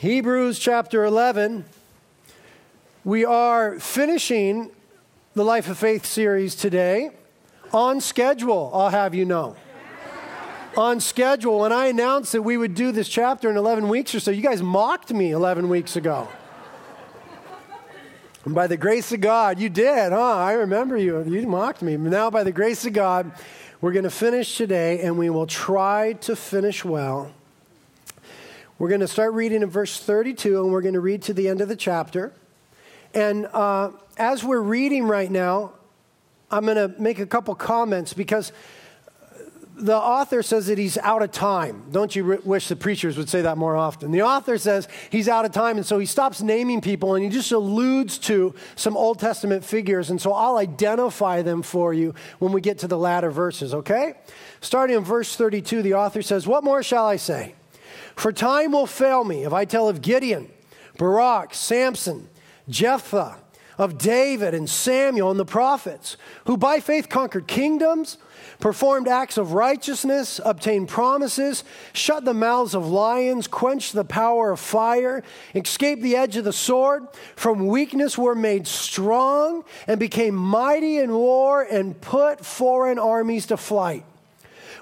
Hebrews 0.00 0.58
chapter 0.58 1.04
11. 1.04 1.66
We 3.04 3.26
are 3.26 3.78
finishing 3.78 4.70
the 5.34 5.44
Life 5.44 5.68
of 5.68 5.76
Faith 5.76 6.06
series 6.06 6.54
today 6.54 7.10
on 7.70 8.00
schedule, 8.00 8.70
I'll 8.72 8.88
have 8.88 9.14
you 9.14 9.26
know. 9.26 9.56
on 10.74 11.00
schedule. 11.00 11.58
When 11.58 11.72
I 11.72 11.88
announced 11.88 12.32
that 12.32 12.40
we 12.40 12.56
would 12.56 12.74
do 12.74 12.92
this 12.92 13.10
chapter 13.10 13.50
in 13.50 13.58
11 13.58 13.90
weeks 13.90 14.14
or 14.14 14.20
so, 14.20 14.30
you 14.30 14.40
guys 14.40 14.62
mocked 14.62 15.12
me 15.12 15.32
11 15.32 15.68
weeks 15.68 15.96
ago. 15.96 16.28
And 18.46 18.54
by 18.54 18.68
the 18.68 18.78
grace 18.78 19.12
of 19.12 19.20
God, 19.20 19.58
you 19.58 19.68
did, 19.68 20.12
huh? 20.12 20.34
I 20.34 20.52
remember 20.52 20.96
you. 20.96 21.22
You 21.24 21.46
mocked 21.46 21.82
me. 21.82 21.98
Now, 21.98 22.30
by 22.30 22.42
the 22.42 22.52
grace 22.52 22.86
of 22.86 22.94
God, 22.94 23.32
we're 23.82 23.92
going 23.92 24.04
to 24.04 24.10
finish 24.10 24.56
today 24.56 25.02
and 25.02 25.18
we 25.18 25.28
will 25.28 25.46
try 25.46 26.14
to 26.22 26.34
finish 26.34 26.86
well. 26.86 27.34
We're 28.80 28.88
going 28.88 29.02
to 29.02 29.08
start 29.08 29.34
reading 29.34 29.60
in 29.60 29.68
verse 29.68 30.00
32 30.00 30.62
and 30.62 30.72
we're 30.72 30.80
going 30.80 30.94
to 30.94 31.00
read 31.00 31.20
to 31.24 31.34
the 31.34 31.48
end 31.48 31.60
of 31.60 31.68
the 31.68 31.76
chapter. 31.76 32.32
And 33.12 33.44
uh, 33.52 33.90
as 34.16 34.42
we're 34.42 34.62
reading 34.62 35.04
right 35.04 35.30
now, 35.30 35.74
I'm 36.50 36.64
going 36.64 36.78
to 36.78 36.88
make 36.98 37.18
a 37.18 37.26
couple 37.26 37.54
comments 37.54 38.14
because 38.14 38.52
the 39.76 39.94
author 39.94 40.42
says 40.42 40.68
that 40.68 40.78
he's 40.78 40.96
out 40.96 41.20
of 41.20 41.30
time. 41.30 41.90
Don't 41.90 42.16
you 42.16 42.40
wish 42.42 42.68
the 42.68 42.76
preachers 42.76 43.18
would 43.18 43.28
say 43.28 43.42
that 43.42 43.58
more 43.58 43.76
often? 43.76 44.12
The 44.12 44.22
author 44.22 44.56
says 44.56 44.88
he's 45.10 45.28
out 45.28 45.44
of 45.44 45.52
time, 45.52 45.76
and 45.76 45.84
so 45.84 45.98
he 45.98 46.06
stops 46.06 46.40
naming 46.40 46.80
people 46.80 47.14
and 47.14 47.22
he 47.22 47.28
just 47.28 47.52
alludes 47.52 48.16
to 48.20 48.54
some 48.76 48.96
Old 48.96 49.18
Testament 49.18 49.62
figures. 49.62 50.08
And 50.08 50.18
so 50.18 50.32
I'll 50.32 50.56
identify 50.56 51.42
them 51.42 51.60
for 51.60 51.92
you 51.92 52.14
when 52.38 52.52
we 52.52 52.62
get 52.62 52.78
to 52.78 52.88
the 52.88 52.96
latter 52.96 53.30
verses, 53.30 53.74
okay? 53.74 54.14
Starting 54.62 54.96
in 54.96 55.04
verse 55.04 55.36
32, 55.36 55.82
the 55.82 55.92
author 55.92 56.22
says, 56.22 56.46
What 56.46 56.64
more 56.64 56.82
shall 56.82 57.04
I 57.04 57.16
say? 57.16 57.56
For 58.16 58.32
time 58.32 58.72
will 58.72 58.86
fail 58.86 59.24
me 59.24 59.44
if 59.44 59.52
I 59.52 59.64
tell 59.64 59.88
of 59.88 60.02
Gideon, 60.02 60.50
Barak, 60.96 61.54
Samson, 61.54 62.28
Jephthah, 62.68 63.38
of 63.80 63.96
David 63.96 64.52
and 64.52 64.68
Samuel 64.68 65.30
and 65.30 65.40
the 65.40 65.46
prophets, 65.46 66.18
who 66.44 66.58
by 66.58 66.80
faith 66.80 67.08
conquered 67.08 67.46
kingdoms, 67.46 68.18
performed 68.58 69.08
acts 69.08 69.38
of 69.38 69.54
righteousness, 69.54 70.38
obtained 70.44 70.88
promises, 70.88 71.64
shut 71.94 72.26
the 72.26 72.34
mouths 72.34 72.74
of 72.74 72.86
lions, 72.86 73.46
quenched 73.46 73.94
the 73.94 74.04
power 74.04 74.50
of 74.50 74.60
fire, 74.60 75.22
escaped 75.54 76.02
the 76.02 76.14
edge 76.14 76.36
of 76.36 76.44
the 76.44 76.52
sword, 76.52 77.06
from 77.34 77.68
weakness 77.68 78.18
were 78.18 78.34
made 78.34 78.66
strong, 78.66 79.64
and 79.86 79.98
became 79.98 80.34
mighty 80.34 80.98
in 80.98 81.14
war, 81.14 81.62
and 81.62 81.98
put 82.02 82.44
foreign 82.44 82.98
armies 82.98 83.46
to 83.46 83.56
flight. 83.56 84.04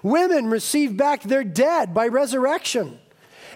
Women 0.03 0.49
received 0.49 0.97
back 0.97 1.23
their 1.23 1.45
dead 1.45 1.95
by 1.95 2.09
resurrection 2.09 2.99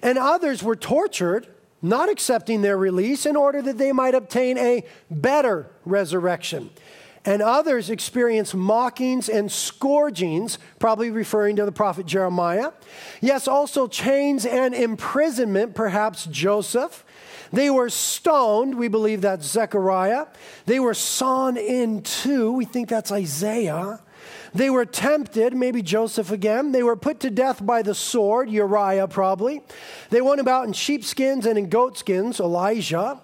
and 0.02 0.18
others 0.18 0.62
were 0.62 0.76
tortured, 0.76 1.46
not 1.80 2.08
accepting 2.10 2.62
their 2.62 2.76
release 2.76 3.26
in 3.26 3.36
order 3.36 3.62
that 3.62 3.78
they 3.78 3.92
might 3.92 4.14
obtain 4.14 4.58
a 4.58 4.84
better 5.10 5.68
resurrection. 5.84 6.70
And 7.24 7.40
others 7.40 7.88
experienced 7.88 8.54
mockings 8.54 9.28
and 9.28 9.50
scourgings, 9.50 10.58
probably 10.80 11.10
referring 11.10 11.54
to 11.56 11.64
the 11.64 11.70
prophet 11.70 12.04
Jeremiah. 12.04 12.72
Yes, 13.20 13.46
also 13.46 13.86
chains 13.86 14.44
and 14.44 14.74
imprisonment, 14.74 15.76
perhaps 15.76 16.26
Joseph. 16.26 17.04
They 17.52 17.70
were 17.70 17.90
stoned, 17.90 18.76
we 18.76 18.88
believe 18.88 19.20
that's 19.20 19.46
Zechariah. 19.46 20.26
They 20.66 20.80
were 20.80 20.94
sawn 20.94 21.56
in 21.56 22.02
two, 22.02 22.50
we 22.52 22.64
think 22.64 22.88
that's 22.88 23.12
Isaiah. 23.12 24.00
They 24.54 24.68
were 24.68 24.84
tempted, 24.84 25.54
maybe 25.54 25.82
Joseph 25.82 26.30
again. 26.30 26.72
They 26.72 26.82
were 26.82 26.96
put 26.96 27.20
to 27.20 27.30
death 27.30 27.64
by 27.64 27.82
the 27.82 27.94
sword, 27.94 28.50
Uriah 28.50 29.08
probably. 29.08 29.62
They 30.10 30.20
went 30.20 30.40
about 30.40 30.66
in 30.66 30.74
sheepskins 30.74 31.46
and 31.46 31.58
in 31.58 31.70
goatskins, 31.70 32.38
Elijah, 32.38 33.20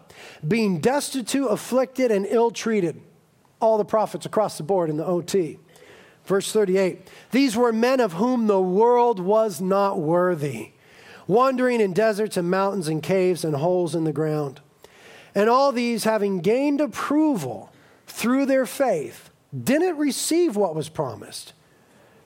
being 0.46 0.80
destitute, 0.80 1.50
afflicted, 1.50 2.10
and 2.10 2.26
ill 2.26 2.50
treated. 2.50 3.02
All 3.60 3.76
the 3.76 3.84
prophets 3.84 4.24
across 4.24 4.56
the 4.56 4.62
board 4.62 4.88
in 4.88 4.96
the 4.96 5.04
OT. 5.04 5.58
Verse 6.24 6.52
38 6.52 7.08
These 7.30 7.56
were 7.56 7.72
men 7.72 8.00
of 8.00 8.14
whom 8.14 8.46
the 8.46 8.60
world 8.60 9.18
was 9.18 9.60
not 9.60 9.98
worthy, 9.98 10.72
wandering 11.26 11.80
in 11.80 11.92
deserts 11.92 12.36
and 12.36 12.50
mountains 12.50 12.88
and 12.88 13.02
caves 13.02 13.44
and 13.44 13.56
holes 13.56 13.94
in 13.94 14.04
the 14.04 14.12
ground. 14.12 14.60
And 15.34 15.50
all 15.50 15.72
these, 15.72 16.04
having 16.04 16.40
gained 16.40 16.80
approval 16.80 17.72
through 18.06 18.46
their 18.46 18.66
faith, 18.66 19.30
didn't 19.52 19.96
receive 19.96 20.56
what 20.56 20.74
was 20.74 20.88
promised 20.88 21.52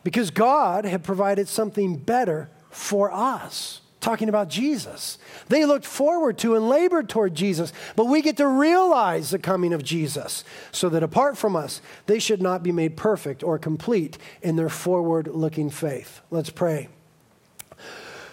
because 0.05 0.31
God 0.31 0.85
had 0.85 1.05
provided 1.05 1.49
something 1.49 1.97
better 1.97 2.51
for 2.71 3.13
us. 3.13 3.81
Talking 4.01 4.29
about 4.29 4.49
Jesus. 4.49 5.17
They 5.49 5.65
looked 5.65 5.87
forward 5.87 6.37
to 6.39 6.57
and 6.57 6.69
labored 6.69 7.09
toward 7.09 7.37
Jesus, 7.37 7.73
but 7.95 8.07
we 8.07 8.21
get 8.21 8.37
to 8.39 8.49
realize 8.49 9.31
the 9.31 9.39
coming 9.39 9.73
of 9.73 9.85
Jesus 9.85 10.43
so 10.73 10.89
that 10.89 11.05
apart 11.05 11.39
from 11.39 11.55
us, 11.55 11.81
they 12.07 12.19
should 12.19 12.43
not 12.43 12.65
be 12.65 12.73
made 12.73 12.97
perfect 12.97 13.45
or 13.45 13.61
complete 13.61 14.19
in 14.43 14.57
their 14.57 14.69
forward 14.69 15.29
looking 15.29 15.71
faith. 15.71 16.21
Let's 16.33 16.51
pray. 16.51 16.89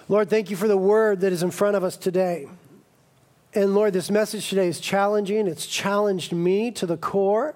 Lord, 0.07 0.27
thank 0.27 0.49
you 0.49 0.55
for 0.55 0.67
the 0.67 0.75
word 0.75 1.21
that 1.21 1.31
is 1.31 1.43
in 1.43 1.51
front 1.51 1.75
of 1.75 1.83
us 1.83 1.95
today. 1.95 2.47
And 3.53 3.75
Lord, 3.75 3.93
this 3.93 4.09
message 4.09 4.49
today 4.49 4.67
is 4.67 4.79
challenging. 4.79 5.45
It's 5.45 5.67
challenged 5.67 6.33
me 6.33 6.71
to 6.71 6.87
the 6.87 6.97
core. 6.97 7.53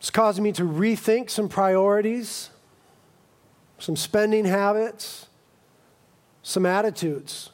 It's 0.00 0.10
causing 0.10 0.42
me 0.42 0.52
to 0.52 0.62
rethink 0.62 1.28
some 1.28 1.50
priorities, 1.50 2.48
some 3.78 3.96
spending 3.96 4.46
habits, 4.46 5.26
some 6.42 6.64
attitudes, 6.64 7.50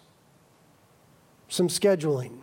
some 1.48 1.66
scheduling. 1.66 2.38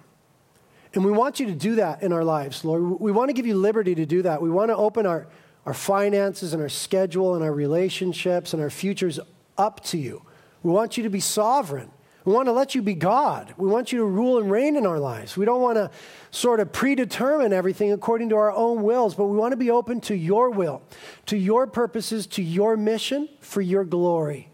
And 0.93 1.05
we 1.05 1.11
want 1.11 1.39
you 1.39 1.45
to 1.45 1.53
do 1.53 1.75
that 1.75 2.03
in 2.03 2.11
our 2.11 2.25
lives, 2.25 2.65
Lord. 2.65 2.99
We 2.99 3.13
want 3.13 3.29
to 3.29 3.33
give 3.33 3.47
you 3.47 3.55
liberty 3.55 3.95
to 3.95 4.05
do 4.05 4.21
that. 4.23 4.41
We 4.41 4.49
want 4.49 4.71
to 4.71 4.75
open 4.75 5.05
our, 5.05 5.25
our 5.65 5.73
finances 5.73 6.53
and 6.53 6.61
our 6.61 6.67
schedule 6.67 7.35
and 7.35 7.43
our 7.43 7.53
relationships 7.53 8.51
and 8.51 8.61
our 8.61 8.69
futures 8.69 9.21
up 9.57 9.81
to 9.85 9.97
you. 9.97 10.21
We 10.63 10.71
want 10.71 10.97
you 10.97 11.03
to 11.03 11.09
be 11.09 11.21
sovereign. 11.21 11.91
We 12.25 12.33
want 12.33 12.47
to 12.47 12.53
let 12.53 12.73
you 12.73 12.81
be 12.81 12.93
God. 12.93 13.53
We 13.57 13.67
want 13.67 13.91
you 13.91 13.99
to 13.99 14.05
rule 14.05 14.37
and 14.37 14.49
reign 14.49 14.77
in 14.77 14.85
our 14.85 14.99
lives. 14.99 15.35
We 15.35 15.43
don't 15.43 15.61
want 15.61 15.75
to 15.75 15.91
sort 16.31 16.61
of 16.61 16.71
predetermine 16.71 17.51
everything 17.51 17.91
according 17.91 18.29
to 18.29 18.35
our 18.37 18.51
own 18.51 18.81
wills, 18.83 19.15
but 19.15 19.25
we 19.25 19.35
want 19.35 19.51
to 19.51 19.57
be 19.57 19.69
open 19.69 19.99
to 20.01 20.15
your 20.15 20.49
will, 20.49 20.81
to 21.25 21.37
your 21.37 21.67
purposes, 21.67 22.25
to 22.27 22.41
your 22.41 22.77
mission 22.77 23.27
for 23.41 23.61
your 23.61 23.83
glory. 23.83 24.49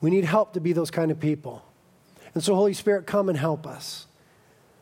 We 0.00 0.10
need 0.10 0.24
help 0.24 0.54
to 0.54 0.60
be 0.60 0.72
those 0.72 0.90
kind 0.90 1.10
of 1.10 1.20
people. 1.20 1.62
And 2.34 2.42
so, 2.42 2.54
Holy 2.54 2.72
Spirit, 2.72 3.06
come 3.06 3.28
and 3.28 3.36
help 3.36 3.66
us. 3.66 4.06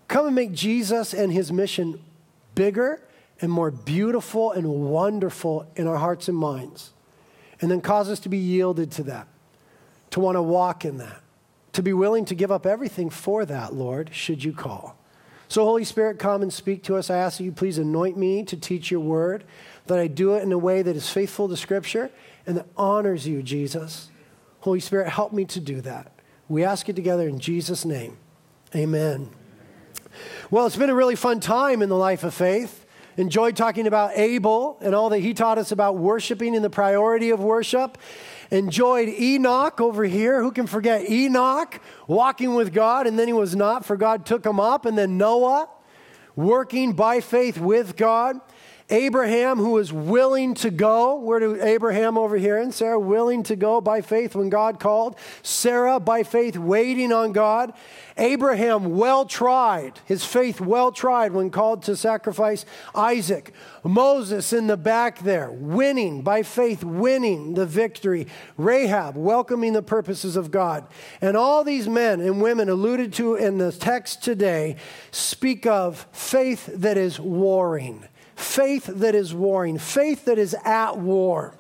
Come 0.06 0.27
and 0.27 0.34
make 0.34 0.53
Jesus 0.53 1.12
and 1.12 1.33
his 1.33 1.53
mission 1.53 2.00
bigger 2.55 3.03
and 3.41 3.50
more 3.50 3.73
beautiful 3.73 4.53
and 4.53 4.69
wonderful 4.69 5.69
in 5.75 5.89
our 5.89 5.97
hearts 5.97 6.29
and 6.29 6.37
minds. 6.37 6.93
And 7.61 7.71
then 7.71 7.81
cause 7.81 8.09
us 8.09 8.21
to 8.21 8.29
be 8.29 8.39
yielded 8.39 8.93
to 8.93 9.03
that, 9.05 9.27
to 10.11 10.21
want 10.21 10.37
to 10.37 10.43
walk 10.43 10.84
in 10.84 10.99
that 10.99 11.21
to 11.72 11.82
be 11.82 11.92
willing 11.92 12.25
to 12.26 12.34
give 12.34 12.50
up 12.50 12.66
everything 12.66 13.10
for 13.10 13.44
that, 13.44 13.75
Lord, 13.75 14.14
should 14.14 14.42
you 14.44 14.53
call. 14.53 14.97
So, 15.48 15.64
Holy 15.64 15.84
Spirit, 15.84 16.19
come 16.19 16.42
and 16.42 16.53
speak 16.53 16.84
to 16.84 16.97
us. 16.97 17.10
I 17.10 17.16
ask 17.16 17.38
that 17.38 17.44
you 17.44 17.50
please 17.50 17.76
anoint 17.76 18.16
me 18.16 18.44
to 18.44 18.56
teach 18.56 18.91
your 18.91 19.00
word, 19.00 19.44
that 19.86 19.98
I 19.98 20.06
do 20.06 20.34
it 20.34 20.42
in 20.42 20.53
a 20.53 20.58
way 20.58 20.82
that 20.82 20.94
is 20.94 21.10
faithful 21.10 21.48
to 21.48 21.56
Scripture 21.56 22.10
and 22.47 22.56
that 22.56 22.66
honors 22.76 23.26
you, 23.26 23.42
Jesus. 23.42 24.10
Holy 24.60 24.81
Spirit, 24.81 25.08
help 25.08 25.32
me 25.32 25.44
to 25.47 25.58
do 25.58 25.81
that. 25.81 26.12
We 26.48 26.64
ask 26.64 26.88
it 26.88 26.97
together 26.97 27.28
in 27.28 27.41
Jesus' 27.41 27.84
name. 27.84 28.16
Amen. 28.75 29.31
Well, 30.50 30.66
it's 30.66 30.76
been 30.76 30.91
a 30.91 30.94
really 30.94 31.16
fun 31.16 31.41
time 31.41 31.82
in 31.82 31.88
the 31.88 31.97
life 31.97 32.22
of 32.25 32.34
faith. 32.34 32.87
Enjoyed 33.16 33.56
talking 33.56 33.87
about 33.87 34.16
Abel 34.16 34.78
and 34.81 34.94
all 34.94 35.08
that 35.10 35.19
he 35.19 35.34
taught 35.34 35.58
us 35.58 35.72
about 35.72 35.97
worshiping 35.97 36.54
and 36.54 36.64
the 36.64 36.70
priority 36.70 37.31
of 37.31 37.41
worship 37.41 37.98
enjoyed 38.50 39.09
Enoch 39.09 39.81
over 39.81 40.05
here. 40.05 40.43
Who 40.43 40.50
can 40.50 40.66
forget 40.66 41.09
Enoch 41.09 41.81
walking 42.06 42.55
with 42.55 42.72
God 42.72 43.06
and 43.06 43.19
then 43.19 43.26
he 43.26 43.32
was 43.32 43.55
not, 43.56 43.85
for 43.85 43.97
God 43.97 44.26
took 44.26 44.44
him 44.44 44.61
up. 44.61 44.87
And 44.87 44.97
then 44.97 45.19
Noah 45.19 45.69
working 46.37 46.93
by 46.93 47.20
faith 47.20 47.58
with 47.58 47.97
God. 47.97 48.37
Abraham, 48.90 49.58
who 49.58 49.70
was 49.70 49.92
willing 49.92 50.54
to 50.54 50.70
go. 50.70 51.14
Where 51.14 51.38
do 51.38 51.62
Abraham 51.62 52.19
over 52.19 52.37
here 52.37 52.58
and 52.58 52.75
Sarah 52.75 52.98
willing 52.98 53.44
to 53.44 53.56
go 53.56 53.81
by 53.81 54.00
faith 54.00 54.34
when 54.34 54.50
God 54.50 54.81
called? 54.81 55.16
Sarah 55.42 56.00
by 56.00 56.25
faith 56.25 56.56
waiting 56.56 57.12
on 57.12 57.32
God. 57.32 57.72
Abraham 58.16 58.96
well 58.96 59.25
tried, 59.25 60.00
his 60.04 60.25
faith 60.25 60.60
well 60.60 60.92
tried 60.92 61.32
when 61.32 61.50
called 61.50 61.84
to 61.84 61.96
sacrifice 61.96 62.66
Isaac. 62.94 63.54
Moses 63.82 64.52
in 64.52 64.66
the 64.66 64.76
back 64.76 65.20
there, 65.20 65.50
winning 65.50 66.22
by 66.22 66.42
faith, 66.42 66.84
winning 66.84 67.54
the 67.54 67.64
victory. 67.64 68.26
Rahab 68.58 69.16
welcoming 69.16 69.72
the 69.72 69.82
purposes 69.82 70.37
of 70.37 70.50
God. 70.50 70.87
And 71.22 71.37
all 71.37 71.64
these 71.64 71.88
men 71.88 72.20
and 72.20 72.42
women 72.42 72.69
alluded 72.69 73.12
to 73.14 73.37
in 73.37 73.58
the 73.58 73.72
text 73.72 74.22
today 74.22 74.76
speak 75.12 75.64
of 75.64 76.06
faith 76.12 76.66
that 76.75 76.98
is 76.98 77.19
warring 77.19 78.06
faith 78.40 78.87
that 78.87 79.14
is 79.14 79.34
warring, 79.34 79.78
faith 79.78 80.25
that 80.25 80.38
is 80.38 80.56
at 80.64 80.98
war. 80.98 81.54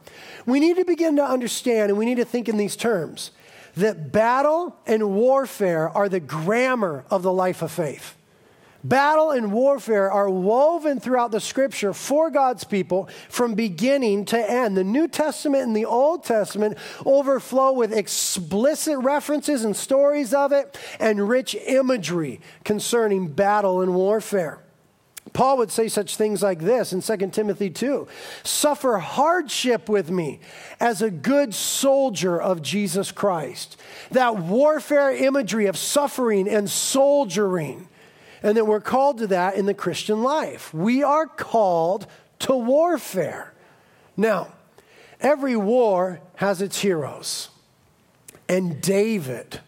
We 0.46 0.60
need 0.60 0.76
to 0.76 0.84
begin 0.84 1.16
to 1.16 1.24
understand 1.24 1.90
and 1.90 1.98
we 1.98 2.06
need 2.06 2.16
to 2.16 2.24
think 2.24 2.48
in 2.48 2.56
these 2.56 2.76
terms 2.76 3.30
that 3.76 4.10
battle 4.10 4.76
and 4.86 5.14
warfare 5.14 5.88
are 5.88 6.08
the 6.08 6.20
grammar 6.20 7.04
of 7.10 7.22
the 7.22 7.32
life 7.32 7.62
of 7.62 7.70
faith. 7.70 8.16
Battle 8.82 9.30
and 9.30 9.52
warfare 9.52 10.10
are 10.10 10.30
woven 10.30 11.00
throughout 11.00 11.32
the 11.32 11.40
scripture 11.40 11.92
for 11.92 12.30
God's 12.30 12.64
people 12.64 13.10
from 13.28 13.54
beginning 13.54 14.24
to 14.26 14.50
end. 14.50 14.74
The 14.74 14.84
New 14.84 15.06
Testament 15.06 15.64
and 15.64 15.76
the 15.76 15.84
Old 15.84 16.24
Testament 16.24 16.78
overflow 17.04 17.72
with 17.72 17.92
explicit 17.92 18.96
references 18.98 19.64
and 19.64 19.76
stories 19.76 20.32
of 20.32 20.52
it 20.52 20.78
and 20.98 21.28
rich 21.28 21.54
imagery 21.54 22.40
concerning 22.64 23.28
battle 23.28 23.82
and 23.82 23.94
warfare. 23.94 24.60
Paul 25.32 25.58
would 25.58 25.70
say 25.70 25.88
such 25.88 26.16
things 26.16 26.42
like 26.42 26.60
this 26.60 26.92
in 26.92 27.02
2 27.02 27.30
Timothy 27.30 27.70
2 27.70 28.08
Suffer 28.42 28.98
hardship 28.98 29.88
with 29.88 30.10
me 30.10 30.40
as 30.80 31.02
a 31.02 31.10
good 31.10 31.54
soldier 31.54 32.40
of 32.40 32.62
Jesus 32.62 33.12
Christ. 33.12 33.80
That 34.10 34.38
warfare 34.38 35.14
imagery 35.14 35.66
of 35.66 35.76
suffering 35.76 36.48
and 36.48 36.68
soldiering 36.68 37.88
and 38.42 38.56
that 38.56 38.66
we're 38.66 38.80
called 38.80 39.18
to 39.18 39.26
that 39.28 39.54
in 39.54 39.66
the 39.66 39.74
Christian 39.74 40.22
life. 40.22 40.72
We 40.72 41.02
are 41.02 41.26
called 41.26 42.06
to 42.40 42.54
warfare. 42.54 43.52
Now, 44.16 44.48
every 45.20 45.56
war 45.56 46.20
has 46.36 46.62
its 46.62 46.80
heroes. 46.80 47.50
And 48.48 48.80
David 48.80 49.60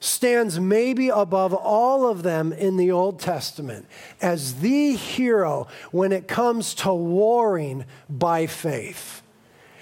stands 0.00 0.60
maybe 0.60 1.08
above 1.08 1.54
all 1.54 2.06
of 2.06 2.22
them 2.22 2.52
in 2.52 2.76
the 2.76 2.90
Old 2.90 3.18
Testament 3.18 3.86
as 4.20 4.60
the 4.60 4.94
hero 4.94 5.68
when 5.90 6.12
it 6.12 6.28
comes 6.28 6.74
to 6.74 6.92
warring 6.92 7.84
by 8.08 8.46
faith. 8.46 9.22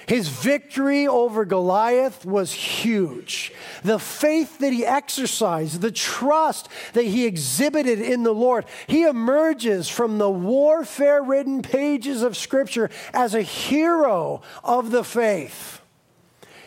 His 0.06 0.28
victory 0.28 1.08
over 1.08 1.44
Goliath 1.44 2.26
was 2.26 2.52
huge. 2.52 3.52
The 3.82 3.99
faith 3.99 4.58
that 4.58 4.72
he 4.72 4.84
exercised, 4.84 5.81
the 5.81 5.90
trust 5.90 6.69
that 6.93 7.05
he 7.05 7.25
exhibited 7.25 8.00
in 8.00 8.22
the 8.22 8.34
Lord, 8.34 8.67
he 8.87 9.05
emerges 9.05 9.88
from 9.88 10.19
the 10.19 10.31
warfare 10.31 11.22
ridden 11.22 11.62
pages 11.62 12.22
of 12.22 12.37
Scripture 12.37 12.90
as 13.14 13.34
a 13.34 13.43
hero 13.43 14.43
of 14.62 14.90
the 14.90 15.05
faith. 15.05 15.81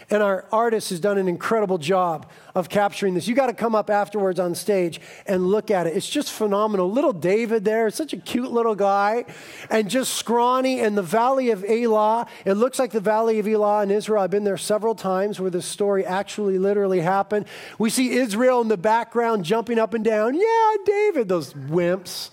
And 0.10 0.24
our 0.24 0.46
artist 0.54 0.90
has 0.92 1.02
done 1.02 1.18
an 1.18 1.28
incredible 1.28 1.78
job 1.78 2.32
of 2.56 2.70
capturing 2.70 3.14
this. 3.14 3.28
You 3.28 3.36
got 3.36 3.48
to 3.48 3.54
come 3.54 3.76
up 3.76 3.90
afterwards 3.90 4.40
on 4.40 4.56
stage 4.56 5.02
and 5.26 5.48
look 5.48 5.70
at 5.70 5.86
it. 5.86 5.98
It's 5.98 6.10
just 6.10 6.32
phenomenal. 6.32 6.90
Little 6.90 7.12
David 7.12 7.66
there, 7.66 7.90
such 7.90 8.14
a 8.14 8.18
cute 8.18 8.52
little 8.52 8.74
guy, 8.74 9.26
and 9.70 9.90
just 9.90 10.14
scrawny. 10.14 10.80
And 10.80 10.98
the 10.98 11.04
Valley 11.04 11.50
of 11.50 11.66
Elah, 11.66 12.26
it 12.46 12.54
looks 12.54 12.80
like 12.80 12.92
the 12.92 13.02
Valley 13.02 13.40
of 13.40 13.48
Elah 13.48 13.84
in 13.84 13.92
Israel. 13.92 14.24
I've 14.24 14.32
been 14.32 14.46
there 14.46 14.58
several 14.58 14.96
times 14.96 15.42
where 15.42 15.50
this 15.50 15.66
story 15.66 16.06
actually 16.06 16.58
literally 16.58 17.02
happened. 17.02 17.46
We 17.78 17.90
see 17.90 18.12
Israel 18.12 18.62
in 18.62 18.70
the 18.70 18.78
background 18.78 19.44
jumping 19.44 19.78
up 19.78 19.94
and 19.94 20.06
down. 20.06 20.36
Yeah, 20.36 20.76
David, 20.86 21.28
those 21.28 21.54
wimps. 21.54 22.30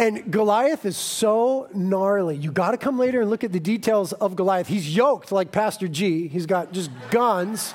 And 0.00 0.32
Goliath 0.32 0.86
is 0.86 0.96
so 0.96 1.68
gnarly. 1.74 2.34
You 2.34 2.50
got 2.50 2.70
to 2.70 2.78
come 2.78 2.98
later 2.98 3.20
and 3.20 3.28
look 3.28 3.44
at 3.44 3.52
the 3.52 3.60
details 3.60 4.14
of 4.14 4.34
Goliath. 4.34 4.66
He's 4.66 4.96
yoked 4.96 5.30
like 5.30 5.52
Pastor 5.52 5.88
G, 5.88 6.26
he's 6.26 6.46
got 6.46 6.72
just 6.72 6.90
guns. 7.10 7.74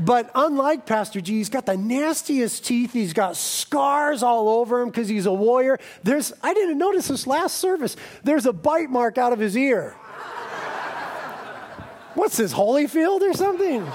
But 0.00 0.28
unlike 0.34 0.84
Pastor 0.84 1.20
G, 1.20 1.34
he's 1.34 1.48
got 1.48 1.64
the 1.64 1.76
nastiest 1.76 2.66
teeth. 2.66 2.92
He's 2.92 3.12
got 3.12 3.36
scars 3.36 4.24
all 4.24 4.48
over 4.48 4.80
him 4.82 4.88
because 4.88 5.08
he's 5.08 5.26
a 5.26 5.32
warrior. 5.32 5.78
There's, 6.02 6.32
I 6.42 6.52
didn't 6.54 6.76
notice 6.76 7.06
this 7.06 7.28
last 7.28 7.58
service. 7.58 7.96
There's 8.24 8.46
a 8.46 8.52
bite 8.52 8.90
mark 8.90 9.18
out 9.18 9.32
of 9.32 9.38
his 9.38 9.56
ear. 9.56 9.92
What's 12.14 12.36
this, 12.36 12.52
Holyfield 12.52 13.20
or 13.20 13.32
something? 13.32 13.86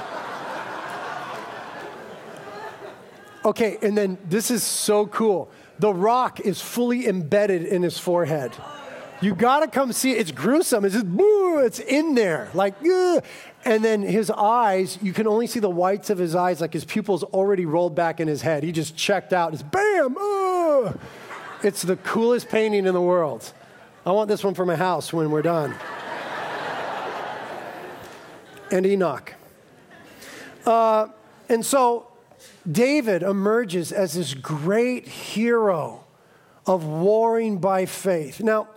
Okay, 3.44 3.78
and 3.82 3.98
then 3.98 4.18
this 4.30 4.50
is 4.50 4.64
so 4.64 5.08
cool 5.08 5.52
the 5.82 5.92
rock 5.92 6.40
is 6.40 6.62
fully 6.62 7.08
embedded 7.08 7.64
in 7.64 7.82
his 7.82 7.98
forehead. 7.98 8.52
You 9.20 9.34
got 9.34 9.62
to 9.62 9.68
come 9.68 9.92
see 9.94 10.12
it. 10.12 10.20
It's 10.20 10.32
gruesome. 10.32 10.86
It's 10.86 10.94
just, 10.94 11.08
boo, 11.08 11.58
it's 11.58 11.80
in 11.80 12.14
there. 12.14 12.50
Like, 12.54 12.76
ugh. 12.86 13.24
and 13.66 13.84
then 13.84 14.04
his 14.04 14.30
eyes, 14.30 15.00
you 15.02 15.12
can 15.12 15.26
only 15.26 15.48
see 15.48 15.60
the 15.60 15.72
whites 15.72 16.12
of 16.12 16.20
his 16.20 16.36
eyes, 16.36 16.62
like 16.62 16.74
his 16.74 16.86
pupils 16.86 17.24
already 17.24 17.66
rolled 17.66 17.96
back 17.96 18.20
in 18.20 18.28
his 18.28 18.44
head. 18.44 18.64
He 18.64 18.72
just 18.72 18.96
checked 18.96 19.34
out. 19.34 19.54
It's 19.54 19.64
bam, 19.64 20.18
ugh. 20.20 21.00
It's 21.64 21.82
the 21.82 21.96
coolest 21.98 22.50
painting 22.50 22.86
in 22.86 22.94
the 22.94 23.02
world. 23.02 23.52
I 24.06 24.12
want 24.12 24.28
this 24.28 24.44
one 24.44 24.54
for 24.54 24.68
my 24.68 24.76
house 24.76 25.12
when 25.12 25.32
we're 25.32 25.42
done. 25.42 25.74
and 28.72 28.86
Enoch. 28.86 29.34
Uh, 30.64 31.08
and 31.50 31.66
so 31.66 32.11
David 32.70 33.24
emerges 33.24 33.92
as 33.92 34.14
this 34.14 34.34
great 34.34 35.08
hero 35.08 36.04
of 36.66 36.86
warring 36.86 37.58
by 37.58 37.86
faith. 37.86 38.40
Now, 38.40 38.68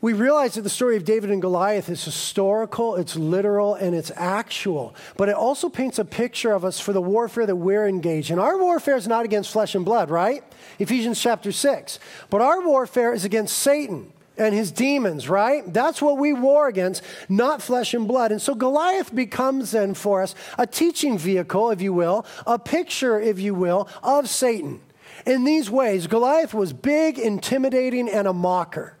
we 0.00 0.12
realize 0.12 0.54
that 0.56 0.60
the 0.60 0.68
story 0.68 0.98
of 0.98 1.04
David 1.06 1.30
and 1.30 1.40
Goliath 1.40 1.88
is 1.88 2.04
historical, 2.04 2.96
it's 2.96 3.16
literal, 3.16 3.74
and 3.74 3.94
it's 3.94 4.12
actual. 4.16 4.94
But 5.16 5.30
it 5.30 5.34
also 5.34 5.70
paints 5.70 5.98
a 5.98 6.04
picture 6.04 6.52
of 6.52 6.62
us 6.62 6.78
for 6.78 6.92
the 6.92 7.00
warfare 7.00 7.46
that 7.46 7.56
we're 7.56 7.88
engaged 7.88 8.30
in. 8.30 8.38
Our 8.38 8.58
warfare 8.58 8.96
is 8.96 9.08
not 9.08 9.24
against 9.24 9.50
flesh 9.50 9.74
and 9.74 9.82
blood, 9.82 10.10
right? 10.10 10.44
Ephesians 10.78 11.18
chapter 11.18 11.52
6. 11.52 11.98
But 12.28 12.42
our 12.42 12.60
warfare 12.66 13.14
is 13.14 13.24
against 13.24 13.56
Satan 13.56 14.12
and 14.36 14.54
his 14.54 14.72
demons, 14.72 15.28
right? 15.28 15.72
That's 15.72 16.02
what 16.02 16.18
we 16.18 16.32
war 16.32 16.68
against, 16.68 17.02
not 17.28 17.62
flesh 17.62 17.94
and 17.94 18.08
blood. 18.08 18.32
And 18.32 18.42
so 18.42 18.54
Goliath 18.54 19.14
becomes 19.14 19.70
then 19.70 19.94
for 19.94 20.22
us 20.22 20.34
a 20.58 20.66
teaching 20.66 21.18
vehicle, 21.18 21.70
if 21.70 21.80
you 21.80 21.92
will, 21.92 22.26
a 22.46 22.58
picture, 22.58 23.20
if 23.20 23.38
you 23.38 23.54
will, 23.54 23.88
of 24.02 24.28
Satan. 24.28 24.80
In 25.26 25.44
these 25.44 25.70
ways, 25.70 26.06
Goliath 26.06 26.52
was 26.52 26.72
big, 26.72 27.18
intimidating, 27.18 28.08
and 28.08 28.26
a 28.26 28.32
mocker. 28.32 28.96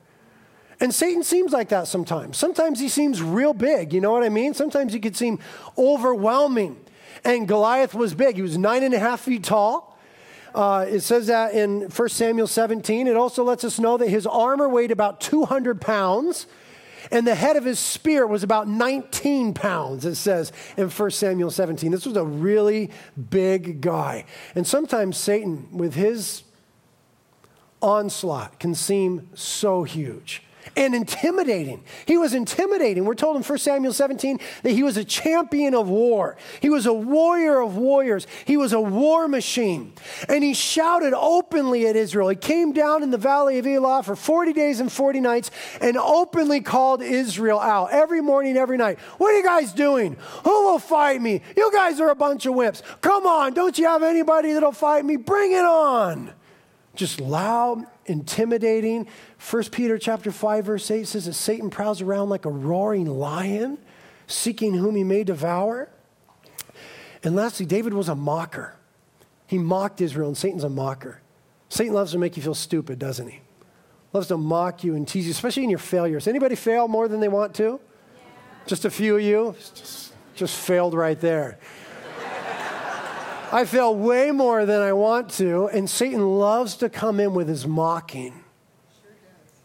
And 0.80 0.94
Satan 0.94 1.22
seems 1.22 1.52
like 1.52 1.68
that 1.68 1.86
sometimes. 1.86 2.36
Sometimes 2.36 2.80
he 2.80 2.88
seems 2.88 3.22
real 3.22 3.54
big, 3.54 3.92
you 3.92 4.00
know 4.00 4.12
what 4.12 4.24
I 4.24 4.28
mean? 4.28 4.54
Sometimes 4.54 4.92
he 4.92 5.00
could 5.00 5.16
seem 5.16 5.38
overwhelming. 5.78 6.78
And 7.24 7.48
Goliath 7.48 7.94
was 7.94 8.14
big. 8.14 8.36
He 8.36 8.42
was 8.42 8.58
nine 8.58 8.82
and 8.82 8.92
a 8.92 8.98
half 8.98 9.22
feet 9.22 9.44
tall. 9.44 9.93
Uh, 10.54 10.86
it 10.88 11.00
says 11.00 11.26
that 11.26 11.52
in 11.54 11.82
1 11.82 12.08
Samuel 12.08 12.46
17. 12.46 13.06
It 13.06 13.16
also 13.16 13.42
lets 13.42 13.64
us 13.64 13.78
know 13.78 13.96
that 13.96 14.08
his 14.08 14.26
armor 14.26 14.68
weighed 14.68 14.92
about 14.92 15.20
200 15.20 15.80
pounds 15.80 16.46
and 17.10 17.26
the 17.26 17.34
head 17.34 17.56
of 17.56 17.64
his 17.64 17.78
spear 17.78 18.26
was 18.26 18.42
about 18.42 18.68
19 18.68 19.54
pounds, 19.54 20.04
it 20.04 20.14
says 20.14 20.52
in 20.76 20.88
1 20.88 21.10
Samuel 21.10 21.50
17. 21.50 21.90
This 21.90 22.06
was 22.06 22.16
a 22.16 22.24
really 22.24 22.90
big 23.30 23.80
guy. 23.80 24.24
And 24.54 24.66
sometimes 24.66 25.16
Satan, 25.16 25.68
with 25.70 25.94
his 25.94 26.44
onslaught, 27.82 28.58
can 28.58 28.74
seem 28.74 29.28
so 29.34 29.82
huge 29.82 30.42
and 30.76 30.94
intimidating. 30.94 31.82
He 32.06 32.16
was 32.16 32.34
intimidating. 32.34 33.04
We're 33.04 33.14
told 33.14 33.36
in 33.36 33.42
1 33.42 33.58
Samuel 33.58 33.92
17 33.92 34.38
that 34.62 34.70
he 34.70 34.82
was 34.82 34.96
a 34.96 35.04
champion 35.04 35.74
of 35.74 35.88
war. 35.88 36.36
He 36.60 36.70
was 36.70 36.86
a 36.86 36.92
warrior 36.92 37.60
of 37.60 37.76
warriors. 37.76 38.26
He 38.44 38.56
was 38.56 38.72
a 38.72 38.80
war 38.80 39.28
machine. 39.28 39.92
And 40.28 40.42
he 40.42 40.54
shouted 40.54 41.14
openly 41.14 41.86
at 41.86 41.96
Israel. 41.96 42.28
He 42.28 42.36
came 42.36 42.72
down 42.72 43.02
in 43.02 43.10
the 43.10 43.18
valley 43.18 43.58
of 43.58 43.66
Elah 43.66 44.02
for 44.02 44.16
40 44.16 44.52
days 44.52 44.80
and 44.80 44.90
40 44.90 45.20
nights 45.20 45.50
and 45.80 45.96
openly 45.96 46.60
called 46.60 47.02
Israel 47.02 47.60
out 47.60 47.90
every 47.92 48.20
morning, 48.20 48.56
every 48.56 48.76
night. 48.76 48.98
What 49.18 49.34
are 49.34 49.36
you 49.36 49.44
guys 49.44 49.72
doing? 49.72 50.16
Who 50.44 50.64
will 50.64 50.78
fight 50.78 51.20
me? 51.20 51.42
You 51.56 51.70
guys 51.72 52.00
are 52.00 52.10
a 52.10 52.16
bunch 52.16 52.46
of 52.46 52.54
whips. 52.54 52.82
Come 53.00 53.26
on, 53.26 53.54
don't 53.54 53.78
you 53.78 53.86
have 53.86 54.02
anybody 54.02 54.52
that'll 54.52 54.72
fight 54.72 55.04
me? 55.04 55.16
Bring 55.16 55.52
it 55.52 55.64
on. 55.64 56.32
Just 56.94 57.20
loud 57.20 57.86
intimidating. 58.06 59.08
1 59.50 59.64
Peter 59.64 59.98
chapter 59.98 60.30
5 60.30 60.64
verse 60.64 60.90
8 60.90 61.06
says 61.06 61.26
that 61.26 61.34
Satan 61.34 61.70
prowls 61.70 62.00
around 62.00 62.28
like 62.28 62.44
a 62.44 62.50
roaring 62.50 63.06
lion, 63.06 63.78
seeking 64.26 64.74
whom 64.74 64.96
he 64.96 65.04
may 65.04 65.24
devour. 65.24 65.88
And 67.22 67.34
lastly, 67.34 67.66
David 67.66 67.94
was 67.94 68.08
a 68.08 68.14
mocker. 68.14 68.74
He 69.46 69.58
mocked 69.58 70.00
Israel, 70.00 70.28
and 70.28 70.36
Satan's 70.36 70.64
a 70.64 70.68
mocker. 70.68 71.20
Satan 71.68 71.94
loves 71.94 72.12
to 72.12 72.18
make 72.18 72.36
you 72.36 72.42
feel 72.42 72.54
stupid, 72.54 72.98
doesn't 72.98 73.28
he? 73.28 73.40
Loves 74.12 74.28
to 74.28 74.36
mock 74.36 74.84
you 74.84 74.94
and 74.94 75.08
tease 75.08 75.24
you, 75.24 75.32
especially 75.32 75.64
in 75.64 75.70
your 75.70 75.78
failures. 75.78 76.28
Anybody 76.28 76.54
fail 76.54 76.86
more 76.86 77.08
than 77.08 77.20
they 77.20 77.28
want 77.28 77.54
to? 77.56 77.80
Yeah. 77.80 78.20
Just 78.66 78.84
a 78.84 78.90
few 78.90 79.16
of 79.16 79.22
you? 79.22 79.54
Just, 79.58 80.12
just 80.34 80.56
failed 80.56 80.94
right 80.94 81.20
there. 81.20 81.58
I 83.54 83.64
fail 83.66 83.94
way 83.94 84.32
more 84.32 84.66
than 84.66 84.82
I 84.82 84.94
want 84.94 85.30
to, 85.34 85.68
and 85.68 85.88
Satan 85.88 86.38
loves 86.40 86.74
to 86.78 86.88
come 86.88 87.20
in 87.20 87.34
with 87.34 87.48
his 87.48 87.68
mocking. 87.68 88.42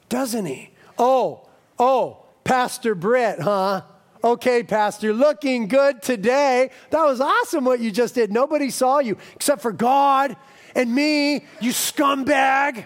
Doesn't 0.10 0.46
he? 0.46 0.70
Oh, 1.00 1.50
oh, 1.80 2.24
Pastor 2.44 2.94
Britt, 2.94 3.40
huh? 3.40 3.82
Okay, 4.24 4.62
Pastor, 4.62 5.12
looking 5.12 5.68
good 5.68 6.04
today. 6.04 6.70
That 6.92 7.04
was 7.04 7.20
awesome 7.20 7.66
what 7.66 7.80
you 7.80 7.90
just 7.90 8.14
did. 8.14 8.32
Nobody 8.32 8.70
saw 8.70 9.00
you 9.00 9.18
except 9.34 9.64
for 9.64 9.72
God 9.72 10.38
and 10.76 10.94
me, 10.94 11.46
you 11.60 11.72
scumbag. 11.72 12.86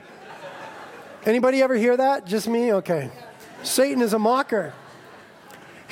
Anybody 1.25 1.61
ever 1.61 1.75
hear 1.75 1.97
that? 1.97 2.25
Just 2.25 2.47
me? 2.47 2.71
Okay. 2.71 3.11
Satan 3.61 4.01
is 4.01 4.13
a 4.13 4.19
mocker. 4.19 4.73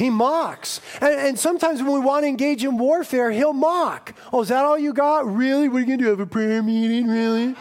He 0.01 0.09
mocks. 0.09 0.81
And, 0.99 1.13
and, 1.13 1.39
sometimes 1.39 1.83
when 1.83 1.91
we 1.91 1.99
want 1.99 2.23
to 2.23 2.27
engage 2.27 2.63
in 2.63 2.79
warfare, 2.79 3.29
he'll 3.29 3.53
mock. 3.53 4.15
Oh, 4.33 4.41
is 4.41 4.47
that 4.47 4.65
all 4.65 4.75
you 4.75 4.93
got? 4.93 5.31
Really? 5.31 5.69
What 5.69 5.77
are 5.77 5.79
you 5.81 5.85
going 5.85 5.99
to 5.99 6.05
do? 6.05 6.09
Have 6.09 6.19
a 6.19 6.25
prayer 6.25 6.63
meeting? 6.63 7.07
Really? 7.07 7.55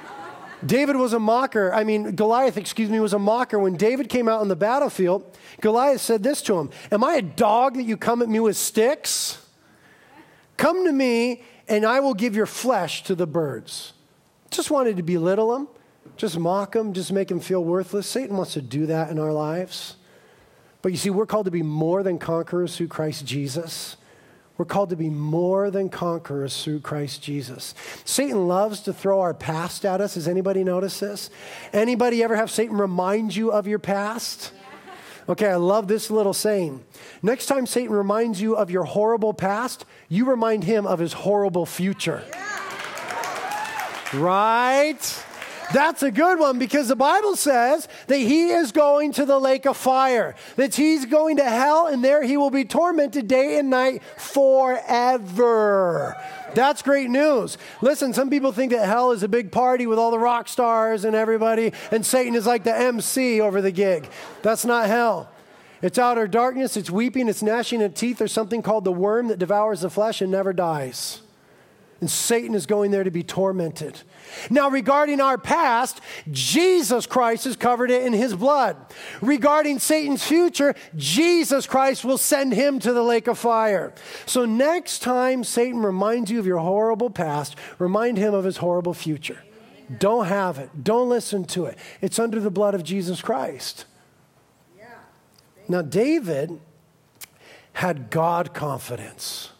David 0.64 0.96
was 0.96 1.12
a 1.12 1.18
mocker. 1.18 1.74
I 1.74 1.84
mean, 1.84 2.12
Goliath, 2.12 2.56
excuse 2.56 2.88
me, 2.88 3.00
was 3.00 3.12
a 3.12 3.18
mocker. 3.18 3.58
When 3.58 3.76
David 3.76 4.08
came 4.08 4.30
out 4.30 4.40
on 4.40 4.48
the 4.48 4.56
battlefield, 4.56 5.36
Goliath 5.60 6.00
said 6.00 6.22
this 6.22 6.40
to 6.42 6.58
him 6.58 6.70
Am 6.90 7.04
I 7.04 7.16
a 7.16 7.22
dog 7.22 7.74
that 7.74 7.82
you 7.82 7.98
come 7.98 8.22
at 8.22 8.30
me 8.30 8.40
with 8.40 8.56
sticks? 8.56 9.46
Come 10.56 10.86
to 10.86 10.92
me, 10.92 11.42
and 11.68 11.84
I 11.84 12.00
will 12.00 12.14
give 12.14 12.34
your 12.34 12.46
flesh 12.46 13.02
to 13.02 13.14
the 13.14 13.26
birds. 13.26 13.92
Just 14.50 14.70
wanted 14.70 14.96
to 14.96 15.02
belittle 15.02 15.54
him, 15.54 15.68
just 16.16 16.38
mock 16.38 16.74
him, 16.74 16.94
just 16.94 17.12
make 17.12 17.30
him 17.30 17.40
feel 17.40 17.62
worthless. 17.62 18.06
Satan 18.06 18.38
wants 18.38 18.54
to 18.54 18.62
do 18.62 18.86
that 18.86 19.10
in 19.10 19.18
our 19.18 19.34
lives. 19.34 19.96
But 20.84 20.92
you 20.92 20.98
see, 20.98 21.08
we're 21.08 21.24
called 21.24 21.46
to 21.46 21.50
be 21.50 21.62
more 21.62 22.02
than 22.02 22.18
conquerors 22.18 22.76
through 22.76 22.88
Christ 22.88 23.24
Jesus. 23.24 23.96
We're 24.58 24.66
called 24.66 24.90
to 24.90 24.96
be 24.96 25.08
more 25.08 25.70
than 25.70 25.88
conquerors 25.88 26.62
through 26.62 26.80
Christ 26.80 27.22
Jesus. 27.22 27.74
Satan 28.04 28.48
loves 28.48 28.80
to 28.80 28.92
throw 28.92 29.22
our 29.22 29.32
past 29.32 29.86
at 29.86 30.02
us. 30.02 30.16
Has 30.16 30.28
anybody 30.28 30.62
noticed 30.62 31.00
this? 31.00 31.30
Anybody 31.72 32.22
ever 32.22 32.36
have 32.36 32.50
Satan 32.50 32.76
remind 32.76 33.34
you 33.34 33.50
of 33.50 33.66
your 33.66 33.78
past? 33.78 34.52
Okay, 35.26 35.48
I 35.48 35.56
love 35.56 35.88
this 35.88 36.10
little 36.10 36.34
saying. 36.34 36.84
Next 37.22 37.46
time 37.46 37.64
Satan 37.64 37.94
reminds 37.94 38.42
you 38.42 38.54
of 38.54 38.70
your 38.70 38.84
horrible 38.84 39.32
past, 39.32 39.86
you 40.10 40.26
remind 40.26 40.64
him 40.64 40.86
of 40.86 40.98
his 40.98 41.14
horrible 41.14 41.64
future. 41.64 42.22
Right? 44.12 45.24
That's 45.72 46.02
a 46.02 46.10
good 46.10 46.38
one 46.38 46.58
because 46.58 46.88
the 46.88 46.96
Bible 46.96 47.36
says 47.36 47.88
that 48.06 48.18
he 48.18 48.50
is 48.50 48.72
going 48.72 49.12
to 49.12 49.24
the 49.24 49.38
lake 49.38 49.66
of 49.66 49.76
fire, 49.76 50.34
that 50.56 50.74
he's 50.74 51.06
going 51.06 51.36
to 51.38 51.44
hell, 51.44 51.86
and 51.86 52.04
there 52.04 52.22
he 52.22 52.36
will 52.36 52.50
be 52.50 52.64
tormented 52.64 53.28
day 53.28 53.58
and 53.58 53.70
night 53.70 54.02
forever. 54.18 56.16
That's 56.54 56.82
great 56.82 57.10
news. 57.10 57.58
Listen, 57.80 58.12
some 58.12 58.30
people 58.30 58.52
think 58.52 58.72
that 58.72 58.86
hell 58.86 59.10
is 59.10 59.22
a 59.22 59.28
big 59.28 59.50
party 59.50 59.86
with 59.86 59.98
all 59.98 60.10
the 60.10 60.18
rock 60.18 60.48
stars 60.48 61.04
and 61.04 61.16
everybody, 61.16 61.72
and 61.90 62.04
Satan 62.06 62.34
is 62.34 62.46
like 62.46 62.64
the 62.64 62.76
MC 62.76 63.40
over 63.40 63.60
the 63.60 63.72
gig. 63.72 64.08
That's 64.42 64.64
not 64.64 64.86
hell. 64.86 65.30
It's 65.82 65.98
outer 65.98 66.28
darkness, 66.28 66.76
it's 66.76 66.90
weeping, 66.90 67.28
it's 67.28 67.42
gnashing 67.42 67.82
of 67.82 67.94
teeth. 67.94 68.18
There's 68.18 68.32
something 68.32 68.62
called 68.62 68.84
the 68.84 68.92
worm 68.92 69.28
that 69.28 69.38
devours 69.38 69.80
the 69.80 69.90
flesh 69.90 70.22
and 70.22 70.30
never 70.30 70.52
dies. 70.52 71.20
And 72.00 72.10
Satan 72.10 72.54
is 72.54 72.66
going 72.66 72.90
there 72.90 73.04
to 73.04 73.10
be 73.10 73.22
tormented. 73.22 74.00
Now, 74.50 74.68
regarding 74.68 75.20
our 75.20 75.38
past, 75.38 76.00
Jesus 76.30 77.06
Christ 77.06 77.44
has 77.44 77.56
covered 77.56 77.90
it 77.90 78.02
in 78.02 78.12
his 78.12 78.34
blood. 78.34 78.76
Regarding 79.22 79.78
Satan's 79.78 80.22
future, 80.22 80.74
Jesus 80.96 81.66
Christ 81.66 82.04
will 82.04 82.18
send 82.18 82.52
him 82.52 82.78
to 82.80 82.92
the 82.92 83.02
lake 83.02 83.26
of 83.26 83.38
fire. 83.38 83.94
So, 84.26 84.44
next 84.44 85.00
time 85.00 85.44
Satan 85.44 85.82
reminds 85.82 86.30
you 86.30 86.38
of 86.38 86.46
your 86.46 86.58
horrible 86.58 87.10
past, 87.10 87.56
remind 87.78 88.18
him 88.18 88.34
of 88.34 88.44
his 88.44 88.58
horrible 88.58 88.94
future. 88.94 89.42
Don't 89.98 90.26
have 90.26 90.58
it, 90.58 90.70
don't 90.82 91.08
listen 91.08 91.44
to 91.44 91.66
it. 91.66 91.78
It's 92.00 92.18
under 92.18 92.40
the 92.40 92.50
blood 92.50 92.74
of 92.74 92.82
Jesus 92.82 93.22
Christ. 93.22 93.86
Now, 95.68 95.80
David 95.82 96.60
had 97.74 98.10
God 98.10 98.52
confidence. 98.52 99.50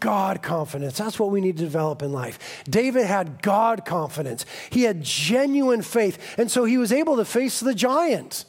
God 0.00 0.42
confidence. 0.42 0.98
That's 0.98 1.18
what 1.18 1.30
we 1.30 1.40
need 1.40 1.56
to 1.56 1.64
develop 1.64 2.02
in 2.02 2.12
life. 2.12 2.64
David 2.68 3.06
had 3.06 3.42
God 3.42 3.84
confidence. 3.84 4.44
He 4.70 4.82
had 4.82 5.02
genuine 5.02 5.82
faith. 5.82 6.34
And 6.38 6.50
so 6.50 6.64
he 6.64 6.78
was 6.78 6.92
able 6.92 7.16
to 7.16 7.24
face 7.24 7.60
the 7.60 7.74
giant. 7.74 8.44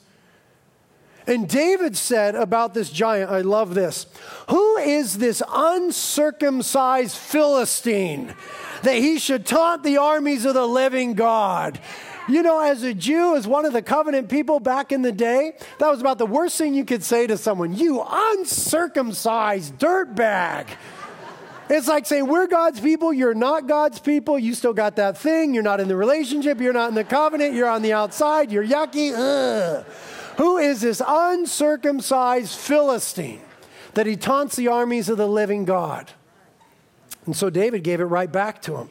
And 1.25 1.49
David 1.49 1.97
said 1.97 2.35
about 2.35 2.73
this 2.73 2.89
giant, 2.89 3.29
I 3.29 3.41
love 3.41 3.75
this. 3.75 4.07
Who 4.49 4.77
is 4.77 5.17
this 5.17 5.43
uncircumcised 5.47 7.17
Philistine 7.17 8.33
that 8.83 8.95
he 8.95 9.19
should 9.19 9.45
taunt 9.45 9.83
the 9.83 9.97
armies 9.97 10.45
of 10.45 10.53
the 10.53 10.65
living 10.65 11.15
God? 11.15 11.81
You 12.29 12.43
know, 12.43 12.61
as 12.61 12.83
a 12.83 12.93
Jew, 12.93 13.35
as 13.35 13.47
one 13.47 13.65
of 13.65 13.73
the 13.73 13.81
covenant 13.81 14.29
people 14.29 14.59
back 14.59 14.91
in 14.91 15.01
the 15.01 15.11
day, 15.11 15.53
that 15.79 15.89
was 15.89 16.01
about 16.01 16.17
the 16.17 16.25
worst 16.25 16.57
thing 16.57 16.73
you 16.73 16.85
could 16.85 17.03
say 17.03 17.27
to 17.27 17.37
someone. 17.37 17.73
You 17.73 18.03
uncircumcised 18.05 19.77
dirtbag. 19.77 20.67
It's 21.69 21.87
like 21.87 22.05
saying, 22.05 22.27
We're 22.27 22.47
God's 22.47 22.79
people, 22.79 23.13
you're 23.13 23.33
not 23.33 23.67
God's 23.67 23.99
people, 23.99 24.39
you 24.39 24.53
still 24.53 24.73
got 24.73 24.95
that 24.95 25.17
thing, 25.17 25.53
you're 25.53 25.63
not 25.63 25.79
in 25.79 25.87
the 25.87 25.95
relationship, 25.95 26.61
you're 26.61 26.73
not 26.73 26.89
in 26.89 26.95
the 26.95 27.03
covenant, 27.03 27.53
you're 27.53 27.69
on 27.69 27.81
the 27.81 27.93
outside, 27.93 28.51
you're 28.51 28.65
yucky. 28.65 29.13
Ugh. 29.13 29.85
Who 30.37 30.57
is 30.57 30.81
this 30.81 31.01
uncircumcised 31.05 32.57
Philistine 32.57 33.41
that 33.95 34.05
he 34.05 34.15
taunts 34.15 34.55
the 34.55 34.67
armies 34.67 35.09
of 35.09 35.17
the 35.17 35.27
living 35.27 35.65
God? 35.65 36.11
And 37.25 37.35
so 37.35 37.49
David 37.49 37.83
gave 37.83 37.99
it 37.99 38.05
right 38.05 38.31
back 38.31 38.61
to 38.63 38.77
him. 38.77 38.89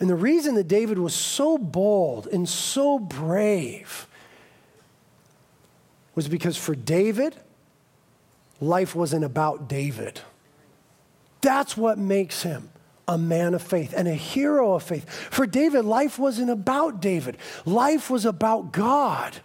And 0.00 0.08
the 0.10 0.16
reason 0.16 0.54
that 0.56 0.66
David 0.66 0.98
was 0.98 1.14
so 1.14 1.56
bold 1.56 2.26
and 2.26 2.48
so 2.48 2.98
brave 2.98 4.06
was 6.14 6.26
because 6.26 6.56
for 6.56 6.74
David, 6.74 7.36
life 8.60 8.94
wasn't 8.94 9.24
about 9.24 9.68
David. 9.68 10.20
That's 11.40 11.76
what 11.76 11.98
makes 11.98 12.42
him 12.42 12.70
a 13.08 13.18
man 13.18 13.54
of 13.54 13.62
faith 13.62 13.92
and 13.96 14.06
a 14.06 14.14
hero 14.14 14.74
of 14.74 14.82
faith. 14.82 15.08
For 15.30 15.46
David, 15.46 15.84
life 15.84 16.18
wasn't 16.18 16.50
about 16.50 17.00
David, 17.00 17.36
life 17.64 18.08
was 18.10 18.24
about 18.24 18.72
God. 18.72 19.36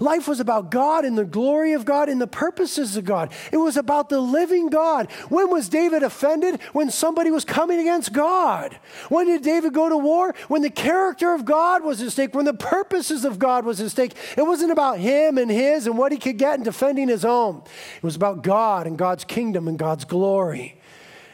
Life 0.00 0.28
was 0.28 0.40
about 0.40 0.70
God 0.70 1.04
and 1.04 1.16
the 1.16 1.24
glory 1.24 1.72
of 1.72 1.84
God 1.84 2.08
and 2.08 2.20
the 2.20 2.26
purposes 2.26 2.96
of 2.96 3.04
God. 3.04 3.32
It 3.50 3.56
was 3.56 3.76
about 3.76 4.08
the 4.08 4.20
living 4.20 4.68
God. 4.68 5.10
When 5.28 5.50
was 5.50 5.68
David 5.68 6.02
offended? 6.02 6.60
When 6.72 6.90
somebody 6.90 7.30
was 7.30 7.44
coming 7.44 7.80
against 7.80 8.12
God. 8.12 8.78
When 9.08 9.26
did 9.26 9.42
David 9.42 9.72
go 9.72 9.88
to 9.88 9.96
war? 9.96 10.34
When 10.48 10.62
the 10.62 10.70
character 10.70 11.34
of 11.34 11.44
God 11.44 11.82
was 11.82 12.00
at 12.00 12.12
stake, 12.12 12.34
when 12.34 12.44
the 12.44 12.54
purposes 12.54 13.24
of 13.24 13.38
God 13.38 13.64
was 13.64 13.80
at 13.80 13.90
stake. 13.90 14.14
It 14.36 14.42
wasn't 14.42 14.72
about 14.72 14.98
him 14.98 15.38
and 15.38 15.50
his 15.50 15.86
and 15.86 15.98
what 15.98 16.12
he 16.12 16.18
could 16.18 16.38
get 16.38 16.58
in 16.58 16.64
defending 16.64 17.08
his 17.08 17.24
own. 17.24 17.62
It 17.96 18.02
was 18.02 18.16
about 18.16 18.42
God 18.42 18.86
and 18.86 18.96
God's 18.96 19.24
kingdom 19.24 19.68
and 19.68 19.78
God's 19.78 20.04
glory. 20.04 20.80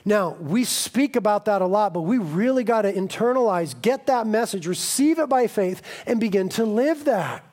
Now, 0.09 0.39
we 0.41 0.65
speak 0.65 1.17
about 1.17 1.45
that 1.45 1.61
a 1.61 1.67
lot, 1.67 1.93
but 1.93 2.01
we 2.01 2.17
really 2.17 2.65
got 2.65 2.83
to 2.83 2.93
internalize, 2.93 3.79
get 3.79 4.07
that 4.07 4.27
message, 4.27 4.67
receive 4.67 5.19
it 5.19 5.29
by 5.29 5.49
faith, 5.49 5.83
and 6.07 6.19
begin 6.19 6.49
to 6.49 6.65
live 6.65 7.05
that. 7.05 7.45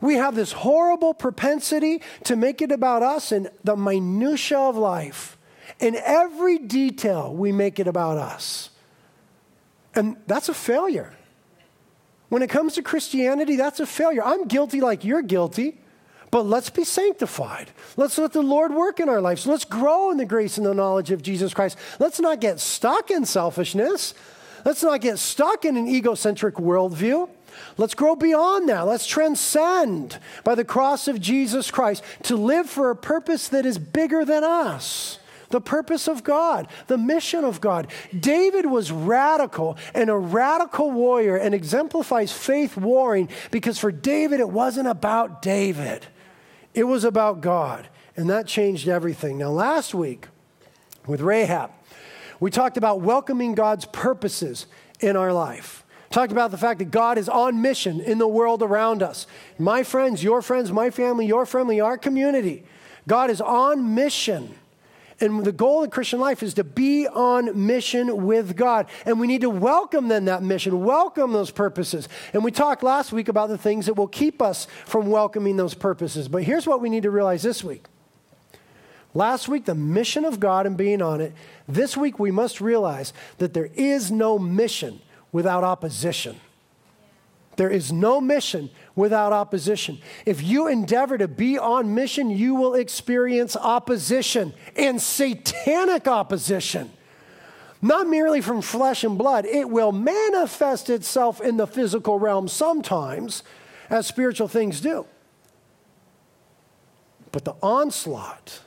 We 0.00 0.14
have 0.14 0.36
this 0.36 0.52
horrible 0.52 1.14
propensity 1.14 2.00
to 2.22 2.36
make 2.36 2.62
it 2.62 2.70
about 2.70 3.02
us 3.02 3.32
and 3.32 3.50
the 3.64 3.74
minutitia 3.74 4.56
of 4.56 4.76
life. 4.76 5.36
In 5.80 5.96
every 5.96 6.58
detail, 6.58 7.34
we 7.34 7.50
make 7.50 7.80
it 7.80 7.88
about 7.88 8.18
us. 8.18 8.70
And 9.96 10.16
that's 10.28 10.48
a 10.48 10.54
failure. 10.54 11.12
When 12.28 12.42
it 12.42 12.50
comes 12.50 12.74
to 12.74 12.82
Christianity, 12.82 13.56
that's 13.56 13.80
a 13.80 13.86
failure. 13.86 14.22
I'm 14.22 14.46
guilty 14.46 14.80
like 14.80 15.02
you're 15.02 15.22
guilty. 15.22 15.80
But 16.30 16.46
let's 16.46 16.70
be 16.70 16.84
sanctified. 16.84 17.70
Let's 17.96 18.18
let 18.18 18.32
the 18.32 18.42
Lord 18.42 18.74
work 18.74 19.00
in 19.00 19.08
our 19.08 19.20
lives. 19.20 19.46
Let's 19.46 19.64
grow 19.64 20.10
in 20.10 20.18
the 20.18 20.26
grace 20.26 20.58
and 20.58 20.66
the 20.66 20.74
knowledge 20.74 21.10
of 21.10 21.22
Jesus 21.22 21.54
Christ. 21.54 21.78
Let's 21.98 22.20
not 22.20 22.40
get 22.40 22.60
stuck 22.60 23.10
in 23.10 23.24
selfishness. 23.24 24.14
Let's 24.64 24.82
not 24.82 25.00
get 25.00 25.18
stuck 25.18 25.64
in 25.64 25.76
an 25.76 25.88
egocentric 25.88 26.56
worldview. 26.56 27.30
Let's 27.76 27.94
grow 27.94 28.14
beyond 28.14 28.68
that. 28.68 28.82
Let's 28.82 29.06
transcend 29.06 30.18
by 30.44 30.54
the 30.54 30.64
cross 30.64 31.08
of 31.08 31.20
Jesus 31.20 31.70
Christ 31.70 32.04
to 32.24 32.36
live 32.36 32.68
for 32.68 32.90
a 32.90 32.96
purpose 32.96 33.48
that 33.48 33.64
is 33.64 33.78
bigger 33.78 34.24
than 34.24 34.44
us 34.44 35.18
the 35.50 35.60
purpose 35.60 36.08
of 36.08 36.24
God, 36.24 36.68
the 36.88 36.98
mission 36.98 37.44
of 37.44 37.60
God. 37.60 37.88
David 38.18 38.66
was 38.66 38.92
radical 38.92 39.78
and 39.94 40.10
a 40.10 40.16
radical 40.16 40.90
warrior 40.90 41.36
and 41.36 41.54
exemplifies 41.54 42.32
faith 42.32 42.76
warring 42.76 43.28
because 43.50 43.78
for 43.78 43.90
David, 43.90 44.40
it 44.40 44.48
wasn't 44.50 44.88
about 44.88 45.42
David. 45.42 46.06
It 46.74 46.84
was 46.84 47.04
about 47.04 47.40
God, 47.40 47.88
and 48.16 48.28
that 48.30 48.46
changed 48.46 48.88
everything. 48.88 49.38
Now, 49.38 49.50
last 49.50 49.94
week 49.94 50.28
with 51.06 51.20
Rahab, 51.20 51.70
we 52.40 52.50
talked 52.50 52.76
about 52.76 53.00
welcoming 53.00 53.54
God's 53.54 53.84
purposes 53.86 54.66
in 55.00 55.16
our 55.16 55.32
life. 55.32 55.84
Talked 56.10 56.32
about 56.32 56.50
the 56.50 56.58
fact 56.58 56.78
that 56.78 56.90
God 56.90 57.18
is 57.18 57.28
on 57.28 57.60
mission 57.60 58.00
in 58.00 58.18
the 58.18 58.28
world 58.28 58.62
around 58.62 59.02
us. 59.02 59.26
My 59.58 59.82
friends, 59.82 60.24
your 60.24 60.40
friends, 60.40 60.72
my 60.72 60.90
family, 60.90 61.26
your 61.26 61.44
family, 61.44 61.80
our 61.80 61.98
community. 61.98 62.64
God 63.06 63.30
is 63.30 63.40
on 63.40 63.94
mission. 63.94 64.54
And 65.20 65.44
the 65.44 65.52
goal 65.52 65.82
in 65.82 65.90
Christian 65.90 66.20
life 66.20 66.42
is 66.44 66.54
to 66.54 66.64
be 66.64 67.08
on 67.08 67.66
mission 67.66 68.24
with 68.24 68.56
God. 68.56 68.86
And 69.04 69.18
we 69.18 69.26
need 69.26 69.40
to 69.40 69.50
welcome 69.50 70.08
then 70.08 70.26
that 70.26 70.42
mission, 70.42 70.84
welcome 70.84 71.32
those 71.32 71.50
purposes. 71.50 72.08
And 72.32 72.44
we 72.44 72.52
talked 72.52 72.84
last 72.84 73.12
week 73.12 73.28
about 73.28 73.48
the 73.48 73.58
things 73.58 73.86
that 73.86 73.94
will 73.94 74.06
keep 74.06 74.40
us 74.40 74.68
from 74.86 75.10
welcoming 75.10 75.56
those 75.56 75.74
purposes. 75.74 76.28
But 76.28 76.44
here's 76.44 76.66
what 76.66 76.80
we 76.80 76.88
need 76.88 77.02
to 77.02 77.10
realize 77.10 77.42
this 77.42 77.64
week. 77.64 77.86
Last 79.12 79.48
week, 79.48 79.64
the 79.64 79.74
mission 79.74 80.24
of 80.24 80.38
God 80.38 80.66
and 80.66 80.76
being 80.76 81.02
on 81.02 81.20
it. 81.20 81.32
This 81.66 81.96
week, 81.96 82.20
we 82.20 82.30
must 82.30 82.60
realize 82.60 83.12
that 83.38 83.54
there 83.54 83.70
is 83.74 84.12
no 84.12 84.38
mission 84.38 85.00
without 85.32 85.64
opposition. 85.64 86.38
There 87.56 87.70
is 87.70 87.90
no 87.90 88.20
mission 88.20 88.70
without 88.98 89.32
opposition. 89.32 90.00
If 90.26 90.42
you 90.42 90.66
endeavor 90.66 91.16
to 91.16 91.28
be 91.28 91.56
on 91.56 91.94
mission, 91.94 92.30
you 92.30 92.56
will 92.56 92.74
experience 92.74 93.56
opposition 93.56 94.52
and 94.74 95.00
satanic 95.00 96.08
opposition. 96.08 96.90
Not 97.80 98.08
merely 98.08 98.40
from 98.40 98.60
flesh 98.60 99.04
and 99.04 99.16
blood, 99.16 99.46
it 99.46 99.70
will 99.70 99.92
manifest 99.92 100.90
itself 100.90 101.40
in 101.40 101.58
the 101.58 101.66
physical 101.66 102.18
realm 102.18 102.48
sometimes, 102.48 103.44
as 103.88 104.08
spiritual 104.08 104.48
things 104.48 104.80
do. 104.80 105.06
But 107.30 107.44
the 107.44 107.54
onslaught, 107.62 108.62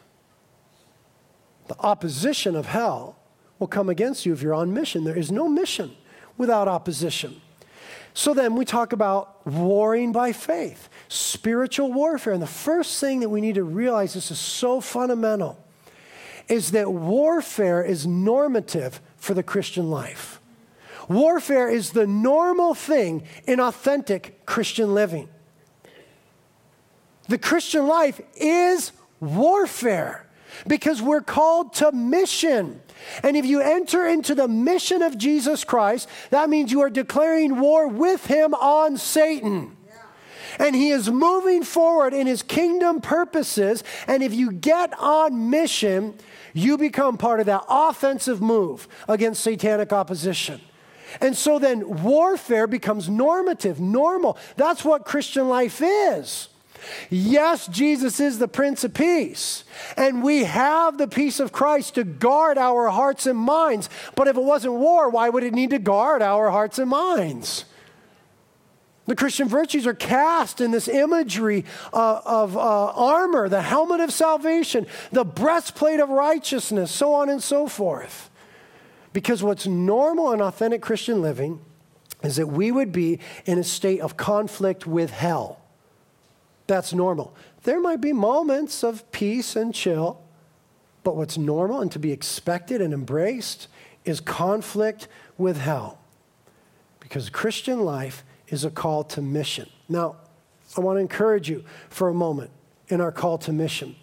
the 1.67 1.77
opposition 1.79 2.55
of 2.55 2.67
hell 2.67 3.17
will 3.59 3.67
come 3.67 3.89
against 3.89 4.25
you 4.25 4.31
if 4.31 4.41
you're 4.41 4.53
on 4.53 4.73
mission. 4.73 5.03
There 5.03 5.17
is 5.17 5.29
no 5.29 5.49
mission 5.49 5.91
without 6.37 6.69
opposition. 6.69 7.41
So 8.13 8.33
then 8.33 8.55
we 8.55 8.65
talk 8.65 8.93
about 8.93 9.45
warring 9.47 10.11
by 10.11 10.33
faith, 10.33 10.89
spiritual 11.07 11.93
warfare. 11.93 12.33
And 12.33 12.41
the 12.41 12.47
first 12.47 12.99
thing 12.99 13.21
that 13.21 13.29
we 13.29 13.41
need 13.41 13.55
to 13.55 13.63
realize 13.63 14.13
this 14.13 14.31
is 14.31 14.39
so 14.39 14.81
fundamental 14.81 15.57
is 16.47 16.71
that 16.71 16.91
warfare 16.91 17.83
is 17.83 18.05
normative 18.05 18.99
for 19.15 19.33
the 19.33 19.43
Christian 19.43 19.89
life. 19.89 20.41
Warfare 21.07 21.69
is 21.69 21.91
the 21.91 22.07
normal 22.07 22.73
thing 22.73 23.23
in 23.45 23.59
authentic 23.59 24.45
Christian 24.45 24.93
living. 24.93 25.29
The 27.27 27.37
Christian 27.37 27.87
life 27.87 28.19
is 28.35 28.91
warfare 29.19 30.27
because 30.67 31.01
we're 31.01 31.21
called 31.21 31.73
to 31.75 31.91
mission. 31.91 32.81
And 33.23 33.35
if 33.35 33.45
you 33.45 33.61
enter 33.61 34.07
into 34.07 34.35
the 34.35 34.47
mission 34.47 35.01
of 35.01 35.17
Jesus 35.17 35.63
Christ, 35.63 36.07
that 36.29 36.49
means 36.49 36.71
you 36.71 36.81
are 36.81 36.89
declaring 36.89 37.59
war 37.59 37.87
with 37.87 38.25
him 38.27 38.53
on 38.53 38.97
Satan. 38.97 39.77
And 40.59 40.75
he 40.75 40.89
is 40.89 41.09
moving 41.09 41.63
forward 41.63 42.13
in 42.13 42.27
his 42.27 42.43
kingdom 42.43 43.01
purposes. 43.01 43.83
And 44.05 44.21
if 44.21 44.33
you 44.33 44.51
get 44.51 44.93
on 44.99 45.49
mission, 45.49 46.15
you 46.53 46.77
become 46.77 47.17
part 47.17 47.39
of 47.39 47.45
that 47.45 47.63
offensive 47.69 48.41
move 48.41 48.87
against 49.07 49.41
satanic 49.41 49.93
opposition. 49.93 50.61
And 51.19 51.35
so 51.35 51.59
then 51.59 52.03
warfare 52.03 52.67
becomes 52.67 53.09
normative, 53.09 53.79
normal. 53.79 54.37
That's 54.55 54.85
what 54.85 55.05
Christian 55.05 55.49
life 55.49 55.81
is. 55.81 56.47
Yes, 57.09 57.67
Jesus 57.67 58.19
is 58.19 58.39
the 58.39 58.47
Prince 58.47 58.83
of 58.83 58.93
Peace, 58.93 59.63
and 59.97 60.23
we 60.23 60.43
have 60.43 60.97
the 60.97 61.07
peace 61.07 61.39
of 61.39 61.51
Christ 61.51 61.95
to 61.95 62.03
guard 62.03 62.57
our 62.57 62.89
hearts 62.89 63.25
and 63.25 63.37
minds. 63.37 63.89
But 64.15 64.27
if 64.27 64.37
it 64.37 64.43
wasn't 64.43 64.75
war, 64.75 65.09
why 65.09 65.29
would 65.29 65.43
it 65.43 65.53
need 65.53 65.71
to 65.71 65.79
guard 65.79 66.21
our 66.21 66.49
hearts 66.49 66.79
and 66.79 66.89
minds? 66.89 67.65
The 69.07 69.15
Christian 69.15 69.47
virtues 69.47 69.87
are 69.87 69.93
cast 69.93 70.61
in 70.61 70.71
this 70.71 70.87
imagery 70.87 71.65
uh, 71.91 72.21
of 72.23 72.55
uh, 72.55 72.59
armor, 72.59 73.49
the 73.49 73.61
helmet 73.61 73.99
of 73.99 74.13
salvation, 74.13 74.87
the 75.11 75.25
breastplate 75.25 75.99
of 75.99 76.09
righteousness, 76.09 76.91
so 76.91 77.13
on 77.13 77.29
and 77.29 77.41
so 77.41 77.67
forth. 77.67 78.29
Because 79.11 79.43
what's 79.43 79.67
normal 79.67 80.31
and 80.31 80.41
authentic 80.41 80.81
Christian 80.81 81.21
living 81.21 81.59
is 82.23 82.35
that 82.35 82.47
we 82.47 82.71
would 82.71 82.91
be 82.91 83.19
in 83.45 83.57
a 83.57 83.63
state 83.63 83.99
of 83.99 84.15
conflict 84.15 84.85
with 84.85 85.09
hell. 85.09 85.60
That's 86.71 86.93
normal. 86.93 87.35
There 87.63 87.81
might 87.81 87.99
be 87.99 88.13
moments 88.13 88.81
of 88.81 89.11
peace 89.11 89.57
and 89.57 89.75
chill, 89.75 90.21
but 91.03 91.17
what's 91.17 91.37
normal 91.37 91.81
and 91.81 91.91
to 91.91 91.99
be 91.99 92.13
expected 92.13 92.79
and 92.79 92.93
embraced 92.93 93.67
is 94.05 94.21
conflict 94.21 95.09
with 95.37 95.57
hell. 95.57 95.99
Because 97.01 97.29
Christian 97.29 97.81
life 97.81 98.23
is 98.47 98.63
a 98.63 98.71
call 98.71 99.03
to 99.03 99.21
mission. 99.21 99.67
Now, 99.89 100.15
I 100.77 100.79
want 100.79 100.95
to 100.95 101.01
encourage 101.01 101.49
you 101.49 101.65
for 101.89 102.07
a 102.07 102.13
moment 102.13 102.51
in 102.87 103.01
our 103.01 103.11
call 103.11 103.37
to 103.39 103.51
mission 103.51 103.97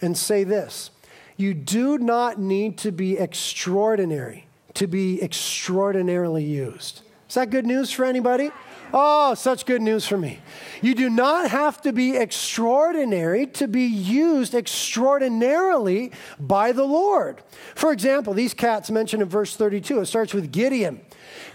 and 0.00 0.16
say 0.16 0.44
this 0.44 0.92
you 1.36 1.52
do 1.52 1.98
not 1.98 2.38
need 2.40 2.78
to 2.78 2.90
be 2.90 3.18
extraordinary 3.18 4.46
to 4.72 4.86
be 4.86 5.22
extraordinarily 5.22 6.42
used. 6.42 7.02
Is 7.28 7.34
that 7.34 7.50
good 7.50 7.66
news 7.66 7.92
for 7.92 8.06
anybody? 8.06 8.50
Oh, 8.96 9.34
such 9.34 9.66
good 9.66 9.82
news 9.82 10.06
for 10.06 10.16
me. 10.16 10.38
You 10.80 10.94
do 10.94 11.10
not 11.10 11.50
have 11.50 11.82
to 11.82 11.92
be 11.92 12.16
extraordinary 12.16 13.44
to 13.48 13.66
be 13.66 13.82
used 13.82 14.54
extraordinarily 14.54 16.12
by 16.38 16.70
the 16.70 16.84
Lord. 16.84 17.42
For 17.74 17.90
example, 17.90 18.34
these 18.34 18.54
cats 18.54 18.92
mentioned 18.92 19.20
in 19.20 19.28
verse 19.28 19.56
32, 19.56 19.98
it 19.98 20.06
starts 20.06 20.32
with 20.32 20.52
Gideon. 20.52 21.00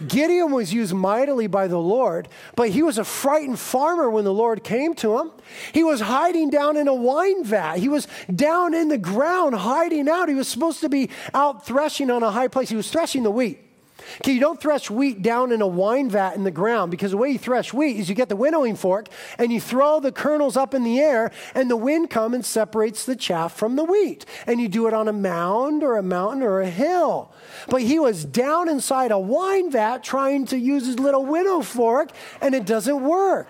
Gideon 0.06 0.52
was 0.52 0.73
used 0.73 0.93
mightily 0.93 1.47
by 1.47 1.69
the 1.69 1.80
Lord, 1.80 2.28
but 2.58 2.71
he 2.71 2.84
was 2.84 2.97
a 2.97 3.06
frightened 3.06 3.58
farmer 3.58 4.10
when 4.10 4.25
the 4.25 4.34
Lord 4.34 4.62
came 4.62 4.93
to 4.95 5.17
him. 5.19 5.32
He 5.71 5.82
was 5.86 6.02
hiding 6.02 6.49
down 6.49 6.75
in 6.75 6.89
a 6.89 6.93
wine 6.93 7.45
vat. 7.45 7.78
He 7.78 7.88
was 7.88 8.10
down 8.36 8.73
in 8.73 8.89
the 8.89 8.97
ground 8.97 9.56
hiding 9.56 10.10
out. 10.10 10.28
He 10.28 10.36
was 10.36 10.49
supposed 10.49 10.82
to 10.82 10.89
be 10.89 11.10
out 11.34 11.65
threshing 11.65 12.12
on 12.12 12.21
a 12.21 12.32
high 12.32 12.49
place. 12.49 12.67
He 12.67 12.75
was 12.75 12.91
threshing 12.91 13.23
the 13.23 13.32
wheat. 13.32 13.69
Okay, 14.17 14.34
you 14.34 14.39
don't 14.39 14.60
thresh 14.60 14.89
wheat 14.89 15.22
down 15.22 15.52
in 15.52 15.62
a 15.62 15.67
wine 15.67 16.10
vat 16.10 16.36
in 16.36 16.43
the 16.43 16.52
ground 16.52 16.91
because 16.91 17.12
the 17.12 17.17
way 17.17 17.30
you 17.30 17.39
thresh 17.39 17.74
wheat 17.74 17.98
is 17.98 18.10
you 18.10 18.15
get 18.15 18.30
the 18.30 18.36
winnowing 18.36 18.76
fork 18.76 19.08
and 19.38 19.52
you 19.52 19.62
throw 19.62 20.00
the 20.00 20.12
kernels 20.12 20.58
up 20.58 20.74
in 20.74 20.84
the 20.84 21.00
air 21.00 21.32
and 21.56 21.69
the 21.69 21.78
wind 21.78 22.10
comes 22.10 22.36
and 22.36 22.45
separates 22.45 23.06
the 23.06 23.15
chaff 23.15 23.56
from 23.56 23.76
the 23.76 23.84
wheat. 23.84 24.26
And 24.48 24.60
you 24.60 24.67
do 24.67 24.88
it 24.88 24.93
on 24.93 25.08
a 25.08 25.13
mound 25.13 25.84
or 25.84 25.98
a 25.98 26.04
mountain 26.04 26.43
or 26.43 26.62
a 26.62 26.69
hill. 26.69 27.32
But 27.69 27.82
he 27.82 28.00
was 28.00 28.26
down 28.26 28.69
inside 28.69 29.12
a 29.12 29.19
wine 29.19 29.72
vat 29.72 30.04
trying 30.04 30.45
to 30.48 30.58
use 30.58 30.86
his 30.86 31.00
little 31.00 31.26
winnow 31.26 31.62
fork 31.62 32.12
and 32.41 32.56
it 32.56 32.65
doesn't 32.65 33.04
work. 33.04 33.48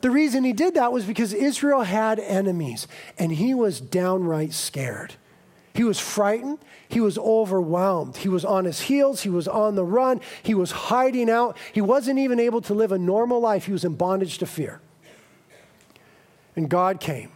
The 0.00 0.10
reason 0.10 0.44
he 0.44 0.52
did 0.52 0.74
that 0.74 0.92
was 0.92 1.04
because 1.04 1.32
Israel 1.32 1.82
had 1.82 2.18
enemies 2.18 2.88
and 3.18 3.32
he 3.32 3.52
was 3.52 3.80
downright 3.80 4.54
scared. 4.54 5.16
He 5.74 5.84
was 5.84 6.00
frightened. 6.00 6.58
He 6.88 7.00
was 7.00 7.16
overwhelmed. 7.16 8.16
He 8.16 8.28
was 8.28 8.44
on 8.44 8.64
his 8.64 8.82
heels. 8.82 9.22
He 9.22 9.30
was 9.30 9.46
on 9.46 9.76
the 9.76 9.84
run. 9.84 10.20
He 10.42 10.54
was 10.54 10.72
hiding 10.72 11.30
out. 11.30 11.56
He 11.72 11.80
wasn't 11.80 12.18
even 12.18 12.40
able 12.40 12.60
to 12.62 12.74
live 12.74 12.92
a 12.92 12.98
normal 12.98 13.40
life. 13.40 13.66
He 13.66 13.72
was 13.72 13.84
in 13.84 13.94
bondage 13.94 14.38
to 14.38 14.46
fear. 14.46 14.80
And 16.56 16.68
God 16.68 16.98
came 16.98 17.30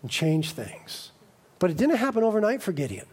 and 0.00 0.10
changed 0.10 0.56
things. 0.56 1.12
But 1.58 1.70
it 1.70 1.76
didn't 1.76 1.96
happen 1.96 2.24
overnight 2.24 2.62
for 2.62 2.72
Gideon. 2.72 3.06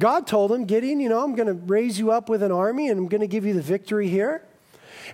God 0.00 0.26
told 0.26 0.52
him, 0.52 0.64
Gideon, 0.64 1.00
you 1.00 1.08
know, 1.08 1.22
I'm 1.22 1.34
going 1.34 1.48
to 1.48 1.54
raise 1.54 1.98
you 1.98 2.10
up 2.10 2.28
with 2.28 2.42
an 2.42 2.52
army 2.52 2.88
and 2.88 2.98
I'm 2.98 3.08
going 3.08 3.20
to 3.20 3.26
give 3.26 3.44
you 3.44 3.54
the 3.54 3.62
victory 3.62 4.08
here. 4.08 4.42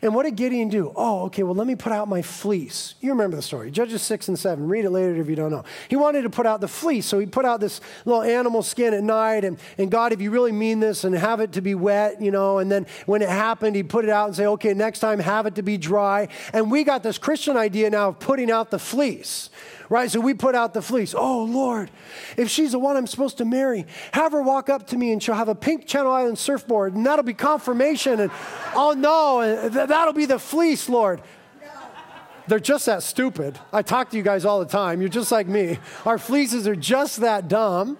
And 0.02 0.14
what 0.14 0.24
did 0.24 0.37
Gideon 0.37 0.68
do? 0.68 0.92
Oh, 0.96 1.24
okay, 1.24 1.42
well, 1.42 1.54
let 1.54 1.66
me 1.66 1.74
put 1.74 1.92
out 1.92 2.09
my 2.09 2.22
fleece. 2.22 2.94
You 3.00 3.11
remember 3.11 3.37
the 3.37 3.42
story. 3.42 3.70
Judges 3.70 4.02
6 4.02 4.28
and 4.28 4.38
7. 4.38 4.66
Read 4.66 4.85
it 4.85 4.90
later 4.90 5.20
if 5.20 5.28
you 5.28 5.37
don't 5.37 5.50
know. 5.50 5.64
He 5.88 5.96
wanted 5.96 6.22
to 6.22 6.30
put 6.30 6.46
out 6.46 6.61
the 6.61 6.68
fleece, 6.68 7.07
so 7.07 7.18
he 7.18 7.26
put 7.26 7.44
out 7.44 7.61
this 7.61 7.80
little 8.04 8.22
animal 8.22 8.62
skin 8.62 8.94
at 8.94 9.02
night. 9.02 9.44
And, 9.44 9.59
and 9.78 9.90
God, 9.90 10.12
if 10.12 10.20
you 10.20 10.30
really 10.30 10.52
mean 10.52 10.80
this 10.80 11.04
and 11.04 11.14
have 11.14 11.40
it 11.40 11.52
to 11.52 11.61
be 11.61 11.74
wet, 11.74 12.20
you 12.20 12.30
know, 12.30 12.59
and 12.59 12.70
then 12.70 12.87
when 13.07 13.22
it 13.22 13.28
happened, 13.28 13.76
he'd 13.76 13.88
put 13.88 14.04
it 14.04 14.11
out 14.11 14.26
and 14.26 14.37
say, 14.37 14.46
okay, 14.46 14.74
next 14.74 15.00
time 15.00 15.18
have 15.18 15.46
it 15.46 15.54
to 15.57 15.62
be 15.62 15.76
dry. 15.76 16.28
And 16.52 16.70
we 16.70 16.85
got 16.85 17.02
this 17.02 17.18
Christian 17.18 17.57
idea 17.57 17.90
now 17.90 18.09
of 18.11 18.18
putting 18.18 18.50
out 18.50 18.70
the 18.70 18.78
fleece 18.78 19.50
right? 19.94 20.11
So 20.11 20.18
we 20.18 20.35
put 20.35 20.57
out 20.57 20.74
the 20.74 20.83
fleece. 20.83 21.14
Oh, 21.16 21.44
Lord, 21.44 21.88
if 22.37 22.50
she's 22.50 22.72
the 22.72 22.80
one 22.80 22.96
I'm 22.96 23.07
supposed 23.07 23.38
to 23.38 23.44
marry, 23.44 23.87
have 24.11 24.33
her 24.33 24.42
walk 24.42 24.68
up 24.68 24.88
to 24.88 24.96
me 24.96 25.12
and 25.12 25.22
she'll 25.22 25.37
have 25.37 25.48
a 25.48 25.54
pink 25.54 25.87
Channel 25.87 26.11
Island 26.11 26.37
surfboard, 26.37 26.94
and 26.94 27.07
that'll 27.07 27.24
be 27.24 27.33
confirmation. 27.33 28.18
And 28.18 28.33
oh, 28.74 28.92
no, 28.98 29.68
that'll 29.68 30.12
be 30.12 30.26
the 30.26 30.40
fleece, 30.40 30.88
Lord. 30.88 31.22
They're 32.48 32.59
just 32.59 32.87
that 32.87 33.04
stupid. 33.04 33.59
I 33.72 33.83
talk 33.83 34.11
to 34.11 34.16
you 34.16 34.24
guys 34.24 34.44
all 34.44 34.59
the 34.59 34.66
time. 34.66 35.00
You're 35.00 35.09
just 35.09 35.30
like 35.30 35.46
me. 35.46 35.78
Our 36.04 36.18
fleeces 36.18 36.66
are 36.66 36.76
just 36.76 37.18
that 37.20 37.46
dumb 37.46 37.96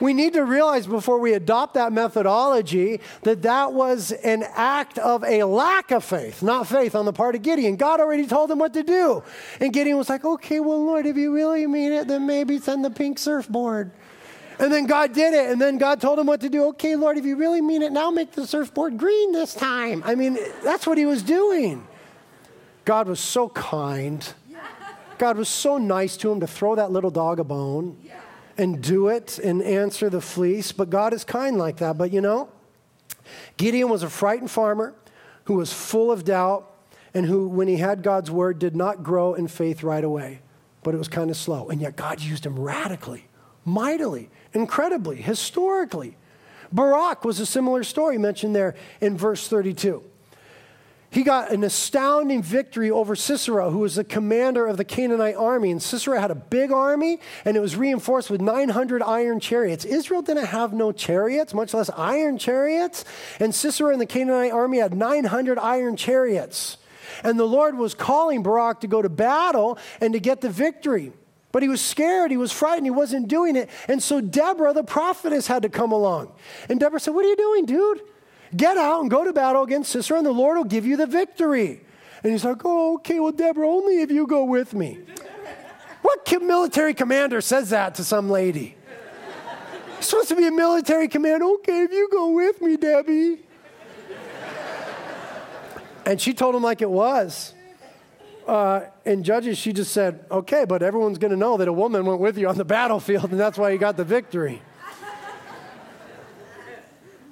we 0.00 0.14
need 0.14 0.32
to 0.34 0.44
realize 0.44 0.86
before 0.86 1.18
we 1.18 1.32
adopt 1.32 1.74
that 1.74 1.92
methodology 1.92 3.00
that 3.22 3.42
that 3.42 3.72
was 3.72 4.12
an 4.12 4.44
act 4.54 4.98
of 4.98 5.24
a 5.24 5.44
lack 5.44 5.90
of 5.90 6.04
faith, 6.04 6.42
not 6.42 6.66
faith 6.66 6.94
on 6.94 7.04
the 7.04 7.12
part 7.12 7.34
of 7.34 7.42
Gideon. 7.42 7.76
God 7.76 8.00
already 8.00 8.26
told 8.26 8.50
him 8.50 8.58
what 8.58 8.74
to 8.74 8.82
do. 8.82 9.22
And 9.60 9.72
Gideon 9.72 9.96
was 9.96 10.08
like, 10.08 10.24
okay, 10.24 10.60
well, 10.60 10.84
Lord, 10.84 11.06
if 11.06 11.16
you 11.16 11.34
really 11.34 11.66
mean 11.66 11.92
it, 11.92 12.08
then 12.08 12.26
maybe 12.26 12.58
send 12.58 12.84
the 12.84 12.90
pink 12.90 13.18
surfboard. 13.18 13.90
And 14.60 14.72
then 14.72 14.86
God 14.86 15.12
did 15.12 15.34
it. 15.34 15.50
And 15.50 15.60
then 15.60 15.78
God 15.78 16.00
told 16.00 16.18
him 16.18 16.26
what 16.26 16.40
to 16.40 16.48
do. 16.48 16.66
Okay, 16.68 16.96
Lord, 16.96 17.16
if 17.16 17.24
you 17.24 17.36
really 17.36 17.60
mean 17.60 17.82
it, 17.82 17.92
now 17.92 18.10
make 18.10 18.32
the 18.32 18.46
surfboard 18.46 18.98
green 18.98 19.32
this 19.32 19.54
time. 19.54 20.02
I 20.04 20.14
mean, 20.14 20.38
that's 20.64 20.86
what 20.86 20.98
he 20.98 21.06
was 21.06 21.22
doing. 21.22 21.86
God 22.84 23.06
was 23.06 23.20
so 23.20 23.48
kind. 23.50 24.26
God 25.18 25.36
was 25.36 25.48
so 25.48 25.78
nice 25.78 26.16
to 26.18 26.30
him 26.30 26.40
to 26.40 26.46
throw 26.46 26.76
that 26.76 26.92
little 26.92 27.10
dog 27.10 27.40
a 27.40 27.44
bone 27.44 27.96
and 28.58 28.82
do 28.82 29.08
it 29.08 29.38
and 29.38 29.62
answer 29.62 30.10
the 30.10 30.20
fleece, 30.20 30.72
but 30.72 30.90
God 30.90 31.14
is 31.14 31.24
kind 31.24 31.56
like 31.56 31.76
that. 31.78 31.96
But 31.96 32.12
you 32.12 32.20
know, 32.20 32.50
Gideon 33.56 33.88
was 33.88 34.02
a 34.02 34.10
frightened 34.10 34.50
farmer 34.50 34.94
who 35.44 35.54
was 35.54 35.72
full 35.72 36.10
of 36.10 36.24
doubt 36.24 36.70
and 37.14 37.24
who, 37.24 37.48
when 37.48 37.68
he 37.68 37.76
had 37.76 38.02
God's 38.02 38.30
word, 38.30 38.58
did 38.58 38.76
not 38.76 39.02
grow 39.02 39.34
in 39.34 39.48
faith 39.48 39.82
right 39.82 40.04
away, 40.04 40.40
but 40.82 40.94
it 40.94 40.98
was 40.98 41.08
kind 41.08 41.30
of 41.30 41.36
slow. 41.36 41.68
And 41.68 41.80
yet 41.80 41.96
God 41.96 42.20
used 42.20 42.44
him 42.44 42.58
radically, 42.58 43.26
mightily, 43.64 44.28
incredibly, 44.52 45.16
historically. 45.16 46.16
Barak 46.70 47.24
was 47.24 47.40
a 47.40 47.46
similar 47.46 47.82
story 47.82 48.18
mentioned 48.18 48.54
there 48.54 48.74
in 49.00 49.16
verse 49.16 49.48
32. 49.48 50.02
He 51.10 51.22
got 51.22 51.50
an 51.50 51.64
astounding 51.64 52.42
victory 52.42 52.90
over 52.90 53.16
Sisera, 53.16 53.70
who 53.70 53.78
was 53.78 53.94
the 53.94 54.04
commander 54.04 54.66
of 54.66 54.76
the 54.76 54.84
Canaanite 54.84 55.36
army. 55.36 55.70
And 55.70 55.82
Sisera 55.82 56.20
had 56.20 56.30
a 56.30 56.34
big 56.34 56.70
army, 56.70 57.18
and 57.46 57.56
it 57.56 57.60
was 57.60 57.76
reinforced 57.76 58.28
with 58.28 58.42
900 58.42 59.02
iron 59.02 59.40
chariots. 59.40 59.86
Israel 59.86 60.20
didn't 60.20 60.46
have 60.46 60.74
no 60.74 60.92
chariots, 60.92 61.54
much 61.54 61.72
less 61.72 61.88
iron 61.96 62.36
chariots. 62.36 63.06
And 63.40 63.54
Sisera 63.54 63.92
and 63.92 64.00
the 64.00 64.06
Canaanite 64.06 64.52
army 64.52 64.78
had 64.78 64.92
900 64.92 65.58
iron 65.58 65.96
chariots. 65.96 66.76
And 67.24 67.38
the 67.38 67.46
Lord 67.46 67.78
was 67.78 67.94
calling 67.94 68.42
Barak 68.42 68.80
to 68.80 68.86
go 68.86 69.00
to 69.00 69.08
battle 69.08 69.78
and 70.02 70.12
to 70.12 70.20
get 70.20 70.42
the 70.42 70.50
victory. 70.50 71.12
But 71.52 71.62
he 71.62 71.70
was 71.70 71.80
scared, 71.80 72.30
he 72.30 72.36
was 72.36 72.52
frightened, 72.52 72.84
he 72.84 72.90
wasn't 72.90 73.28
doing 73.28 73.56
it. 73.56 73.70
And 73.88 74.02
so 74.02 74.20
Deborah, 74.20 74.74
the 74.74 74.84
prophetess, 74.84 75.46
had 75.46 75.62
to 75.62 75.70
come 75.70 75.92
along. 75.92 76.32
And 76.68 76.78
Deborah 76.78 77.00
said, 77.00 77.14
What 77.14 77.24
are 77.24 77.28
you 77.28 77.36
doing, 77.36 77.64
dude? 77.64 78.02
Get 78.56 78.76
out 78.76 79.00
and 79.00 79.10
go 79.10 79.24
to 79.24 79.32
battle 79.32 79.62
against 79.62 79.92
Sisera, 79.92 80.18
and 80.18 80.26
the 80.26 80.32
Lord 80.32 80.56
will 80.56 80.64
give 80.64 80.86
you 80.86 80.96
the 80.96 81.06
victory. 81.06 81.82
And 82.22 82.32
he's 82.32 82.44
like, 82.44 82.62
Oh, 82.64 82.94
okay, 82.96 83.20
well, 83.20 83.32
Deborah, 83.32 83.68
only 83.68 84.00
if 84.00 84.10
you 84.10 84.26
go 84.26 84.44
with 84.44 84.74
me. 84.74 84.98
what 86.02 86.26
military 86.42 86.94
commander 86.94 87.40
says 87.40 87.70
that 87.70 87.94
to 87.96 88.04
some 88.04 88.30
lady? 88.30 88.74
Supposed 90.00 90.28
to 90.28 90.36
be 90.36 90.46
a 90.46 90.50
military 90.50 91.08
commander. 91.08 91.44
Okay, 91.44 91.82
if 91.82 91.92
you 91.92 92.08
go 92.10 92.30
with 92.30 92.60
me, 92.62 92.76
Debbie. 92.76 93.40
and 96.06 96.20
she 96.20 96.32
told 96.32 96.54
him 96.54 96.62
like 96.62 96.80
it 96.80 96.90
was. 96.90 97.54
Uh, 98.46 98.86
in 99.04 99.22
Judges, 99.24 99.58
she 99.58 99.74
just 99.74 99.92
said, 99.92 100.24
okay, 100.30 100.64
but 100.64 100.82
everyone's 100.82 101.18
going 101.18 101.32
to 101.32 101.36
know 101.36 101.58
that 101.58 101.68
a 101.68 101.72
woman 101.72 102.06
went 102.06 102.20
with 102.20 102.38
you 102.38 102.48
on 102.48 102.56
the 102.56 102.64
battlefield, 102.64 103.30
and 103.30 103.38
that's 103.38 103.58
why 103.58 103.70
you 103.70 103.78
got 103.78 103.96
the 103.98 104.04
victory. 104.04 104.62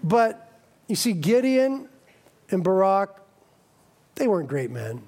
but 0.02 0.45
you 0.88 0.96
see, 0.96 1.12
Gideon 1.12 1.88
and 2.50 2.62
Barak, 2.62 3.20
they 4.14 4.28
weren't 4.28 4.48
great 4.48 4.70
men. 4.70 5.02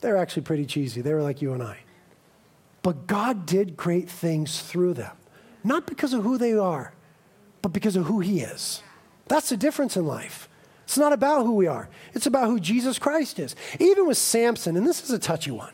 They 0.00 0.10
were 0.10 0.16
actually 0.16 0.42
pretty 0.42 0.66
cheesy. 0.66 1.00
They 1.00 1.14
were 1.14 1.22
like 1.22 1.42
you 1.42 1.52
and 1.52 1.62
I. 1.62 1.78
But 2.82 3.06
God 3.06 3.46
did 3.46 3.76
great 3.76 4.08
things 4.08 4.60
through 4.60 4.94
them, 4.94 5.16
not 5.64 5.86
because 5.86 6.12
of 6.12 6.22
who 6.22 6.36
they 6.36 6.52
are, 6.52 6.92
but 7.62 7.72
because 7.72 7.96
of 7.96 8.04
who 8.04 8.20
He 8.20 8.40
is. 8.40 8.82
That's 9.26 9.48
the 9.48 9.56
difference 9.56 9.96
in 9.96 10.06
life. 10.06 10.48
It's 10.84 10.98
not 10.98 11.14
about 11.14 11.46
who 11.46 11.54
we 11.54 11.66
are, 11.66 11.88
it's 12.12 12.26
about 12.26 12.48
who 12.48 12.60
Jesus 12.60 12.98
Christ 12.98 13.38
is. 13.38 13.56
Even 13.80 14.06
with 14.06 14.18
Samson, 14.18 14.76
and 14.76 14.86
this 14.86 15.02
is 15.02 15.10
a 15.10 15.18
touchy 15.18 15.50
one, 15.50 15.72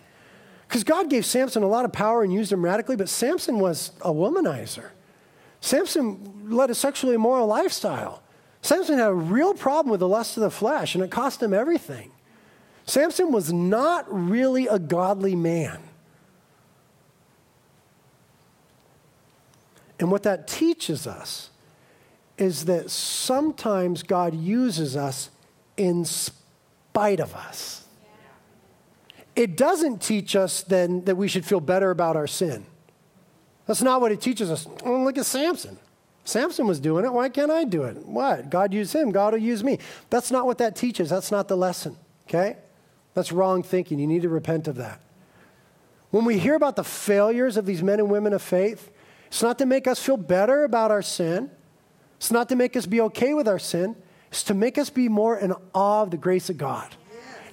because 0.68 0.84
God 0.84 1.10
gave 1.10 1.26
Samson 1.26 1.64
a 1.64 1.68
lot 1.68 1.84
of 1.84 1.92
power 1.92 2.22
and 2.22 2.32
used 2.32 2.52
him 2.52 2.64
radically, 2.64 2.94
but 2.94 3.08
Samson 3.08 3.58
was 3.58 3.90
a 4.02 4.12
womanizer. 4.12 4.90
Samson 5.60 6.46
led 6.48 6.70
a 6.70 6.74
sexually 6.76 7.16
immoral 7.16 7.48
lifestyle. 7.48 8.22
Samson 8.62 8.98
had 8.98 9.08
a 9.08 9.14
real 9.14 9.54
problem 9.54 9.90
with 9.90 10.00
the 10.00 10.08
lust 10.08 10.36
of 10.36 10.42
the 10.42 10.50
flesh, 10.50 10.94
and 10.94 11.02
it 11.02 11.10
cost 11.10 11.42
him 11.42 11.54
everything. 11.54 12.12
Samson 12.84 13.32
was 13.32 13.52
not 13.52 14.06
really 14.08 14.66
a 14.66 14.78
godly 14.78 15.34
man. 15.34 15.78
And 19.98 20.10
what 20.10 20.22
that 20.22 20.48
teaches 20.48 21.06
us 21.06 21.50
is 22.38 22.64
that 22.64 22.90
sometimes 22.90 24.02
God 24.02 24.34
uses 24.34 24.96
us 24.96 25.30
in 25.76 26.04
spite 26.04 27.20
of 27.20 27.34
us. 27.34 27.84
It 29.36 29.56
doesn't 29.56 30.02
teach 30.02 30.34
us 30.34 30.62
then 30.62 31.04
that 31.04 31.16
we 31.16 31.28
should 31.28 31.44
feel 31.44 31.60
better 31.60 31.90
about 31.90 32.16
our 32.16 32.26
sin. 32.26 32.66
That's 33.66 33.82
not 33.82 34.00
what 34.00 34.10
it 34.10 34.20
teaches 34.20 34.50
us. 34.50 34.66
Oh, 34.84 35.02
look 35.04 35.16
at 35.16 35.26
Samson. 35.26 35.78
Samson 36.30 36.66
was 36.66 36.80
doing 36.80 37.04
it. 37.04 37.12
Why 37.12 37.28
can't 37.28 37.50
I 37.50 37.64
do 37.64 37.82
it? 37.84 38.06
What? 38.06 38.50
God 38.50 38.72
used 38.72 38.94
him. 38.94 39.10
God 39.10 39.32
will 39.32 39.40
use 39.40 39.62
me. 39.62 39.78
That's 40.08 40.30
not 40.30 40.46
what 40.46 40.58
that 40.58 40.76
teaches. 40.76 41.10
That's 41.10 41.30
not 41.30 41.48
the 41.48 41.56
lesson. 41.56 41.96
Okay? 42.28 42.56
That's 43.14 43.32
wrong 43.32 43.62
thinking. 43.62 43.98
You 43.98 44.06
need 44.06 44.22
to 44.22 44.28
repent 44.28 44.68
of 44.68 44.76
that. 44.76 45.00
When 46.10 46.24
we 46.24 46.38
hear 46.38 46.54
about 46.54 46.76
the 46.76 46.84
failures 46.84 47.56
of 47.56 47.66
these 47.66 47.82
men 47.82 48.00
and 48.00 48.10
women 48.10 48.32
of 48.32 48.42
faith, 48.42 48.90
it's 49.26 49.42
not 49.42 49.58
to 49.58 49.66
make 49.66 49.86
us 49.86 50.02
feel 50.02 50.16
better 50.16 50.64
about 50.64 50.90
our 50.90 51.02
sin. 51.02 51.50
It's 52.16 52.30
not 52.30 52.48
to 52.48 52.56
make 52.56 52.76
us 52.76 52.86
be 52.86 53.00
okay 53.02 53.34
with 53.34 53.46
our 53.46 53.58
sin. 53.58 53.96
It's 54.30 54.42
to 54.44 54.54
make 54.54 54.78
us 54.78 54.90
be 54.90 55.08
more 55.08 55.36
in 55.36 55.52
awe 55.74 56.02
of 56.02 56.10
the 56.10 56.16
grace 56.16 56.50
of 56.50 56.56
God 56.58 56.94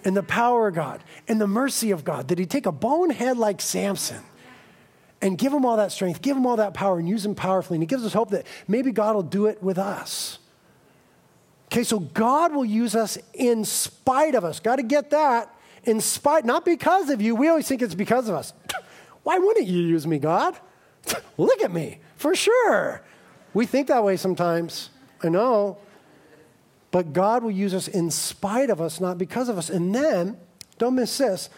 and 0.04 0.16
the 0.16 0.24
power 0.24 0.68
of 0.68 0.76
God 0.76 1.04
and 1.28 1.40
the 1.40 1.48
mercy 1.48 1.92
of 1.92 2.04
God. 2.04 2.28
Did 2.28 2.40
he 2.40 2.46
take 2.46 2.66
a 2.66 2.72
bonehead 2.72 3.38
like 3.38 3.62
Samson 3.62 4.24
and 5.22 5.38
give 5.38 5.52
him 5.52 5.66
all 5.66 5.78
that 5.78 5.92
strength, 5.92 6.22
give 6.22 6.38
him 6.38 6.46
all 6.46 6.58
that 6.58 6.74
power, 6.74 7.00
and 7.00 7.10
use 7.10 7.26
him 7.26 7.36
powerfully. 7.36 7.78
And 7.78 7.84
he 7.84 7.88
gives 7.88 8.06
us 8.06 8.14
hope 8.14 8.32
that 8.32 8.46
maybe 8.68 8.92
God 8.92 9.16
will 9.16 9.24
do 9.24 9.48
it 9.48 9.62
with 9.62 9.78
us. 9.78 10.40
Okay, 11.72 11.84
so 11.84 12.00
God 12.00 12.54
will 12.54 12.66
use 12.66 12.96
us 12.96 13.18
in 13.34 13.66
spite 13.66 14.36
of 14.36 14.46
us. 14.46 14.60
Got 14.60 14.78
to 14.78 14.84
get 14.84 15.10
that. 15.10 15.54
In 15.84 16.02
spite, 16.02 16.46
not 16.46 16.66
because 16.66 17.10
of 17.10 17.22
you. 17.22 17.36
We 17.36 17.48
always 17.48 17.68
think 17.68 17.82
it's 17.82 17.96
because 17.96 18.30
of 18.30 18.36
us. 18.36 18.54
Why 19.24 19.38
wouldn't 19.38 19.68
you 19.68 19.82
use 19.82 20.06
me, 20.08 20.20
God? 20.20 20.58
Look 21.38 21.62
at 21.62 21.72
me, 21.72 22.00
for 22.16 22.36
sure. 22.36 23.02
We 23.54 23.66
think 23.66 23.88
that 23.88 24.04
way 24.04 24.18
sometimes. 24.18 24.90
I 25.24 25.30
know. 25.30 25.78
But 26.92 27.12
God 27.12 27.44
will 27.44 27.52
use 27.52 27.74
us 27.74 27.88
in 27.88 28.12
spite 28.12 28.70
of 28.70 28.80
us, 28.80 29.02
not 29.02 29.18
because 29.18 29.50
of 29.50 29.58
us. 29.58 29.70
And 29.70 29.94
then, 29.94 30.38
don't 30.78 30.96
miss 30.96 31.18
this 31.18 31.50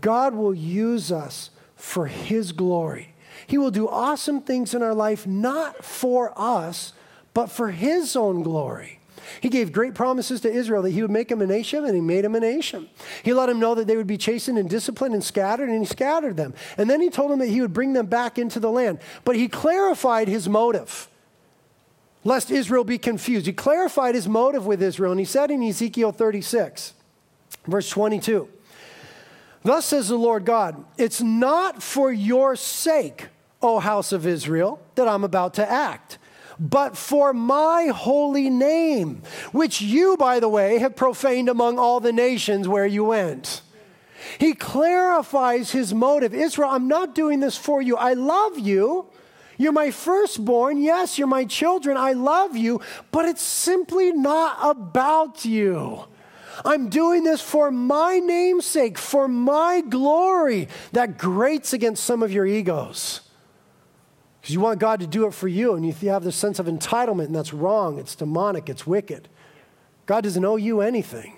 God 0.00 0.34
will 0.34 0.54
use 0.54 1.12
us 1.12 1.50
for 1.82 2.06
His 2.06 2.52
glory. 2.52 3.12
He 3.46 3.58
will 3.58 3.72
do 3.72 3.88
awesome 3.88 4.40
things 4.40 4.72
in 4.72 4.82
our 4.82 4.94
life, 4.94 5.26
not 5.26 5.84
for 5.84 6.32
us, 6.36 6.92
but 7.34 7.50
for 7.50 7.72
His 7.72 8.14
own 8.14 8.44
glory. 8.44 9.00
He 9.40 9.48
gave 9.48 9.72
great 9.72 9.92
promises 9.92 10.40
to 10.42 10.50
Israel 10.50 10.82
that 10.82 10.90
he 10.90 11.02
would 11.02 11.10
make 11.10 11.28
them 11.28 11.42
a 11.42 11.46
nation, 11.46 11.84
and 11.84 11.94
he 11.94 12.00
made 12.00 12.24
them 12.24 12.34
a 12.34 12.40
nation. 12.40 12.88
He 13.22 13.32
let 13.32 13.46
them 13.46 13.60
know 13.60 13.74
that 13.74 13.86
they 13.86 13.96
would 13.96 14.06
be 14.06 14.16
chastened 14.16 14.58
and 14.58 14.68
disciplined 14.68 15.14
and 15.14 15.22
scattered, 15.22 15.68
and 15.68 15.78
he 15.78 15.84
scattered 15.84 16.36
them. 16.36 16.54
And 16.76 16.90
then 16.90 17.00
he 17.00 17.08
told 17.08 17.30
them 17.30 17.38
that 17.38 17.48
he 17.48 17.60
would 17.60 17.72
bring 17.72 17.92
them 17.92 18.06
back 18.06 18.36
into 18.36 18.58
the 18.58 18.70
land. 18.70 18.98
But 19.24 19.36
he 19.36 19.48
clarified 19.48 20.28
his 20.28 20.48
motive, 20.48 21.08
lest 22.24 22.50
Israel 22.50 22.84
be 22.84 22.98
confused. 22.98 23.46
He 23.46 23.52
clarified 23.52 24.14
his 24.14 24.28
motive 24.28 24.66
with 24.66 24.82
Israel, 24.82 25.12
and 25.12 25.20
he 25.20 25.26
said 25.26 25.50
in 25.50 25.62
Ezekiel 25.62 26.12
36, 26.12 26.94
verse 27.66 27.88
22, 27.90 28.48
Thus 29.64 29.86
says 29.86 30.08
the 30.08 30.16
Lord 30.16 30.44
God, 30.44 30.84
it's 30.98 31.20
not 31.20 31.82
for 31.82 32.12
your 32.12 32.56
sake, 32.56 33.28
O 33.60 33.78
house 33.78 34.12
of 34.12 34.26
Israel, 34.26 34.80
that 34.96 35.06
I'm 35.06 35.24
about 35.24 35.54
to 35.54 35.70
act, 35.70 36.18
but 36.58 36.96
for 36.96 37.32
my 37.32 37.86
holy 37.94 38.50
name, 38.50 39.22
which 39.52 39.80
you, 39.80 40.16
by 40.16 40.40
the 40.40 40.48
way, 40.48 40.78
have 40.78 40.96
profaned 40.96 41.48
among 41.48 41.78
all 41.78 42.00
the 42.00 42.12
nations 42.12 42.66
where 42.66 42.86
you 42.86 43.04
went. 43.04 43.62
He 44.38 44.54
clarifies 44.54 45.72
his 45.72 45.94
motive. 45.94 46.34
Israel, 46.34 46.70
I'm 46.70 46.88
not 46.88 47.14
doing 47.14 47.40
this 47.40 47.56
for 47.56 47.82
you. 47.82 47.96
I 47.96 48.14
love 48.14 48.58
you. 48.58 49.06
You're 49.58 49.72
my 49.72 49.90
firstborn. 49.90 50.78
Yes, 50.78 51.18
you're 51.18 51.28
my 51.28 51.44
children. 51.44 51.96
I 51.96 52.12
love 52.12 52.56
you, 52.56 52.80
but 53.10 53.26
it's 53.26 53.42
simply 53.42 54.12
not 54.12 54.58
about 54.60 55.44
you. 55.44 56.04
I'm 56.64 56.88
doing 56.88 57.24
this 57.24 57.40
for 57.40 57.70
my 57.70 58.18
name's 58.18 58.66
sake, 58.66 58.98
for 58.98 59.28
my 59.28 59.82
glory. 59.88 60.68
That 60.92 61.18
grates 61.18 61.72
against 61.72 62.04
some 62.04 62.22
of 62.22 62.32
your 62.32 62.46
egos. 62.46 63.20
Because 64.40 64.54
you 64.54 64.60
want 64.60 64.80
God 64.80 65.00
to 65.00 65.06
do 65.06 65.26
it 65.26 65.34
for 65.34 65.48
you, 65.48 65.74
and 65.74 65.86
you 65.86 65.92
have 66.10 66.24
this 66.24 66.36
sense 66.36 66.58
of 66.58 66.66
entitlement, 66.66 67.26
and 67.26 67.34
that's 67.34 67.54
wrong. 67.54 67.98
It's 67.98 68.16
demonic, 68.16 68.68
it's 68.68 68.86
wicked. 68.86 69.28
God 70.06 70.24
doesn't 70.24 70.44
owe 70.44 70.56
you 70.56 70.80
anything. 70.80 71.36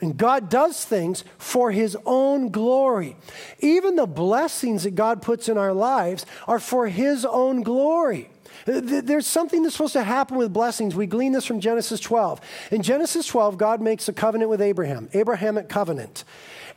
And 0.00 0.18
God 0.18 0.50
does 0.50 0.84
things 0.84 1.24
for 1.38 1.70
His 1.70 1.96
own 2.04 2.50
glory. 2.50 3.16
Even 3.60 3.96
the 3.96 4.06
blessings 4.06 4.82
that 4.82 4.94
God 4.94 5.22
puts 5.22 5.48
in 5.48 5.56
our 5.56 5.72
lives 5.72 6.26
are 6.46 6.58
for 6.58 6.88
His 6.88 7.24
own 7.24 7.62
glory. 7.62 8.28
There's 8.66 9.26
something 9.26 9.62
that's 9.62 9.74
supposed 9.74 9.92
to 9.94 10.02
happen 10.02 10.36
with 10.36 10.52
blessings. 10.52 10.94
We 10.94 11.06
glean 11.06 11.32
this 11.32 11.44
from 11.44 11.60
Genesis 11.60 12.00
12. 12.00 12.40
In 12.70 12.82
Genesis 12.82 13.26
12, 13.26 13.58
God 13.58 13.80
makes 13.80 14.08
a 14.08 14.12
covenant 14.12 14.50
with 14.50 14.60
Abraham, 14.60 15.08
Abrahamic 15.12 15.68
covenant. 15.68 16.24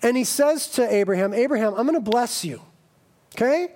And 0.02 0.16
he 0.16 0.24
says 0.24 0.68
to 0.72 0.94
Abraham, 0.94 1.34
Abraham, 1.34 1.74
I'm 1.76 1.88
going 1.88 1.94
to 1.94 2.12
bless 2.12 2.46
you. 2.46 2.62
Okay? 3.36 3.70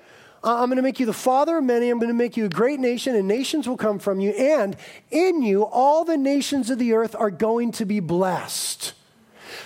I'm 0.43 0.69
going 0.69 0.77
to 0.77 0.81
make 0.81 0.99
you 0.99 1.05
the 1.05 1.13
father 1.13 1.57
of 1.57 1.63
many. 1.63 1.89
I'm 1.89 1.99
going 1.99 2.09
to 2.09 2.15
make 2.15 2.35
you 2.35 2.45
a 2.45 2.49
great 2.49 2.79
nation, 2.79 3.15
and 3.15 3.27
nations 3.27 3.67
will 3.67 3.77
come 3.77 3.99
from 3.99 4.19
you. 4.19 4.31
And 4.31 4.75
in 5.11 5.43
you, 5.43 5.63
all 5.63 6.03
the 6.03 6.17
nations 6.17 6.69
of 6.69 6.79
the 6.79 6.93
earth 6.93 7.15
are 7.15 7.29
going 7.29 7.71
to 7.73 7.85
be 7.85 7.99
blessed. 7.99 8.93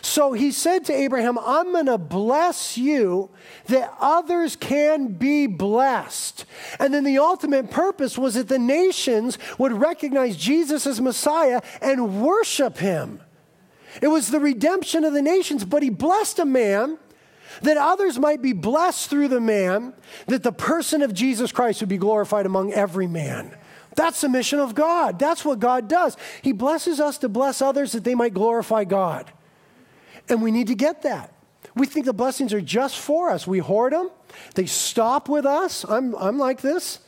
So 0.06 0.34
he 0.34 0.52
said 0.52 0.86
to 0.86 0.94
Abraham, 0.94 1.40
I'm 1.40 1.72
going 1.72 1.88
to 1.88 1.98
bless 1.98 2.78
you 2.78 3.32
that 3.66 3.92
others 4.00 4.56
can 4.56 5.14
be 5.14 5.48
blessed. 5.48 6.46
And 6.80 6.94
then 6.94 7.04
the 7.04 7.18
ultimate 7.18 7.72
purpose 7.72 8.16
was 8.16 8.36
that 8.36 8.48
the 8.48 8.60
nations 8.60 9.40
would 9.58 9.72
recognize 9.72 10.38
Jesus 10.38 10.86
as 10.86 11.02
Messiah 11.02 11.60
and 11.82 12.22
worship 12.22 12.78
him. 12.78 13.20
It 14.00 14.10
was 14.10 14.30
the 14.30 14.40
redemption 14.40 15.06
of 15.06 15.14
the 15.14 15.24
nations, 15.24 15.66
but 15.66 15.82
he 15.82 15.90
blessed 15.90 16.38
a 16.38 16.46
man 16.46 17.00
that 17.64 17.78
others 17.78 18.20
might 18.20 18.44
be 18.44 18.54
blessed 18.54 19.10
through 19.10 19.30
the 19.30 19.42
man, 19.42 19.96
that 20.28 20.44
the 20.44 20.52
person 20.52 21.02
of 21.02 21.16
Jesus 21.16 21.52
Christ 21.52 21.80
would 21.80 21.90
be 21.90 21.98
glorified 21.98 22.46
among 22.46 22.72
every 22.74 23.08
man. 23.08 23.58
That's 23.96 24.22
the 24.22 24.30
mission 24.30 24.60
of 24.60 24.76
God. 24.76 25.18
That's 25.18 25.44
what 25.44 25.58
God 25.58 25.88
does. 25.88 26.16
He 26.44 26.52
blesses 26.52 27.00
us 27.00 27.18
to 27.20 27.28
bless 27.28 27.60
others 27.60 27.94
that 27.94 28.04
they 28.04 28.14
might 28.14 28.36
glorify 28.36 28.84
God. 28.84 29.32
And 30.30 30.42
we 30.42 30.52
need 30.52 30.68
to 30.68 30.76
get 30.76 31.04
that. 31.04 31.34
We 31.76 31.86
think 31.86 32.06
the 32.06 32.14
blessings 32.14 32.54
are 32.54 32.62
just 32.62 32.98
for 32.98 33.30
us. 33.30 33.46
We 33.46 33.60
hoard 33.60 33.94
them, 33.94 34.10
they 34.56 34.66
stop 34.66 35.30
with 35.30 35.46
us. 35.46 35.84
I'm, 35.84 36.16
I'm 36.16 36.38
like 36.38 36.62
this. 36.62 37.00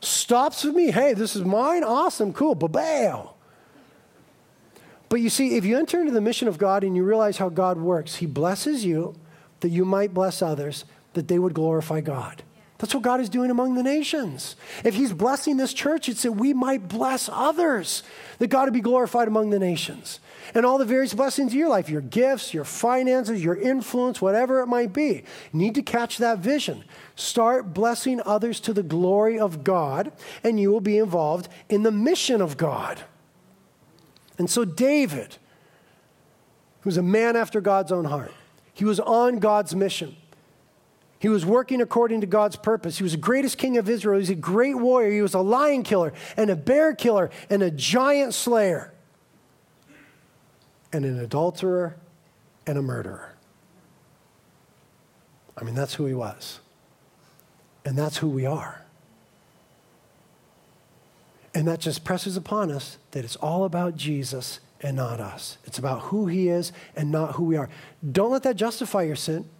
Stops 0.00 0.62
with 0.62 0.74
me. 0.74 0.90
Hey, 0.90 1.14
this 1.14 1.34
is 1.34 1.44
mine. 1.44 1.82
Awesome. 1.82 2.32
Cool. 2.32 2.54
Babail. 2.54 3.32
But 5.08 5.20
you 5.20 5.30
see, 5.30 5.56
if 5.56 5.64
you 5.64 5.78
enter 5.78 6.00
into 6.00 6.12
the 6.12 6.20
mission 6.20 6.48
of 6.48 6.58
God 6.58 6.84
and 6.84 6.96
you 6.96 7.02
realize 7.02 7.38
how 7.38 7.48
God 7.48 7.78
works, 7.78 8.16
He 8.16 8.26
blesses 8.26 8.84
you 8.84 9.14
that 9.60 9.68
you 9.68 9.84
might 9.84 10.12
bless 10.12 10.42
others, 10.42 10.84
that 11.14 11.28
they 11.28 11.38
would 11.38 11.54
glorify 11.54 12.00
God. 12.00 12.42
That's 12.78 12.92
what 12.92 13.02
God 13.02 13.20
is 13.20 13.30
doing 13.30 13.50
among 13.50 13.74
the 13.74 13.82
nations. 13.82 14.54
If 14.84 14.94
He's 14.94 15.12
blessing 15.12 15.56
this 15.56 15.72
church, 15.72 16.08
it's 16.08 16.22
that 16.22 16.32
we 16.32 16.52
might 16.52 16.88
bless 16.88 17.30
others, 17.32 18.02
that 18.38 18.48
God 18.48 18.64
would 18.64 18.74
be 18.74 18.80
glorified 18.80 19.28
among 19.28 19.50
the 19.50 19.58
nations. 19.58 20.20
And 20.54 20.66
all 20.66 20.78
the 20.78 20.84
various 20.84 21.14
blessings 21.14 21.52
of 21.52 21.58
your 21.58 21.68
life, 21.68 21.88
your 21.88 22.02
gifts, 22.02 22.52
your 22.52 22.64
finances, 22.64 23.42
your 23.42 23.56
influence, 23.56 24.20
whatever 24.20 24.60
it 24.60 24.66
might 24.66 24.92
be, 24.92 25.24
need 25.52 25.74
to 25.74 25.82
catch 25.82 26.18
that 26.18 26.38
vision. 26.38 26.84
Start 27.14 27.72
blessing 27.72 28.20
others 28.24 28.60
to 28.60 28.72
the 28.72 28.82
glory 28.82 29.38
of 29.38 29.64
God, 29.64 30.12
and 30.44 30.60
you 30.60 30.70
will 30.70 30.80
be 30.80 30.98
involved 30.98 31.48
in 31.68 31.82
the 31.82 31.90
mission 31.90 32.42
of 32.42 32.56
God. 32.56 33.02
And 34.38 34.50
so, 34.50 34.66
David, 34.66 35.38
who's 36.82 36.98
a 36.98 37.02
man 37.02 37.36
after 37.36 37.60
God's 37.62 37.90
own 37.90 38.04
heart, 38.04 38.32
he 38.74 38.84
was 38.84 39.00
on 39.00 39.38
God's 39.38 39.74
mission. 39.74 40.14
He 41.26 41.28
was 41.28 41.44
working 41.44 41.80
according 41.80 42.20
to 42.20 42.26
God's 42.28 42.54
purpose. 42.54 42.98
He 42.98 43.02
was 43.02 43.10
the 43.10 43.18
greatest 43.18 43.58
king 43.58 43.78
of 43.78 43.88
Israel. 43.88 44.14
He 44.14 44.20
was 44.20 44.30
a 44.30 44.36
great 44.36 44.76
warrior. 44.76 45.10
He 45.10 45.22
was 45.22 45.34
a 45.34 45.40
lion 45.40 45.82
killer 45.82 46.12
and 46.36 46.50
a 46.50 46.54
bear 46.54 46.94
killer 46.94 47.30
and 47.50 47.64
a 47.64 47.70
giant 47.72 48.32
slayer 48.32 48.94
and 50.92 51.04
an 51.04 51.18
adulterer 51.18 51.96
and 52.64 52.78
a 52.78 52.80
murderer. 52.80 53.34
I 55.60 55.64
mean, 55.64 55.74
that's 55.74 55.94
who 55.94 56.06
he 56.06 56.14
was. 56.14 56.60
And 57.84 57.98
that's 57.98 58.18
who 58.18 58.28
we 58.28 58.46
are. 58.46 58.84
And 61.52 61.66
that 61.66 61.80
just 61.80 62.04
presses 62.04 62.36
upon 62.36 62.70
us 62.70 62.98
that 63.10 63.24
it's 63.24 63.34
all 63.34 63.64
about 63.64 63.96
Jesus 63.96 64.60
and 64.80 64.96
not 64.96 65.18
us. 65.18 65.58
It's 65.64 65.80
about 65.80 66.02
who 66.02 66.28
he 66.28 66.50
is 66.50 66.70
and 66.94 67.10
not 67.10 67.32
who 67.32 67.42
we 67.42 67.56
are. 67.56 67.68
Don't 68.12 68.30
let 68.30 68.44
that 68.44 68.54
justify 68.54 69.02
your 69.02 69.16
sin. 69.16 69.50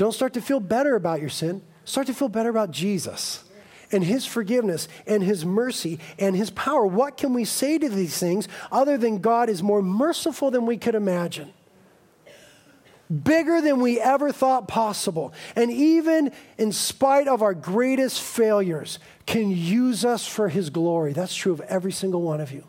Don't 0.00 0.12
start 0.12 0.32
to 0.32 0.40
feel 0.40 0.60
better 0.60 0.94
about 0.94 1.20
your 1.20 1.28
sin. 1.28 1.60
Start 1.84 2.06
to 2.06 2.14
feel 2.14 2.30
better 2.30 2.48
about 2.48 2.70
Jesus 2.70 3.44
and 3.92 4.02
his 4.02 4.24
forgiveness 4.24 4.88
and 5.06 5.22
his 5.22 5.44
mercy 5.44 5.98
and 6.18 6.34
his 6.34 6.48
power. 6.48 6.86
What 6.86 7.18
can 7.18 7.34
we 7.34 7.44
say 7.44 7.76
to 7.76 7.86
these 7.86 8.16
things 8.16 8.48
other 8.72 8.96
than 8.96 9.18
God 9.18 9.50
is 9.50 9.62
more 9.62 9.82
merciful 9.82 10.50
than 10.50 10.64
we 10.64 10.78
could 10.78 10.94
imagine? 10.94 11.52
Bigger 13.10 13.60
than 13.60 13.80
we 13.80 14.00
ever 14.00 14.32
thought 14.32 14.68
possible. 14.68 15.34
And 15.54 15.70
even 15.70 16.32
in 16.56 16.72
spite 16.72 17.28
of 17.28 17.42
our 17.42 17.52
greatest 17.52 18.22
failures, 18.22 19.00
can 19.26 19.50
use 19.50 20.02
us 20.06 20.26
for 20.26 20.48
his 20.48 20.70
glory. 20.70 21.12
That's 21.12 21.34
true 21.34 21.52
of 21.52 21.60
every 21.60 21.92
single 21.92 22.22
one 22.22 22.40
of 22.40 22.52
you. 22.52 22.64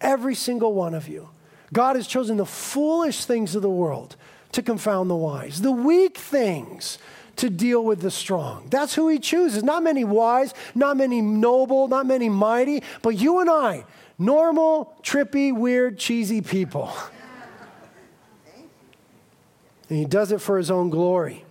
Every 0.00 0.34
single 0.34 0.72
one 0.72 0.94
of 0.94 1.08
you. 1.08 1.28
God 1.74 1.96
has 1.96 2.06
chosen 2.06 2.38
the 2.38 2.46
foolish 2.46 3.26
things 3.26 3.54
of 3.54 3.60
the 3.60 3.68
world 3.68 4.16
to 4.54 4.62
confound 4.62 5.10
the 5.10 5.16
wise, 5.16 5.60
the 5.60 5.72
weak 5.72 6.16
things 6.16 6.98
to 7.36 7.50
deal 7.50 7.84
with 7.84 8.00
the 8.00 8.10
strong. 8.10 8.66
That's 8.70 8.94
who 8.94 9.08
he 9.08 9.18
chooses. 9.18 9.62
Not 9.62 9.82
many 9.82 10.04
wise, 10.04 10.54
not 10.74 10.96
many 10.96 11.20
noble, 11.20 11.88
not 11.88 12.06
many 12.06 12.28
mighty, 12.28 12.82
but 13.02 13.10
you 13.10 13.40
and 13.40 13.50
I, 13.50 13.84
normal, 14.18 14.94
trippy, 15.02 15.54
weird, 15.54 15.98
cheesy 15.98 16.40
people. 16.40 16.92
And 19.90 19.98
he 19.98 20.04
does 20.04 20.32
it 20.32 20.40
for 20.40 20.56
his 20.56 20.70
own 20.70 20.88
glory. 20.88 21.44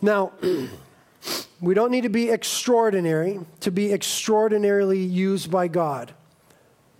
Now, 0.00 0.32
we 1.60 1.74
don't 1.74 1.90
need 1.90 2.02
to 2.02 2.08
be 2.08 2.30
extraordinary 2.30 3.40
to 3.60 3.70
be 3.70 3.92
extraordinarily 3.92 5.00
used 5.00 5.50
by 5.50 5.66
God. 5.68 6.14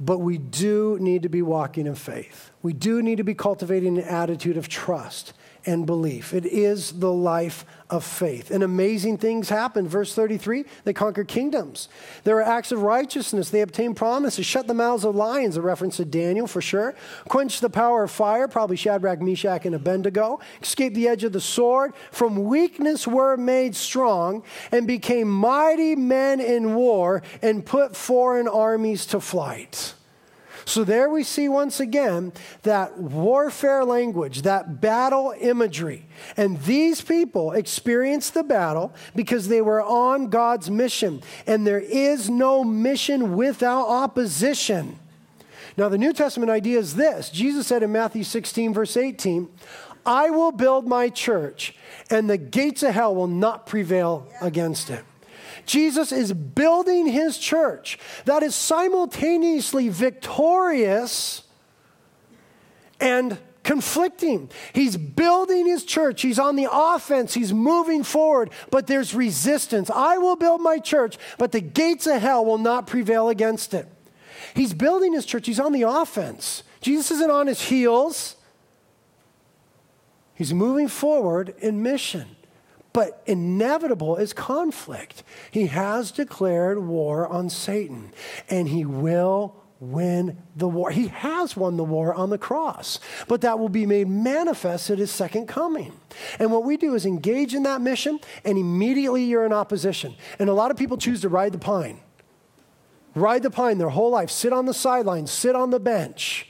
But 0.00 0.18
we 0.18 0.38
do 0.38 0.96
need 1.00 1.22
to 1.24 1.28
be 1.28 1.42
walking 1.42 1.87
in 1.87 1.94
faith. 1.94 2.52
We 2.62 2.72
do 2.72 3.02
need 3.02 3.16
to 3.16 3.24
be 3.24 3.34
cultivating 3.34 3.98
an 3.98 4.04
attitude 4.04 4.56
of 4.56 4.68
trust 4.68 5.32
and 5.68 5.85
belief. 5.85 6.33
It 6.33 6.46
is 6.46 6.92
the 6.92 7.12
life 7.12 7.66
of 7.90 8.02
faith. 8.02 8.50
And 8.50 8.62
amazing 8.62 9.18
things 9.18 9.50
happen. 9.50 9.87
Verse 9.87 10.14
33 10.14 10.64
they 10.85 10.94
conquer 10.94 11.24
kingdoms. 11.24 11.90
There 12.24 12.38
are 12.38 12.42
acts 12.42 12.72
of 12.72 12.83
righteousness. 12.83 13.50
They 13.50 13.61
obtain 13.61 13.94
promises, 13.94 14.46
shut 14.46 14.66
the 14.66 14.72
mouths 14.72 15.04
of 15.04 15.14
lions, 15.14 15.59
a 15.59 15.62
reference 15.62 15.98
to 15.98 16.07
Daniel 16.07 16.46
for 16.46 16.62
sure. 16.62 16.94
Quench 17.28 17.61
the 17.61 17.68
power 17.68 18.04
of 18.04 18.11
fire, 18.11 18.48
probably 18.48 18.76
Shadrach, 18.76 19.20
Meshach, 19.20 19.66
and 19.66 19.74
Abednego. 19.74 20.40
Escape 20.62 20.94
the 20.94 21.07
edge 21.07 21.22
of 21.22 21.35
the 21.35 21.40
sword. 21.40 21.92
From 22.12 22.44
weakness 22.44 23.07
were 23.07 23.37
made 23.37 23.76
strong 23.76 24.44
and 24.72 24.87
became 24.87 25.28
mighty 25.28 25.94
men 25.94 26.40
in 26.40 26.74
war 26.76 27.22
and 27.42 27.64
put 27.64 27.94
foreign 27.94 28.48
armies 28.48 29.04
to 29.07 29.20
flight. 29.20 29.92
So 30.68 30.85
there 30.85 31.09
we 31.09 31.24
see 31.24 31.48
once 31.48 31.81
again 31.81 32.31
that 32.62 32.98
warfare 32.98 33.87
language, 33.87 34.42
that 34.42 34.83
battle 34.83 35.35
imagery. 35.40 36.07
And 36.37 36.61
these 36.62 37.00
people 37.00 37.52
experienced 37.52 38.35
the 38.35 38.42
battle 38.42 38.94
because 39.16 39.48
they 39.48 39.62
were 39.62 39.83
on 39.83 40.28
God's 40.28 40.70
mission. 40.70 41.22
And 41.46 41.66
there 41.66 41.81
is 41.81 42.28
no 42.28 42.64
mission 42.64 43.35
without 43.35 43.88
opposition. 43.88 44.98
Now, 45.78 45.88
the 45.88 45.96
New 45.96 46.12
Testament 46.12 46.50
idea 46.50 46.78
is 46.78 46.96
this 46.96 47.31
Jesus 47.31 47.66
said 47.66 47.83
in 47.83 47.90
Matthew 47.90 48.22
16, 48.22 48.74
verse 48.74 48.96
18, 48.96 49.48
I 50.04 50.28
will 50.28 50.52
build 50.52 50.87
my 50.87 51.09
church, 51.09 51.74
and 52.11 52.28
the 52.28 52.37
gates 52.37 52.83
of 52.83 52.92
hell 52.92 53.14
will 53.14 53.26
not 53.26 53.66
prevail 53.66 54.26
against 54.42 54.90
it. 54.90 55.02
Jesus 55.66 56.12
is 56.12 56.32
building 56.32 57.06
his 57.06 57.38
church 57.38 57.98
that 58.24 58.42
is 58.42 58.54
simultaneously 58.54 59.88
victorious 59.88 61.42
and 63.00 63.38
conflicting. 63.62 64.50
He's 64.72 64.96
building 64.96 65.66
his 65.66 65.84
church. 65.84 66.22
He's 66.22 66.38
on 66.38 66.56
the 66.56 66.68
offense. 66.72 67.34
He's 67.34 67.52
moving 67.52 68.02
forward, 68.02 68.50
but 68.70 68.87
there's 68.87 69.14
resistance. 69.14 69.90
I 69.90 70.16
will 70.16 70.37
build 70.37 70.62
my 70.62 70.78
church, 70.78 71.18
but 71.37 71.52
the 71.52 71.61
gates 71.61 72.06
of 72.06 72.22
hell 72.22 72.44
will 72.44 72.58
not 72.58 72.87
prevail 72.87 73.28
against 73.28 73.74
it. 73.74 73.87
He's 74.54 74.72
building 74.72 75.12
his 75.12 75.26
church. 75.26 75.46
He's 75.46 75.61
on 75.61 75.72
the 75.72 75.82
offense. 75.82 76.62
Jesus 76.80 77.11
isn't 77.11 77.30
on 77.30 77.46
his 77.46 77.61
heels. 77.61 78.37
He's 80.34 80.54
moving 80.54 80.88
forward 80.88 81.54
in 81.58 81.82
mission 81.82 82.37
but 82.98 83.22
inevitable 83.26 84.16
is 84.16 84.32
conflict. 84.32 85.22
He 85.52 85.66
has 85.66 86.11
declared 86.11 86.80
war 86.80 87.28
on 87.28 87.48
Satan, 87.48 88.12
and 88.50 88.66
he 88.68 88.84
will 88.84 89.54
win 89.78 90.37
the 90.56 90.66
war. 90.66 90.90
He 90.90 91.06
has 91.06 91.56
won 91.56 91.76
the 91.76 91.84
war 91.84 92.12
on 92.12 92.30
the 92.30 92.38
cross, 92.38 92.98
but 93.28 93.40
that 93.42 93.61
will 93.61 93.68
be 93.68 93.87
made 93.87 94.08
manifest 94.08 94.90
at 94.90 94.98
his 94.98 95.12
second 95.12 95.46
coming. 95.46 95.92
And 96.40 96.50
what 96.50 96.64
we 96.64 96.76
do 96.76 96.96
is 96.96 97.06
engage 97.06 97.54
in 97.54 97.62
that 97.62 97.80
mission, 97.80 98.18
and 98.44 98.58
immediately 98.58 99.22
you're 99.22 99.46
in 99.46 99.52
opposition. 99.52 100.16
And 100.40 100.50
a 100.50 100.52
lot 100.52 100.72
of 100.72 100.76
people 100.76 100.96
choose 100.96 101.20
to 101.20 101.28
ride 101.28 101.52
the 101.52 101.58
pine. 101.58 102.00
Ride 103.14 103.44
the 103.44 103.50
pine 103.52 103.78
their 103.78 103.90
whole 103.90 104.11
life, 104.11 104.28
sit 104.28 104.52
on 104.52 104.66
the 104.66 104.74
sidelines, 104.74 105.30
sit 105.30 105.54
on 105.54 105.70
the 105.70 105.78
bench. 105.78 106.47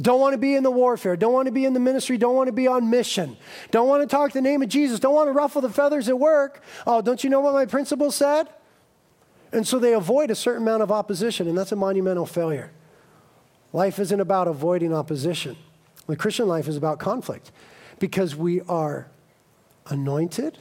Don't 0.00 0.20
want 0.20 0.34
to 0.34 0.38
be 0.38 0.54
in 0.54 0.62
the 0.62 0.70
warfare. 0.70 1.16
Don't 1.16 1.32
want 1.32 1.46
to 1.46 1.52
be 1.52 1.64
in 1.64 1.72
the 1.72 1.80
ministry. 1.80 2.16
Don't 2.16 2.34
want 2.34 2.48
to 2.48 2.52
be 2.52 2.66
on 2.66 2.90
mission. 2.90 3.36
Don't 3.70 3.88
want 3.88 4.02
to 4.02 4.06
talk 4.08 4.32
the 4.32 4.40
name 4.40 4.62
of 4.62 4.68
Jesus. 4.68 5.00
Don't 5.00 5.14
want 5.14 5.28
to 5.28 5.32
ruffle 5.32 5.60
the 5.60 5.70
feathers 5.70 6.08
at 6.08 6.18
work. 6.18 6.62
Oh, 6.86 7.02
don't 7.02 7.22
you 7.24 7.30
know 7.30 7.40
what 7.40 7.54
my 7.54 7.66
principal 7.66 8.10
said? 8.10 8.48
And 9.52 9.66
so 9.66 9.78
they 9.78 9.94
avoid 9.94 10.30
a 10.30 10.34
certain 10.34 10.62
amount 10.62 10.82
of 10.82 10.92
opposition, 10.92 11.48
and 11.48 11.58
that's 11.58 11.72
a 11.72 11.76
monumental 11.76 12.26
failure. 12.26 12.70
Life 13.72 13.98
isn't 13.98 14.20
about 14.20 14.48
avoiding 14.48 14.94
opposition. 14.94 15.56
The 16.06 16.16
Christian 16.16 16.46
life 16.48 16.68
is 16.68 16.76
about 16.76 16.98
conflict 16.98 17.50
because 17.98 18.36
we 18.36 18.60
are 18.62 19.08
anointed 19.86 20.58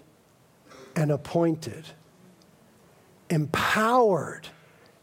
and 0.95 1.11
appointed, 1.11 1.85
empowered 3.29 4.47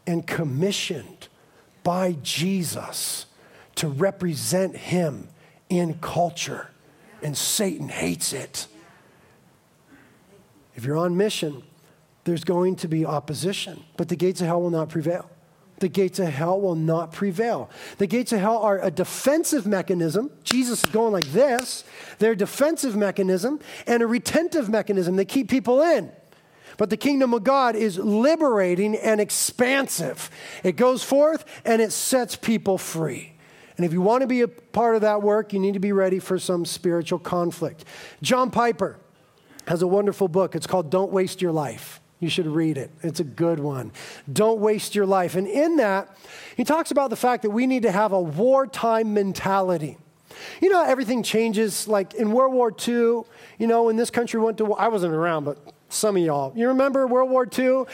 and 0.05 0.25
commissioned 0.25 1.27
by 1.83 2.17
Jesus 2.21 3.26
to 3.77 3.87
represent 3.87 4.75
him 4.75 5.29
in 5.69 5.95
culture, 5.95 6.69
and 7.21 7.37
Satan 7.37 7.89
hates 7.89 8.33
it. 8.33 8.67
If 10.75 10.85
you're 10.85 10.97
on 10.97 11.17
mission, 11.17 11.63
there's 12.23 12.43
going 12.43 12.75
to 12.77 12.87
be 12.87 13.05
opposition, 13.05 13.83
but 13.95 14.09
the 14.09 14.15
gates 14.15 14.41
of 14.41 14.47
hell 14.47 14.61
will 14.61 14.69
not 14.69 14.89
prevail. 14.89 15.29
The 15.79 15.87
gates 15.87 16.17
of 16.17 16.27
hell 16.27 16.59
will 16.59 16.75
not 16.75 17.11
prevail. 17.11 17.69
The 17.99 18.07
gates 18.07 18.31
of 18.31 18.39
hell 18.39 18.57
are 18.57 18.79
a 18.79 18.89
defensive 18.89 19.67
mechanism. 19.67 20.31
Jesus 20.43 20.83
is 20.83 20.89
going 20.89 21.13
like 21.13 21.25
this. 21.25 21.83
They're 22.17 22.31
a 22.31 22.37
defensive 22.37 22.95
mechanism 22.95 23.59
and 23.85 24.01
a 24.01 24.07
retentive 24.07 24.69
mechanism. 24.69 25.17
They 25.17 25.25
keep 25.25 25.49
people 25.49 25.81
in. 25.81 26.11
But 26.77 26.89
the 26.89 26.97
kingdom 26.97 27.33
of 27.33 27.43
God 27.43 27.75
is 27.75 27.99
liberating 27.99 28.95
and 28.95 29.21
expansive. 29.21 30.31
It 30.63 30.77
goes 30.77 31.03
forth 31.03 31.45
and 31.63 31.79
it 31.79 31.91
sets 31.91 32.35
people 32.35 32.79
free. 32.79 33.36
And 33.77 33.85
if 33.85 33.93
you 33.93 34.01
want 34.01 34.21
to 34.21 34.27
be 34.27 34.41
a 34.41 34.47
part 34.47 34.95
of 34.95 35.01
that 35.01 35.21
work, 35.21 35.53
you 35.53 35.59
need 35.59 35.75
to 35.75 35.79
be 35.79 35.91
ready 35.91 36.19
for 36.19 36.39
some 36.39 36.65
spiritual 36.65 37.19
conflict. 37.19 37.85
John 38.21 38.49
Piper 38.49 38.97
has 39.67 39.81
a 39.81 39.87
wonderful 39.87 40.27
book. 40.27 40.55
It's 40.55 40.67
called 40.67 40.89
Don't 40.89 41.11
Waste 41.11 41.41
Your 41.41 41.51
Life. 41.51 42.01
You 42.19 42.29
should 42.29 42.47
read 42.47 42.77
it. 42.77 42.89
It's 43.03 43.19
a 43.19 43.23
good 43.23 43.59
one. 43.59 43.91
Don't 44.31 44.59
waste 44.59 44.95
your 44.95 45.05
life. 45.05 45.35
And 45.35 45.47
in 45.47 45.77
that, 45.77 46.17
he 46.55 46.63
talks 46.63 46.89
about 46.89 47.11
the 47.11 47.15
fact 47.15 47.43
that 47.43 47.51
we 47.51 47.67
need 47.67 47.83
to 47.83 47.91
have 47.91 48.11
a 48.11 48.19
wartime 48.19 49.13
mentality. 49.13 49.97
You 50.59 50.69
know, 50.69 50.83
everything 50.83 51.21
changes. 51.21 51.87
Like 51.87 52.15
in 52.15 52.31
World 52.31 52.53
War 52.53 52.71
II, 52.71 53.21
you 53.59 53.67
know, 53.67 53.83
when 53.83 53.97
this 53.97 54.09
country 54.09 54.39
went 54.39 54.57
to 54.57 54.65
war, 54.65 54.81
I 54.81 54.87
wasn't 54.87 55.13
around, 55.13 55.43
but 55.43 55.59
some 55.89 56.17
of 56.17 56.23
y'all. 56.23 56.51
You 56.55 56.67
remember 56.67 57.07
World 57.07 57.29
War 57.29 57.47
II? 57.47 57.85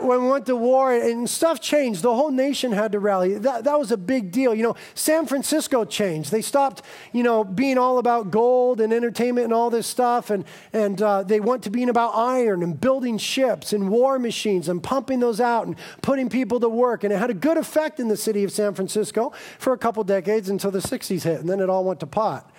When 0.00 0.22
we 0.22 0.28
went 0.28 0.46
to 0.46 0.56
war 0.56 0.92
and 0.92 1.30
stuff 1.30 1.60
changed, 1.60 2.02
the 2.02 2.14
whole 2.14 2.30
nation 2.30 2.72
had 2.72 2.92
to 2.92 2.98
rally. 2.98 3.38
That, 3.38 3.64
that 3.64 3.78
was 3.78 3.92
a 3.92 3.96
big 3.96 4.32
deal. 4.32 4.54
You 4.54 4.64
know, 4.64 4.76
San 4.94 5.26
Francisco 5.26 5.84
changed. 5.84 6.30
They 6.32 6.42
stopped, 6.42 6.82
you 7.12 7.22
know, 7.22 7.44
being 7.44 7.78
all 7.78 7.98
about 7.98 8.30
gold 8.30 8.80
and 8.80 8.92
entertainment 8.92 9.44
and 9.44 9.52
all 9.52 9.70
this 9.70 9.86
stuff, 9.86 10.30
and, 10.30 10.44
and 10.72 11.00
uh, 11.00 11.22
they 11.22 11.40
went 11.40 11.62
to 11.64 11.70
being 11.70 11.88
about 11.88 12.16
iron 12.16 12.62
and 12.62 12.80
building 12.80 13.16
ships 13.16 13.72
and 13.72 13.90
war 13.90 14.18
machines 14.18 14.68
and 14.68 14.82
pumping 14.82 15.20
those 15.20 15.40
out 15.40 15.66
and 15.66 15.76
putting 16.02 16.28
people 16.28 16.58
to 16.60 16.68
work. 16.68 17.04
And 17.04 17.12
it 17.12 17.18
had 17.18 17.30
a 17.30 17.34
good 17.34 17.56
effect 17.56 18.00
in 18.00 18.08
the 18.08 18.16
city 18.16 18.42
of 18.42 18.50
San 18.50 18.74
Francisco 18.74 19.32
for 19.58 19.72
a 19.72 19.78
couple 19.78 20.02
decades 20.04 20.48
until 20.48 20.70
the 20.70 20.80
60s 20.80 21.22
hit, 21.22 21.40
and 21.40 21.48
then 21.48 21.60
it 21.60 21.70
all 21.70 21.84
went 21.84 22.00
to 22.00 22.06
pot. 22.06 22.50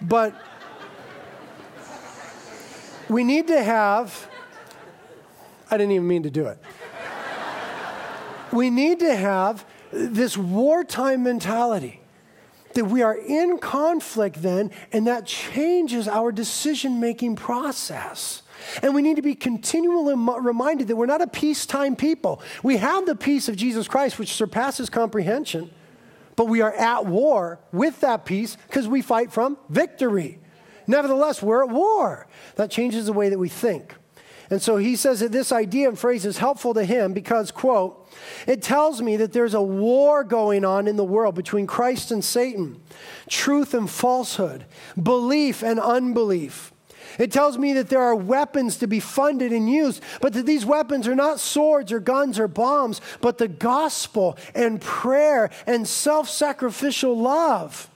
But 0.00 0.34
we 3.12 3.24
need 3.24 3.48
to 3.48 3.62
have, 3.62 4.28
I 5.70 5.76
didn't 5.76 5.92
even 5.92 6.08
mean 6.08 6.22
to 6.22 6.30
do 6.30 6.46
it. 6.46 6.58
we 8.52 8.70
need 8.70 9.00
to 9.00 9.14
have 9.14 9.64
this 9.92 10.36
wartime 10.36 11.22
mentality 11.22 12.00
that 12.74 12.86
we 12.86 13.02
are 13.02 13.14
in 13.14 13.58
conflict 13.58 14.40
then, 14.40 14.70
and 14.92 15.06
that 15.06 15.26
changes 15.26 16.08
our 16.08 16.32
decision 16.32 17.00
making 17.00 17.36
process. 17.36 18.42
And 18.82 18.94
we 18.94 19.02
need 19.02 19.16
to 19.16 19.22
be 19.22 19.34
continually 19.34 20.14
reminded 20.40 20.88
that 20.88 20.96
we're 20.96 21.06
not 21.06 21.20
a 21.20 21.26
peacetime 21.26 21.96
people. 21.96 22.40
We 22.62 22.78
have 22.78 23.04
the 23.04 23.16
peace 23.16 23.48
of 23.48 23.56
Jesus 23.56 23.88
Christ, 23.88 24.18
which 24.18 24.32
surpasses 24.32 24.88
comprehension, 24.88 25.70
but 26.36 26.48
we 26.48 26.62
are 26.62 26.72
at 26.72 27.04
war 27.04 27.60
with 27.72 28.00
that 28.00 28.24
peace 28.24 28.56
because 28.68 28.88
we 28.88 29.02
fight 29.02 29.32
from 29.32 29.58
victory. 29.68 30.38
Nevertheless, 30.86 31.42
we're 31.42 31.64
at 31.64 31.70
war. 31.70 32.26
That 32.56 32.70
changes 32.70 33.06
the 33.06 33.12
way 33.12 33.28
that 33.28 33.38
we 33.38 33.48
think. 33.48 33.94
And 34.50 34.60
so 34.60 34.76
he 34.76 34.96
says 34.96 35.20
that 35.20 35.32
this 35.32 35.50
idea 35.50 35.88
and 35.88 35.98
phrase 35.98 36.26
is 36.26 36.36
helpful 36.36 36.74
to 36.74 36.84
him 36.84 37.14
because, 37.14 37.50
quote, 37.50 38.06
it 38.46 38.60
tells 38.60 39.00
me 39.00 39.16
that 39.16 39.32
there's 39.32 39.54
a 39.54 39.62
war 39.62 40.24
going 40.24 40.62
on 40.62 40.86
in 40.86 40.96
the 40.96 41.04
world 41.04 41.34
between 41.34 41.66
Christ 41.66 42.10
and 42.10 42.22
Satan, 42.22 42.78
truth 43.30 43.72
and 43.72 43.88
falsehood, 43.88 44.66
belief 45.02 45.62
and 45.62 45.80
unbelief. 45.80 46.72
It 47.18 47.32
tells 47.32 47.58
me 47.58 47.72
that 47.74 47.88
there 47.88 48.02
are 48.02 48.14
weapons 48.14 48.76
to 48.78 48.86
be 48.86 49.00
funded 49.00 49.52
and 49.52 49.70
used, 49.70 50.02
but 50.20 50.32
that 50.34 50.46
these 50.46 50.64
weapons 50.64 51.08
are 51.08 51.14
not 51.14 51.40
swords 51.40 51.92
or 51.92 52.00
guns 52.00 52.38
or 52.38 52.48
bombs, 52.48 53.00
but 53.20 53.38
the 53.38 53.48
gospel 53.48 54.36
and 54.54 54.80
prayer 54.80 55.50
and 55.66 55.86
self 55.86 56.28
sacrificial 56.28 57.18
love. 57.18 57.88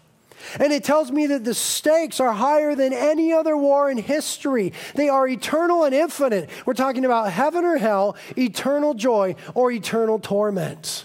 And 0.60 0.72
it 0.72 0.84
tells 0.84 1.10
me 1.10 1.26
that 1.28 1.44
the 1.44 1.54
stakes 1.54 2.20
are 2.20 2.32
higher 2.32 2.74
than 2.74 2.92
any 2.92 3.32
other 3.32 3.56
war 3.56 3.90
in 3.90 3.98
history. 3.98 4.72
They 4.94 5.08
are 5.08 5.26
eternal 5.26 5.84
and 5.84 5.94
infinite. 5.94 6.50
We're 6.64 6.74
talking 6.74 7.04
about 7.04 7.30
heaven 7.32 7.64
or 7.64 7.76
hell, 7.76 8.16
eternal 8.36 8.94
joy 8.94 9.36
or 9.54 9.70
eternal 9.70 10.18
torment. 10.18 11.04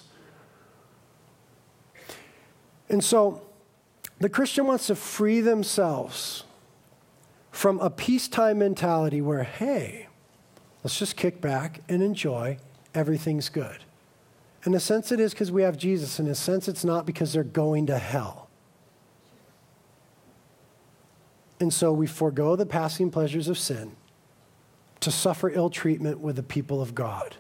And 2.90 3.04
so 3.04 3.42
the 4.20 4.30
Christian 4.30 4.68
wants 4.68 4.88
to 4.88 4.96
free 4.96 5.42
themselves 5.42 6.44
from 7.52 7.80
a 7.80 7.90
peacetime 7.90 8.60
mentality 8.60 9.22
where, 9.22 9.44
hey, 9.44 10.08
let's 10.84 10.98
just 10.98 11.16
kick 11.16 11.42
back 11.42 11.82
and 11.90 12.02
enjoy, 12.04 12.58
everything's 12.94 13.50
good. 13.50 13.80
In 14.66 14.76
a 14.76 14.80
sense, 14.80 15.12
it 15.12 15.20
is 15.20 15.32
because 15.34 15.52
we 15.52 15.64
have 15.64 15.78
Jesus. 15.78 16.20
In 16.20 16.28
a 16.28 16.36
sense, 16.36 16.68
it's 16.68 16.86
not 16.86 17.06
because 17.06 17.34
they're 17.34 17.44
going 17.44 17.88
to 17.88 17.98
hell. 17.98 18.41
And 21.62 21.72
so 21.72 21.94
we 21.94 22.08
forego 22.08 22.56
the 22.56 22.66
passing 22.66 23.12
pleasures 23.12 23.48
of 23.48 23.56
sin 23.56 23.96
to 25.00 25.12
suffer 25.12 25.48
ill 25.48 25.70
treatment 25.70 26.20
with 26.20 26.36
the 26.36 26.44
people 26.44 26.82
of 26.82 26.96
God. 26.96 27.36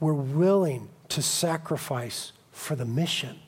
We're 0.00 0.12
willing 0.12 0.90
to 1.10 1.22
sacrifice 1.22 2.32
for 2.50 2.74
the 2.74 2.84
mission, 2.84 3.38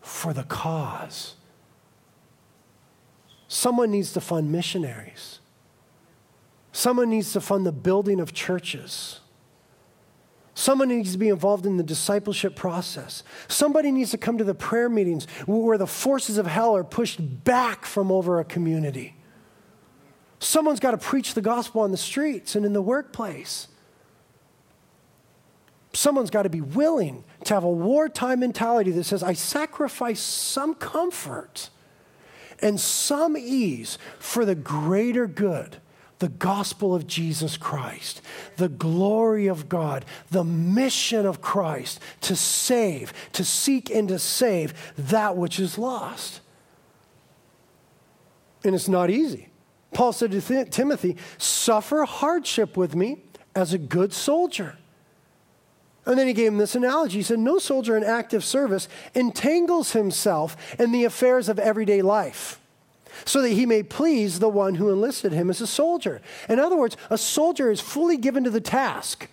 for 0.00 0.32
the 0.32 0.42
cause. 0.42 1.36
Someone 3.46 3.92
needs 3.92 4.12
to 4.14 4.20
fund 4.20 4.50
missionaries. 4.50 5.38
Someone 6.72 7.08
needs 7.08 7.32
to 7.34 7.40
fund 7.40 7.64
the 7.64 7.72
building 7.72 8.18
of 8.18 8.32
churches. 8.32 9.20
Someone 10.54 10.88
needs 10.88 11.12
to 11.12 11.18
be 11.18 11.28
involved 11.28 11.66
in 11.66 11.76
the 11.76 11.82
discipleship 11.82 12.54
process. 12.54 13.24
Somebody 13.48 13.90
needs 13.90 14.12
to 14.12 14.18
come 14.18 14.38
to 14.38 14.44
the 14.44 14.54
prayer 14.54 14.88
meetings 14.88 15.26
where 15.46 15.76
the 15.76 15.86
forces 15.86 16.38
of 16.38 16.46
hell 16.46 16.76
are 16.76 16.84
pushed 16.84 17.44
back 17.44 17.84
from 17.84 18.12
over 18.12 18.38
a 18.38 18.44
community. 18.44 19.16
Someone's 20.38 20.78
got 20.78 20.92
to 20.92 20.98
preach 20.98 21.34
the 21.34 21.40
gospel 21.40 21.80
on 21.80 21.90
the 21.90 21.96
streets 21.96 22.54
and 22.54 22.64
in 22.64 22.72
the 22.72 22.82
workplace. 22.82 23.66
Someone's 25.92 26.30
got 26.30 26.42
to 26.42 26.50
be 26.50 26.60
willing 26.60 27.24
to 27.44 27.54
have 27.54 27.64
a 27.64 27.70
wartime 27.70 28.40
mentality 28.40 28.92
that 28.92 29.04
says, 29.04 29.22
I 29.22 29.32
sacrifice 29.32 30.20
some 30.20 30.74
comfort 30.74 31.70
and 32.60 32.78
some 32.78 33.36
ease 33.36 33.98
for 34.18 34.44
the 34.44 34.54
greater 34.54 35.26
good 35.26 35.78
the 36.18 36.28
gospel 36.28 36.94
of 36.94 37.06
Jesus 37.06 37.56
Christ, 37.56 38.22
the 38.56 38.68
glory 38.68 39.46
of 39.46 39.68
God, 39.68 40.04
the 40.30 40.44
mission 40.44 41.26
of 41.26 41.40
Christ 41.40 42.00
to 42.22 42.36
save, 42.36 43.12
to 43.32 43.44
seek 43.44 43.90
and 43.90 44.08
to 44.08 44.18
save 44.18 44.74
that 44.96 45.36
which 45.36 45.58
is 45.58 45.76
lost. 45.76 46.40
And 48.64 48.74
it's 48.74 48.88
not 48.88 49.10
easy. 49.10 49.48
Paul 49.92 50.12
said 50.12 50.30
to 50.32 50.40
Th- 50.40 50.70
Timothy, 50.70 51.16
Suffer 51.38 52.04
hardship 52.04 52.76
with 52.76 52.94
me 52.94 53.22
as 53.54 53.72
a 53.72 53.78
good 53.78 54.12
soldier. 54.12 54.78
And 56.06 56.18
then 56.18 56.26
he 56.26 56.32
gave 56.32 56.52
him 56.52 56.58
this 56.58 56.74
analogy. 56.74 57.18
He 57.18 57.22
said, 57.22 57.38
No 57.38 57.58
soldier 57.58 57.96
in 57.96 58.04
active 58.04 58.44
service 58.44 58.88
entangles 59.14 59.92
himself 59.92 60.56
in 60.78 60.92
the 60.92 61.04
affairs 61.04 61.48
of 61.48 61.58
everyday 61.58 62.02
life 62.02 62.60
so 63.24 63.42
that 63.42 63.50
he 63.50 63.66
may 63.66 63.82
please 63.82 64.38
the 64.38 64.48
one 64.48 64.76
who 64.76 64.90
enlisted 64.90 65.32
him 65.32 65.50
as 65.50 65.60
a 65.60 65.66
soldier. 65.66 66.20
In 66.48 66.58
other 66.58 66.76
words, 66.76 66.96
a 67.10 67.18
soldier 67.18 67.70
is 67.70 67.80
fully 67.80 68.16
given 68.16 68.44
to 68.44 68.50
the 68.50 68.60
task. 68.60 69.28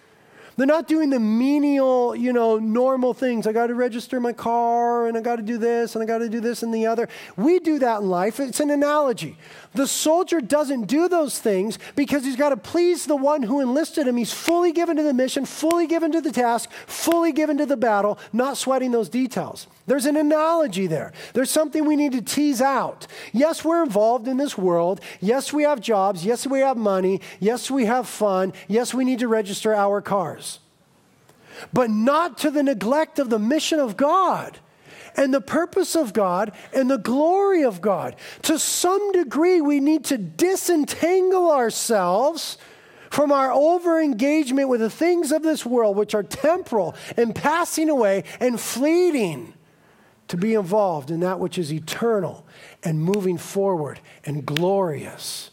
They're 0.58 0.68
not 0.68 0.88
doing 0.88 1.10
the 1.10 1.20
menial, 1.20 2.16
you 2.16 2.34
know, 2.34 2.60
normal 2.60 3.14
things. 3.14 3.48
I 3.48 3.54
got 3.54 3.68
to 3.68 3.74
register 3.74 4.20
my 4.20 4.34
car 4.34 5.08
and 5.08 5.18
I 5.18 5.22
got 5.22 5.38
to 5.38 5.42
do 5.42 5.58
this 5.58 5.96
and 5.96 6.04
I 6.04 6.06
got 6.06 6.20
to 6.20 6.30
do 6.30 6.40
this 6.40 6.62
and 6.62 6.74
the 6.74 6.86
other. 6.86 7.08
We 7.38 7.60
do 7.60 7.80
that 7.80 8.02
in 8.02 8.10
life. 8.10 8.40
It's 8.40 8.60
an 8.60 8.70
analogy. 8.70 9.38
The 9.74 9.88
soldier 9.88 10.42
doesn't 10.42 10.88
do 10.88 11.08
those 11.08 11.40
things 11.40 11.80
because 11.96 12.26
he's 12.26 12.36
got 12.36 12.50
to 12.50 12.58
please 12.58 13.06
the 13.06 13.16
one 13.16 13.44
who 13.44 13.62
enlisted 13.62 14.08
him. 14.08 14.18
He's 14.18 14.34
fully 14.34 14.74
given 14.74 14.98
to 14.98 15.04
the 15.04 15.14
mission, 15.14 15.46
fully 15.46 15.88
given 15.88 16.12
to 16.12 16.22
the 16.22 16.32
task, 16.32 16.70
fully 16.86 17.32
given 17.32 17.58
to 17.58 17.66
the 17.66 17.78
battle, 17.78 18.20
not 18.34 18.58
sweating 18.58 18.92
those 18.92 19.10
details. 19.10 19.68
There's 19.88 20.06
an 20.06 20.16
analogy 20.16 20.88
there. 20.88 21.12
There's 21.34 21.50
something 21.50 21.86
we 21.86 21.96
need 21.96 22.12
to 22.14 22.22
tease 22.22 22.62
out. 22.62 23.08
Yes, 23.34 23.66
we're 23.66 23.84
involved 23.84 24.28
in 24.28 24.38
this 24.38 24.58
world. 24.58 25.02
Yes, 25.20 25.52
we 25.52 25.64
have 25.64 25.82
jobs. 25.82 26.26
Yes, 26.26 26.46
we 26.46 26.60
have 26.60 26.78
money. 26.78 27.22
Yes, 27.40 27.72
we 27.72 27.86
have 27.86 28.08
fun. 28.08 28.54
Yes, 28.68 28.94
we 28.94 29.04
need 29.04 29.20
to 29.20 29.28
register 29.28 29.74
our 29.74 30.02
cars. 30.02 30.60
But 31.74 31.90
not 31.90 32.38
to 32.40 32.52
the 32.52 32.64
neglect 32.64 33.20
of 33.20 33.30
the 33.30 33.40
mission 33.40 33.80
of 33.80 33.98
God 33.98 34.60
and 35.16 35.34
the 35.34 35.42
purpose 35.42 35.96
of 35.96 36.14
God 36.14 36.52
and 36.74 36.90
the 36.90 36.98
glory 36.98 37.64
of 37.64 37.82
God. 37.82 38.16
To 38.44 38.58
some 38.58 39.12
degree, 39.12 39.62
we 39.62 39.80
need 39.80 40.06
to 40.06 40.18
disentangle 40.18 41.52
ourselves 41.52 42.58
from 43.10 43.32
our 43.32 43.52
over 43.52 44.00
engagement 44.00 44.70
with 44.70 44.80
the 44.80 44.90
things 44.90 45.32
of 45.34 45.44
this 45.44 45.66
world, 45.66 45.98
which 45.98 46.16
are 46.16 46.24
temporal 46.24 46.96
and 47.18 47.36
passing 47.36 47.90
away 47.90 48.24
and 48.40 48.60
fleeting, 48.60 49.54
to 50.32 50.38
be 50.38 50.54
involved 50.54 51.12
in 51.12 51.20
that 51.20 51.42
which 51.42 51.58
is 51.58 51.74
eternal 51.74 52.46
and 52.84 52.98
moving 52.98 53.38
forward 53.38 54.00
and 54.24 54.46
glorious 54.46 55.52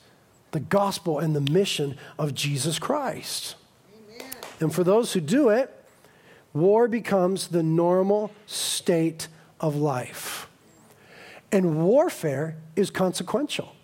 the 0.52 0.60
gospel 0.60 1.18
and 1.18 1.34
the 1.34 1.40
mission 1.52 1.96
of 2.16 2.32
Jesus 2.32 2.78
Christ. 2.78 3.56
Amen. 3.92 4.32
And 4.60 4.72
for 4.72 4.84
those 4.84 5.12
who 5.14 5.20
do 5.20 5.48
it, 5.48 5.84
war 6.52 6.86
becomes 6.86 7.48
the 7.48 7.62
normal 7.64 8.30
state 8.46 9.26
of 9.60 9.74
life. 9.74 10.48
And 11.50 11.84
warfare 11.84 12.56
is 12.76 12.88
consequential. 12.88 13.74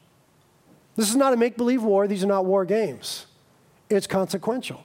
This 0.94 1.10
is 1.10 1.16
not 1.16 1.32
a 1.32 1.36
make 1.36 1.56
believe 1.56 1.82
war, 1.82 2.06
these 2.06 2.22
are 2.22 2.28
not 2.28 2.44
war 2.44 2.64
games. 2.64 3.26
It's 3.90 4.06
consequential. 4.06 4.84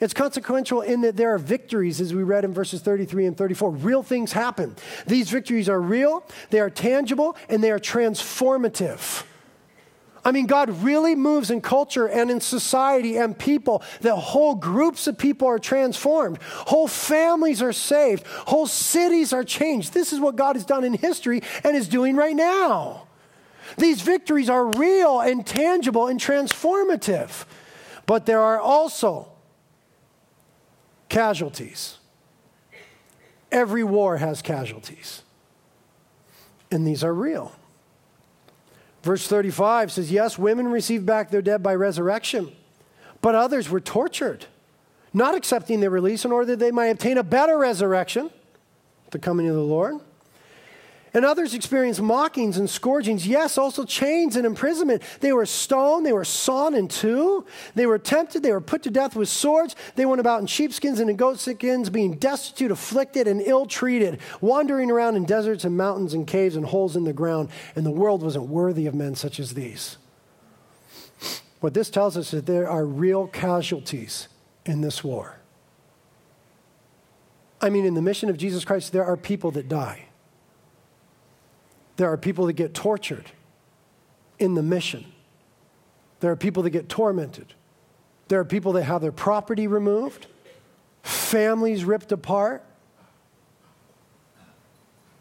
It's 0.00 0.14
consequential 0.14 0.80
in 0.80 1.02
that 1.02 1.16
there 1.16 1.34
are 1.34 1.38
victories, 1.38 2.00
as 2.00 2.14
we 2.14 2.22
read 2.22 2.44
in 2.44 2.54
verses 2.54 2.80
33 2.80 3.26
and 3.26 3.36
34. 3.36 3.70
Real 3.70 4.02
things 4.02 4.32
happen. 4.32 4.74
These 5.06 5.30
victories 5.30 5.68
are 5.68 5.80
real, 5.80 6.24
they 6.48 6.60
are 6.60 6.70
tangible, 6.70 7.36
and 7.48 7.62
they 7.62 7.70
are 7.70 7.78
transformative. 7.78 9.24
I 10.24 10.32
mean, 10.32 10.46
God 10.46 10.82
really 10.82 11.14
moves 11.14 11.50
in 11.50 11.60
culture 11.60 12.06
and 12.06 12.30
in 12.30 12.40
society 12.40 13.16
and 13.16 13.38
people 13.38 13.82
that 14.02 14.16
whole 14.16 14.54
groups 14.54 15.06
of 15.06 15.16
people 15.16 15.48
are 15.48 15.58
transformed, 15.58 16.38
whole 16.42 16.88
families 16.88 17.62
are 17.62 17.72
saved, 17.72 18.26
whole 18.26 18.66
cities 18.66 19.32
are 19.32 19.44
changed. 19.44 19.94
This 19.94 20.12
is 20.12 20.20
what 20.20 20.36
God 20.36 20.56
has 20.56 20.66
done 20.66 20.84
in 20.84 20.92
history 20.92 21.42
and 21.64 21.74
is 21.74 21.88
doing 21.88 22.16
right 22.16 22.36
now. 22.36 23.06
These 23.78 24.02
victories 24.02 24.50
are 24.50 24.66
real 24.66 25.20
and 25.20 25.46
tangible 25.46 26.06
and 26.06 26.20
transformative, 26.20 27.46
but 28.04 28.26
there 28.26 28.40
are 28.40 28.60
also 28.60 29.29
casualties. 31.10 31.98
Every 33.52 33.84
war 33.84 34.16
has 34.16 34.40
casualties, 34.40 35.22
and 36.70 36.86
these 36.86 37.04
are 37.04 37.12
real. 37.12 37.52
Verse 39.02 39.26
35 39.26 39.92
says, 39.92 40.10
Yes, 40.10 40.38
women 40.38 40.68
received 40.68 41.04
back 41.04 41.30
their 41.30 41.42
dead 41.42 41.62
by 41.62 41.74
resurrection, 41.74 42.52
but 43.20 43.34
others 43.34 43.68
were 43.68 43.80
tortured, 43.80 44.46
not 45.12 45.34
accepting 45.34 45.80
their 45.80 45.90
release 45.90 46.24
in 46.24 46.32
order 46.32 46.46
that 46.46 46.58
they 46.58 46.70
might 46.70 46.86
obtain 46.86 47.18
a 47.18 47.22
better 47.22 47.58
resurrection, 47.58 48.30
the 49.10 49.18
coming 49.18 49.48
of 49.48 49.54
the 49.54 49.62
Lord. 49.62 49.96
And 51.12 51.24
others 51.24 51.54
experienced 51.54 52.00
mockings 52.00 52.56
and 52.56 52.70
scourgings, 52.70 53.26
yes, 53.26 53.58
also 53.58 53.84
chains 53.84 54.36
and 54.36 54.46
imprisonment. 54.46 55.02
They 55.18 55.32
were 55.32 55.46
stoned, 55.46 56.06
they 56.06 56.12
were 56.12 56.24
sawn 56.24 56.74
in 56.74 56.86
two, 56.86 57.44
they 57.74 57.86
were 57.86 57.98
tempted, 57.98 58.44
they 58.44 58.52
were 58.52 58.60
put 58.60 58.84
to 58.84 58.90
death 58.90 59.16
with 59.16 59.28
swords. 59.28 59.74
They 59.96 60.06
went 60.06 60.20
about 60.20 60.40
in 60.40 60.46
sheepskins 60.46 61.00
and 61.00 61.10
in 61.10 61.16
goatskins, 61.16 61.90
being 61.90 62.14
destitute, 62.14 62.70
afflicted, 62.70 63.26
and 63.26 63.40
ill 63.40 63.66
treated, 63.66 64.20
wandering 64.40 64.90
around 64.90 65.16
in 65.16 65.24
deserts 65.24 65.64
and 65.64 65.76
mountains 65.76 66.14
and 66.14 66.26
caves 66.28 66.54
and 66.54 66.66
holes 66.66 66.94
in 66.94 67.04
the 67.04 67.12
ground. 67.12 67.48
And 67.74 67.84
the 67.84 67.90
world 67.90 68.22
wasn't 68.22 68.46
worthy 68.46 68.86
of 68.86 68.94
men 68.94 69.16
such 69.16 69.40
as 69.40 69.54
these. 69.54 69.96
What 71.58 71.74
this 71.74 71.90
tells 71.90 72.16
us 72.16 72.26
is 72.26 72.30
that 72.30 72.46
there 72.46 72.70
are 72.70 72.84
real 72.84 73.26
casualties 73.26 74.28
in 74.64 74.80
this 74.80 75.02
war. 75.02 75.40
I 77.60 77.68
mean, 77.68 77.84
in 77.84 77.94
the 77.94 78.02
mission 78.02 78.30
of 78.30 78.36
Jesus 78.36 78.64
Christ, 78.64 78.92
there 78.92 79.04
are 79.04 79.16
people 79.16 79.50
that 79.50 79.68
die. 79.68 80.06
There 82.00 82.10
are 82.10 82.16
people 82.16 82.46
that 82.46 82.54
get 82.54 82.72
tortured 82.72 83.30
in 84.38 84.54
the 84.54 84.62
mission. 84.62 85.04
There 86.20 86.30
are 86.30 86.36
people 86.36 86.62
that 86.62 86.70
get 86.70 86.88
tormented. 86.88 87.52
There 88.28 88.40
are 88.40 88.44
people 88.46 88.72
that 88.72 88.84
have 88.84 89.02
their 89.02 89.12
property 89.12 89.66
removed, 89.66 90.26
families 91.02 91.84
ripped 91.84 92.10
apart. 92.10 92.64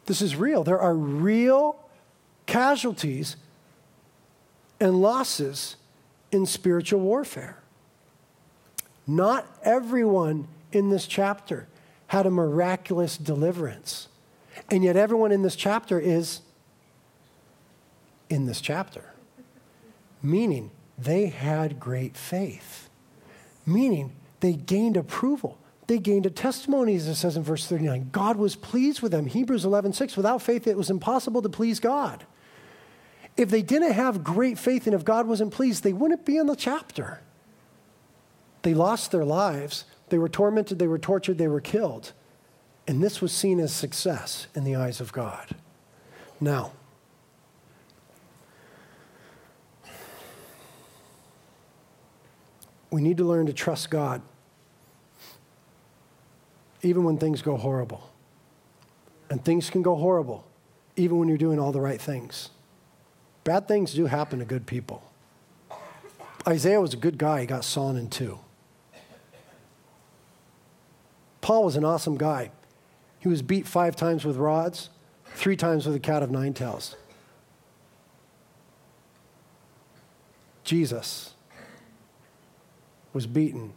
This 0.05 0.21
is 0.21 0.37
real. 0.37 0.63
There 0.63 0.79
are 0.79 0.95
real 0.95 1.77
casualties 2.45 3.35
and 4.79 5.01
losses 5.01 5.75
in 6.31 6.45
spiritual 6.45 7.01
warfare. 7.01 7.57
Not 9.05 9.45
everyone 9.63 10.47
in 10.71 10.91
this 10.91 11.07
chapter 11.07 11.67
had 12.07 12.25
a 12.25 12.31
miraculous 12.31 13.17
deliverance. 13.17 14.07
And 14.71 14.81
yet, 14.81 14.95
everyone 14.95 15.33
in 15.33 15.41
this 15.41 15.57
chapter 15.57 15.99
is 15.99 16.39
in 18.29 18.45
this 18.45 18.61
chapter. 18.61 19.13
Meaning, 20.21 20.71
they 20.97 21.27
had 21.27 21.79
great 21.79 22.15
faith. 22.15 22.89
Meaning, 23.65 24.13
they 24.39 24.53
gained 24.53 24.97
approval. 24.97 25.57
They 25.87 25.97
gained 25.97 26.25
a 26.25 26.29
testimony, 26.29 26.95
as 26.95 27.07
it 27.07 27.15
says 27.15 27.35
in 27.35 27.43
verse 27.43 27.65
39. 27.65 28.09
God 28.11 28.37
was 28.37 28.55
pleased 28.55 29.01
with 29.01 29.11
them. 29.11 29.25
Hebrews 29.25 29.65
11, 29.65 29.93
6. 29.93 30.15
Without 30.15 30.41
faith, 30.41 30.67
it 30.67 30.77
was 30.77 30.89
impossible 30.89 31.41
to 31.41 31.49
please 31.49 31.79
God. 31.79 32.25
If 33.35 33.49
they 33.49 33.61
didn't 33.61 33.93
have 33.93 34.23
great 34.23 34.59
faith 34.59 34.85
and 34.85 34.93
if 34.93 35.05
God 35.05 35.25
wasn't 35.25 35.53
pleased, 35.53 35.83
they 35.83 35.93
wouldn't 35.93 36.25
be 36.25 36.37
in 36.37 36.45
the 36.45 36.55
chapter. 36.55 37.21
They 38.63 38.73
lost 38.73 39.11
their 39.11 39.25
lives. 39.25 39.85
They 40.09 40.17
were 40.17 40.29
tormented, 40.29 40.79
they 40.79 40.87
were 40.87 40.99
tortured, 40.99 41.37
they 41.37 41.47
were 41.47 41.61
killed. 41.61 42.13
And 42.87 43.01
this 43.01 43.21
was 43.21 43.31
seen 43.31 43.59
as 43.59 43.73
success 43.73 44.47
in 44.55 44.63
the 44.63 44.75
eyes 44.75 44.99
of 44.99 45.13
God. 45.13 45.55
Now, 46.41 46.73
we 52.91 53.01
need 53.01 53.17
to 53.17 53.23
learn 53.23 53.45
to 53.45 53.53
trust 53.53 53.89
God, 53.89 54.21
even 56.81 57.03
when 57.03 57.17
things 57.17 57.41
go 57.41 57.57
horrible. 57.57 58.09
And 59.29 59.43
things 59.43 59.69
can 59.69 59.83
go 59.83 59.95
horrible, 59.95 60.47
even 60.95 61.19
when 61.19 61.27
you're 61.27 61.37
doing 61.37 61.59
all 61.59 61.71
the 61.71 61.81
right 61.81 62.01
things. 62.01 62.49
Bad 63.43 63.67
things 63.67 63.93
do 63.93 64.07
happen 64.07 64.39
to 64.39 64.45
good 64.45 64.65
people. 64.65 65.03
Isaiah 66.47 66.81
was 66.81 66.93
a 66.93 66.97
good 66.97 67.17
guy, 67.17 67.41
he 67.41 67.45
got 67.45 67.63
sawn 67.63 67.95
in 67.95 68.09
two. 68.09 68.39
Paul 71.41 71.65
was 71.65 71.75
an 71.75 71.85
awesome 71.85 72.17
guy. 72.17 72.51
He 73.19 73.27
was 73.27 73.41
beat 73.41 73.67
five 73.67 73.95
times 73.95 74.25
with 74.25 74.37
rods, 74.37 74.89
three 75.35 75.55
times 75.55 75.85
with 75.85 75.95
a 75.95 75.99
cat 75.99 76.23
of 76.23 76.31
nine 76.31 76.53
tails. 76.53 76.95
Jesus 80.63 81.33
was 83.19 83.27
beaten, 83.27 83.73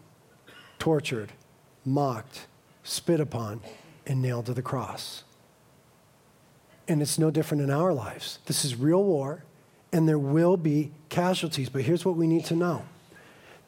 tortured, 0.78 1.32
mocked, 1.84 2.46
spit 2.84 3.18
upon, 3.18 3.60
and 4.06 4.22
nailed 4.22 4.46
to 4.46 4.54
the 4.54 4.62
cross. 4.62 5.24
And 6.86 7.02
it's 7.02 7.18
no 7.18 7.28
different 7.28 7.60
in 7.60 7.68
our 7.68 7.92
lives. 7.92 8.38
This 8.46 8.64
is 8.64 8.76
real 8.76 9.02
war, 9.02 9.42
and 9.92 10.08
there 10.08 10.16
will 10.16 10.56
be 10.56 10.92
casualties. 11.08 11.68
But 11.68 11.82
here's 11.82 12.04
what 12.04 12.14
we 12.14 12.28
need 12.28 12.44
to 12.44 12.54
know 12.54 12.84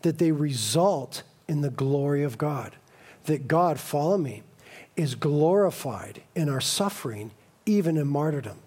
that 0.02 0.18
they 0.18 0.30
result 0.30 1.24
in 1.48 1.60
the 1.60 1.70
glory 1.70 2.22
of 2.22 2.38
God. 2.38 2.76
That 3.24 3.48
God, 3.48 3.80
follow 3.80 4.16
me, 4.16 4.44
is 4.94 5.16
glorified 5.16 6.22
in 6.36 6.48
our 6.48 6.60
suffering, 6.60 7.32
even 7.66 7.96
in 7.96 8.06
martyrdom. 8.06 8.58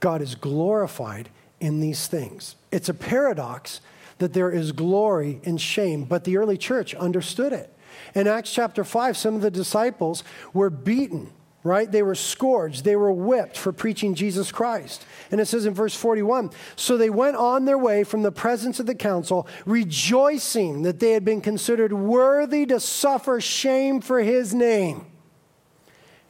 God 0.00 0.22
is 0.22 0.34
glorified 0.34 1.28
in 1.60 1.80
these 1.80 2.06
things. 2.06 2.56
It's 2.72 2.88
a 2.88 2.94
paradox 2.94 3.82
that 4.18 4.32
there 4.32 4.50
is 4.50 4.72
glory 4.72 5.40
in 5.44 5.56
shame, 5.56 6.04
but 6.04 6.24
the 6.24 6.36
early 6.36 6.58
church 6.58 6.94
understood 6.94 7.52
it. 7.52 7.74
In 8.14 8.26
Acts 8.26 8.52
chapter 8.52 8.84
5, 8.84 9.16
some 9.16 9.34
of 9.34 9.42
the 9.42 9.50
disciples 9.50 10.24
were 10.52 10.70
beaten, 10.70 11.30
right? 11.62 11.90
They 11.90 12.02
were 12.02 12.14
scourged, 12.14 12.84
they 12.84 12.96
were 12.96 13.12
whipped 13.12 13.56
for 13.56 13.72
preaching 13.72 14.14
Jesus 14.14 14.52
Christ. 14.52 15.04
And 15.30 15.40
it 15.40 15.46
says 15.46 15.66
in 15.66 15.74
verse 15.74 15.94
41 15.94 16.50
So 16.76 16.96
they 16.96 17.10
went 17.10 17.36
on 17.36 17.64
their 17.64 17.78
way 17.78 18.04
from 18.04 18.22
the 18.22 18.32
presence 18.32 18.80
of 18.80 18.86
the 18.86 18.94
council, 18.94 19.46
rejoicing 19.66 20.82
that 20.82 21.00
they 21.00 21.12
had 21.12 21.24
been 21.24 21.40
considered 21.40 21.92
worthy 21.92 22.66
to 22.66 22.80
suffer 22.80 23.40
shame 23.40 24.00
for 24.00 24.20
his 24.20 24.54
name. 24.54 25.06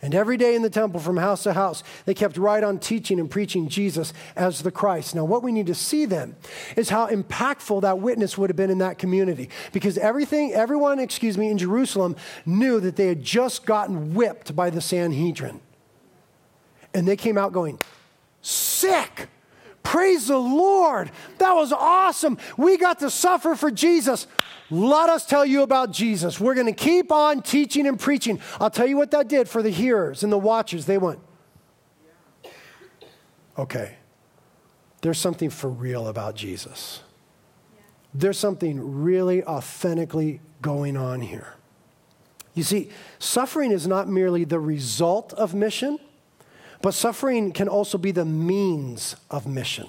And 0.01 0.14
every 0.14 0.36
day 0.36 0.55
in 0.55 0.62
the 0.62 0.70
temple, 0.70 1.01
from 1.01 1.16
house 1.16 1.42
to 1.42 1.55
house, 1.55 1.82
they 2.05 2.14
kept 2.14 2.36
right 2.36 2.62
on 2.62 2.78
teaching 2.78 3.18
and 3.18 3.28
preaching 3.28 3.68
Jesus 3.68 4.12
as 4.36 4.62
the 4.62 4.70
Christ. 4.70 5.16
Now, 5.16 5.24
what 5.24 5.42
we 5.42 5.51
need 5.51 5.66
to 5.66 5.74
see 5.74 6.05
then 6.05 6.36
is 6.76 6.88
how 6.88 7.09
impactful 7.09 7.82
that 7.82 7.99
witness 7.99 8.38
would 8.38 8.49
have 8.49 8.57
been 8.57 8.70
in 8.70 8.78
that 8.78 8.99
community. 8.99 9.51
Because 9.72 9.99
everything, 9.99 10.53
everyone, 10.53 11.01
excuse 11.01 11.36
me, 11.36 11.51
in 11.51 11.59
Jerusalem 11.59 12.14
knew 12.46 12.78
that 12.78 12.94
they 12.94 13.09
had 13.09 13.24
just 13.24 13.66
gotten 13.66 14.14
whipped 14.14 14.55
by 14.55 14.70
the 14.70 14.80
Sanhedrin. 14.80 15.61
And 16.94 17.09
they 17.09 17.16
came 17.16 17.36
out 17.36 17.53
going, 17.53 17.80
sick. 18.40 19.28
Praise 19.83 20.29
the 20.29 20.39
Lord. 20.39 21.11
That 21.39 21.53
was 21.53 21.72
awesome. 21.72 22.39
We 22.57 22.76
got 22.76 22.99
to 23.01 23.11
suffer 23.11 23.55
for 23.55 23.70
Jesus. 23.70 24.26
Let 24.70 25.09
us 25.09 25.24
tell 25.24 25.47
you 25.47 25.62
about 25.62 25.93
Jesus. 25.93 26.39
We're 26.39 26.55
going 26.55 26.66
to 26.66 26.72
keep 26.72 27.11
on 27.11 27.43
teaching 27.43 27.87
and 27.87 27.99
preaching. 27.99 28.41
I'll 28.61 28.70
tell 28.70 28.87
you 28.87 28.97
what 28.97 29.11
that 29.12 29.29
did 29.29 29.49
for 29.49 29.62
the 29.62 29.70
hearers 29.70 30.22
and 30.22 30.33
the 30.33 30.39
watchers. 30.39 30.85
They 30.85 30.99
went, 30.99 31.20
okay, 33.59 33.97
there's 35.01 35.18
something 35.18 35.49
for 35.49 35.70
real 35.70 36.09
about 36.09 36.35
Jesus. 36.35 37.03
There's 38.12 38.39
something 38.39 39.03
really 39.03 39.43
authentically 39.45 40.41
going 40.61 40.97
on 40.97 41.20
here. 41.20 41.55
You 42.55 42.62
see, 42.62 42.91
suffering 43.18 43.70
is 43.70 43.87
not 43.87 44.09
merely 44.09 44.45
the 44.45 44.59
result 44.59 45.33
of 45.35 45.55
mission, 45.55 45.99
but 46.83 46.95
suffering 46.95 47.53
can 47.53 47.68
also 47.68 47.99
be 47.99 48.11
the 48.11 48.24
means 48.24 49.16
of 49.31 49.47
mission. 49.47 49.89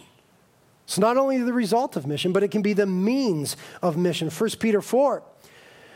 It's 0.85 0.97
not 0.97 1.17
only 1.17 1.37
the 1.37 1.53
result 1.53 1.95
of 1.95 2.07
mission, 2.07 2.33
but 2.33 2.41
it 2.41 2.49
can 2.49 2.63
be 2.63 2.73
the 2.73 2.87
means 2.87 3.55
of 3.83 3.95
mission. 3.95 4.29
1 4.29 4.49
Peter 4.59 4.81
4. 4.81 5.21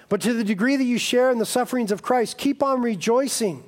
But 0.08 0.22
to 0.22 0.34
the 0.34 0.44
degree 0.44 0.76
that 0.76 0.84
you 0.84 1.00
share 1.00 1.32
in 1.32 1.39
the 1.39 1.46
sufferings 1.46 1.91
of 1.91 2.04
Christ, 2.04 2.38
keep 2.38 2.62
on 2.62 2.84
rejoicing, 2.84 3.64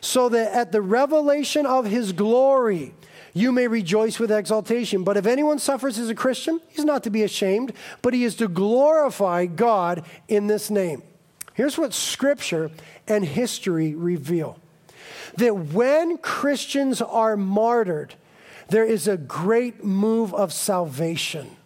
so 0.00 0.28
that 0.28 0.52
at 0.52 0.72
the 0.72 0.82
revelation 0.82 1.66
of 1.66 1.84
his 1.84 2.12
glory, 2.12 2.94
you 3.32 3.52
may 3.52 3.68
rejoice 3.68 4.18
with 4.18 4.32
exultation. 4.32 5.04
But 5.04 5.16
if 5.16 5.26
anyone 5.26 5.60
suffers 5.60 5.98
as 5.98 6.08
a 6.08 6.14
Christian, 6.14 6.60
he's 6.68 6.84
not 6.84 7.04
to 7.04 7.10
be 7.10 7.22
ashamed, 7.22 7.72
but 8.02 8.14
he 8.14 8.24
is 8.24 8.34
to 8.36 8.48
glorify 8.48 9.46
God 9.46 10.04
in 10.26 10.48
this 10.48 10.70
name. 10.70 11.02
Here's 11.54 11.78
what 11.78 11.94
Scripture 11.94 12.70
and 13.06 13.24
history 13.24 13.94
reveal 13.94 14.58
that 15.36 15.56
when 15.56 16.18
Christians 16.18 17.02
are 17.02 17.36
martyred, 17.36 18.14
there 18.68 18.84
is 18.84 19.06
a 19.06 19.16
great 19.16 19.84
move 19.84 20.34
of 20.34 20.52
salvation. 20.52 21.56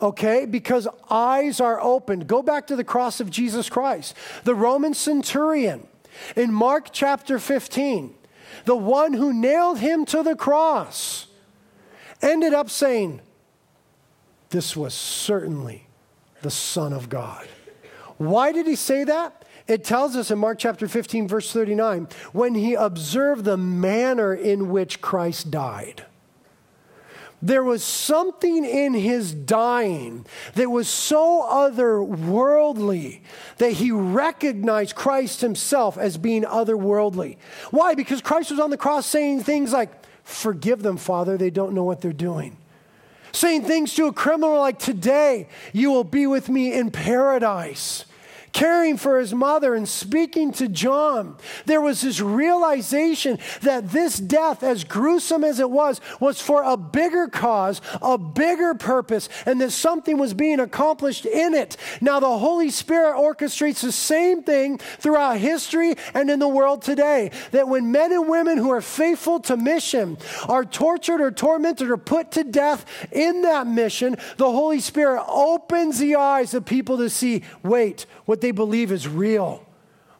Okay? 0.00 0.46
Because 0.46 0.88
eyes 1.08 1.60
are 1.60 1.80
opened. 1.80 2.26
Go 2.26 2.42
back 2.42 2.66
to 2.68 2.76
the 2.76 2.84
cross 2.84 3.20
of 3.20 3.30
Jesus 3.30 3.68
Christ. 3.68 4.14
The 4.44 4.54
Roman 4.54 4.94
centurion 4.94 5.86
in 6.36 6.52
Mark 6.52 6.88
chapter 6.92 7.38
15, 7.38 8.14
the 8.64 8.76
one 8.76 9.12
who 9.12 9.32
nailed 9.32 9.78
him 9.78 10.04
to 10.06 10.22
the 10.22 10.36
cross, 10.36 11.28
ended 12.20 12.52
up 12.52 12.68
saying, 12.68 13.20
This 14.50 14.76
was 14.76 14.94
certainly 14.94 15.86
the 16.42 16.50
Son 16.50 16.92
of 16.92 17.08
God. 17.08 17.46
Why 18.18 18.52
did 18.52 18.66
he 18.66 18.76
say 18.76 19.04
that? 19.04 19.41
It 19.68 19.84
tells 19.84 20.16
us 20.16 20.30
in 20.30 20.38
Mark 20.38 20.58
chapter 20.58 20.88
15, 20.88 21.28
verse 21.28 21.52
39, 21.52 22.08
when 22.32 22.54
he 22.54 22.74
observed 22.74 23.44
the 23.44 23.56
manner 23.56 24.34
in 24.34 24.70
which 24.70 25.00
Christ 25.00 25.50
died. 25.50 26.04
There 27.44 27.64
was 27.64 27.82
something 27.82 28.64
in 28.64 28.94
his 28.94 29.34
dying 29.34 30.24
that 30.54 30.70
was 30.70 30.88
so 30.88 31.44
otherworldly 31.50 33.20
that 33.58 33.72
he 33.72 33.90
recognized 33.90 34.94
Christ 34.94 35.40
himself 35.40 35.98
as 35.98 36.16
being 36.18 36.44
otherworldly. 36.44 37.38
Why? 37.72 37.96
Because 37.96 38.22
Christ 38.22 38.52
was 38.52 38.60
on 38.60 38.70
the 38.70 38.76
cross 38.76 39.06
saying 39.06 39.40
things 39.40 39.72
like, 39.72 39.90
Forgive 40.22 40.84
them, 40.84 40.98
Father, 40.98 41.36
they 41.36 41.50
don't 41.50 41.74
know 41.74 41.82
what 41.82 42.00
they're 42.00 42.12
doing. 42.12 42.56
Saying 43.32 43.64
things 43.64 43.92
to 43.94 44.06
a 44.06 44.12
criminal 44.12 44.60
like, 44.60 44.78
Today 44.78 45.48
you 45.72 45.90
will 45.90 46.04
be 46.04 46.28
with 46.28 46.48
me 46.48 46.72
in 46.72 46.92
paradise 46.92 48.04
caring 48.52 48.96
for 48.96 49.18
his 49.18 49.34
mother 49.34 49.74
and 49.74 49.88
speaking 49.88 50.52
to 50.52 50.68
John, 50.68 51.36
there 51.66 51.80
was 51.80 52.02
this 52.02 52.20
realization 52.20 53.38
that 53.62 53.90
this 53.90 54.18
death, 54.18 54.62
as 54.62 54.84
gruesome 54.84 55.44
as 55.44 55.58
it 55.58 55.70
was, 55.70 56.00
was 56.20 56.40
for 56.40 56.62
a 56.62 56.76
bigger 56.76 57.28
cause, 57.28 57.80
a 58.00 58.18
bigger 58.18 58.74
purpose, 58.74 59.28
and 59.46 59.60
that 59.60 59.70
something 59.70 60.18
was 60.18 60.34
being 60.34 60.60
accomplished 60.60 61.26
in 61.26 61.54
it. 61.54 61.76
Now, 62.00 62.20
the 62.20 62.38
Holy 62.38 62.70
Spirit 62.70 63.16
orchestrates 63.16 63.80
the 63.80 63.92
same 63.92 64.42
thing 64.42 64.78
throughout 64.78 65.38
history 65.38 65.94
and 66.14 66.30
in 66.30 66.38
the 66.38 66.48
world 66.48 66.82
today. 66.82 67.30
That 67.52 67.68
when 67.68 67.92
men 67.92 68.12
and 68.12 68.28
women 68.28 68.58
who 68.58 68.70
are 68.70 68.80
faithful 68.80 69.40
to 69.40 69.56
mission 69.56 70.18
are 70.48 70.64
tortured 70.64 71.20
or 71.20 71.30
tormented 71.30 71.90
or 71.90 71.96
put 71.96 72.32
to 72.32 72.44
death 72.44 72.84
in 73.12 73.42
that 73.42 73.66
mission, 73.66 74.16
the 74.36 74.50
Holy 74.50 74.80
Spirit 74.80 75.24
opens 75.28 75.98
the 75.98 76.16
eyes 76.16 76.54
of 76.54 76.64
people 76.64 76.98
to 76.98 77.10
see 77.10 77.42
wait, 77.62 78.06
what 78.24 78.40
they 78.40 78.50
believe 78.50 78.92
is 78.92 79.08
real. 79.08 79.66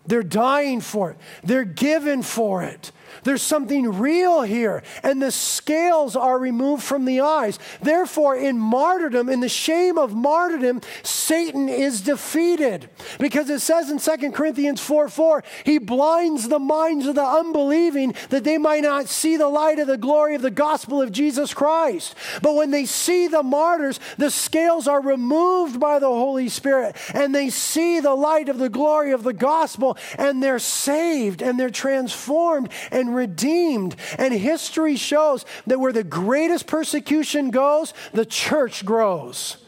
They're 0.06 0.22
dying 0.22 0.80
for 0.80 1.10
it, 1.10 1.16
they're 1.44 1.64
given 1.64 2.22
for 2.22 2.62
it. 2.62 2.92
There's 3.24 3.42
something 3.42 3.98
real 3.98 4.42
here, 4.42 4.82
and 5.02 5.22
the 5.22 5.30
scales 5.30 6.16
are 6.16 6.38
removed 6.38 6.82
from 6.82 7.04
the 7.04 7.20
eyes. 7.20 7.58
Therefore, 7.80 8.36
in 8.36 8.58
martyrdom, 8.58 9.28
in 9.28 9.40
the 9.40 9.48
shame 9.48 9.96
of 9.96 10.14
martyrdom, 10.14 10.80
Satan 11.02 11.68
is 11.68 12.00
defeated. 12.00 12.90
Because 13.18 13.48
it 13.48 13.60
says 13.60 13.90
in 13.90 13.98
2 13.98 14.32
Corinthians 14.32 14.80
4 14.80 15.08
4, 15.08 15.44
he 15.64 15.78
blinds 15.78 16.48
the 16.48 16.58
minds 16.58 17.06
of 17.06 17.14
the 17.14 17.24
unbelieving 17.24 18.14
that 18.30 18.44
they 18.44 18.58
might 18.58 18.82
not 18.82 19.08
see 19.08 19.36
the 19.36 19.48
light 19.48 19.78
of 19.78 19.86
the 19.86 19.96
glory 19.96 20.34
of 20.34 20.42
the 20.42 20.50
gospel 20.50 21.00
of 21.00 21.12
Jesus 21.12 21.54
Christ. 21.54 22.14
But 22.42 22.54
when 22.54 22.70
they 22.70 22.86
see 22.86 23.28
the 23.28 23.42
martyrs, 23.42 24.00
the 24.18 24.30
scales 24.30 24.88
are 24.88 25.00
removed 25.00 25.78
by 25.78 25.98
the 25.98 26.06
Holy 26.06 26.48
Spirit, 26.48 26.96
and 27.14 27.34
they 27.34 27.50
see 27.50 28.00
the 28.00 28.14
light 28.14 28.48
of 28.48 28.58
the 28.58 28.68
glory 28.68 29.12
of 29.12 29.22
the 29.22 29.32
gospel, 29.32 29.96
and 30.18 30.42
they're 30.42 30.58
saved, 30.58 31.42
and 31.42 31.58
they're 31.58 31.70
transformed, 31.70 32.68
and 32.90 33.11
redeemed. 33.14 33.96
And 34.18 34.34
history 34.34 34.96
shows 34.96 35.44
that 35.66 35.80
where 35.80 35.92
the 35.92 36.04
greatest 36.04 36.66
persecution 36.66 37.50
goes, 37.50 37.94
the 38.12 38.26
church 38.26 38.84
grows. 38.84 39.58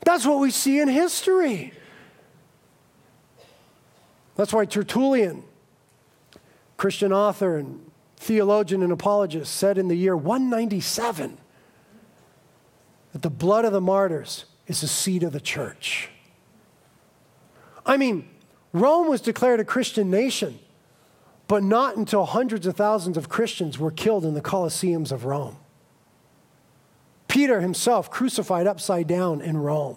That's 0.00 0.24
what 0.24 0.38
we 0.38 0.50
see 0.50 0.80
in 0.80 0.88
history. 0.88 1.72
That's 4.36 4.52
why 4.52 4.64
Tertullian, 4.64 5.42
Christian 6.76 7.12
author 7.12 7.56
and 7.58 7.90
theologian 8.16 8.82
and 8.82 8.92
apologist, 8.92 9.54
said 9.54 9.78
in 9.78 9.88
the 9.88 9.96
year 9.96 10.16
197 10.16 11.38
that 13.12 13.22
the 13.22 13.30
blood 13.30 13.64
of 13.64 13.72
the 13.72 13.80
martyrs 13.80 14.44
is 14.66 14.80
the 14.80 14.86
seed 14.86 15.22
of 15.22 15.32
the 15.32 15.40
church. 15.40 16.10
I 17.84 17.96
mean, 17.96 18.28
Rome 18.72 19.08
was 19.08 19.20
declared 19.20 19.60
a 19.60 19.64
Christian 19.64 20.10
nation 20.10 20.58
but 21.48 21.62
not 21.62 21.96
until 21.96 22.26
hundreds 22.26 22.66
of 22.66 22.76
thousands 22.76 23.16
of 23.16 23.28
Christians 23.28 23.78
were 23.78 23.90
killed 23.90 24.24
in 24.24 24.34
the 24.34 24.42
Colosseums 24.42 25.10
of 25.10 25.24
Rome. 25.24 25.56
Peter 27.26 27.60
himself 27.60 28.10
crucified 28.10 28.66
upside 28.66 29.06
down 29.06 29.40
in 29.40 29.56
Rome. 29.56 29.96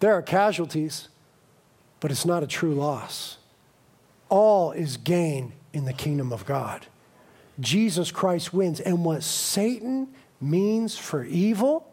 There 0.00 0.12
are 0.12 0.22
casualties, 0.22 1.08
but 2.00 2.10
it's 2.10 2.24
not 2.24 2.42
a 2.42 2.46
true 2.46 2.74
loss. 2.74 3.38
All 4.28 4.72
is 4.72 4.96
gain 4.96 5.52
in 5.72 5.84
the 5.84 5.92
kingdom 5.92 6.32
of 6.32 6.44
God. 6.44 6.86
Jesus 7.60 8.10
Christ 8.12 8.52
wins. 8.52 8.80
And 8.80 9.04
what 9.04 9.22
Satan 9.22 10.08
means 10.40 10.96
for 10.96 11.24
evil, 11.24 11.90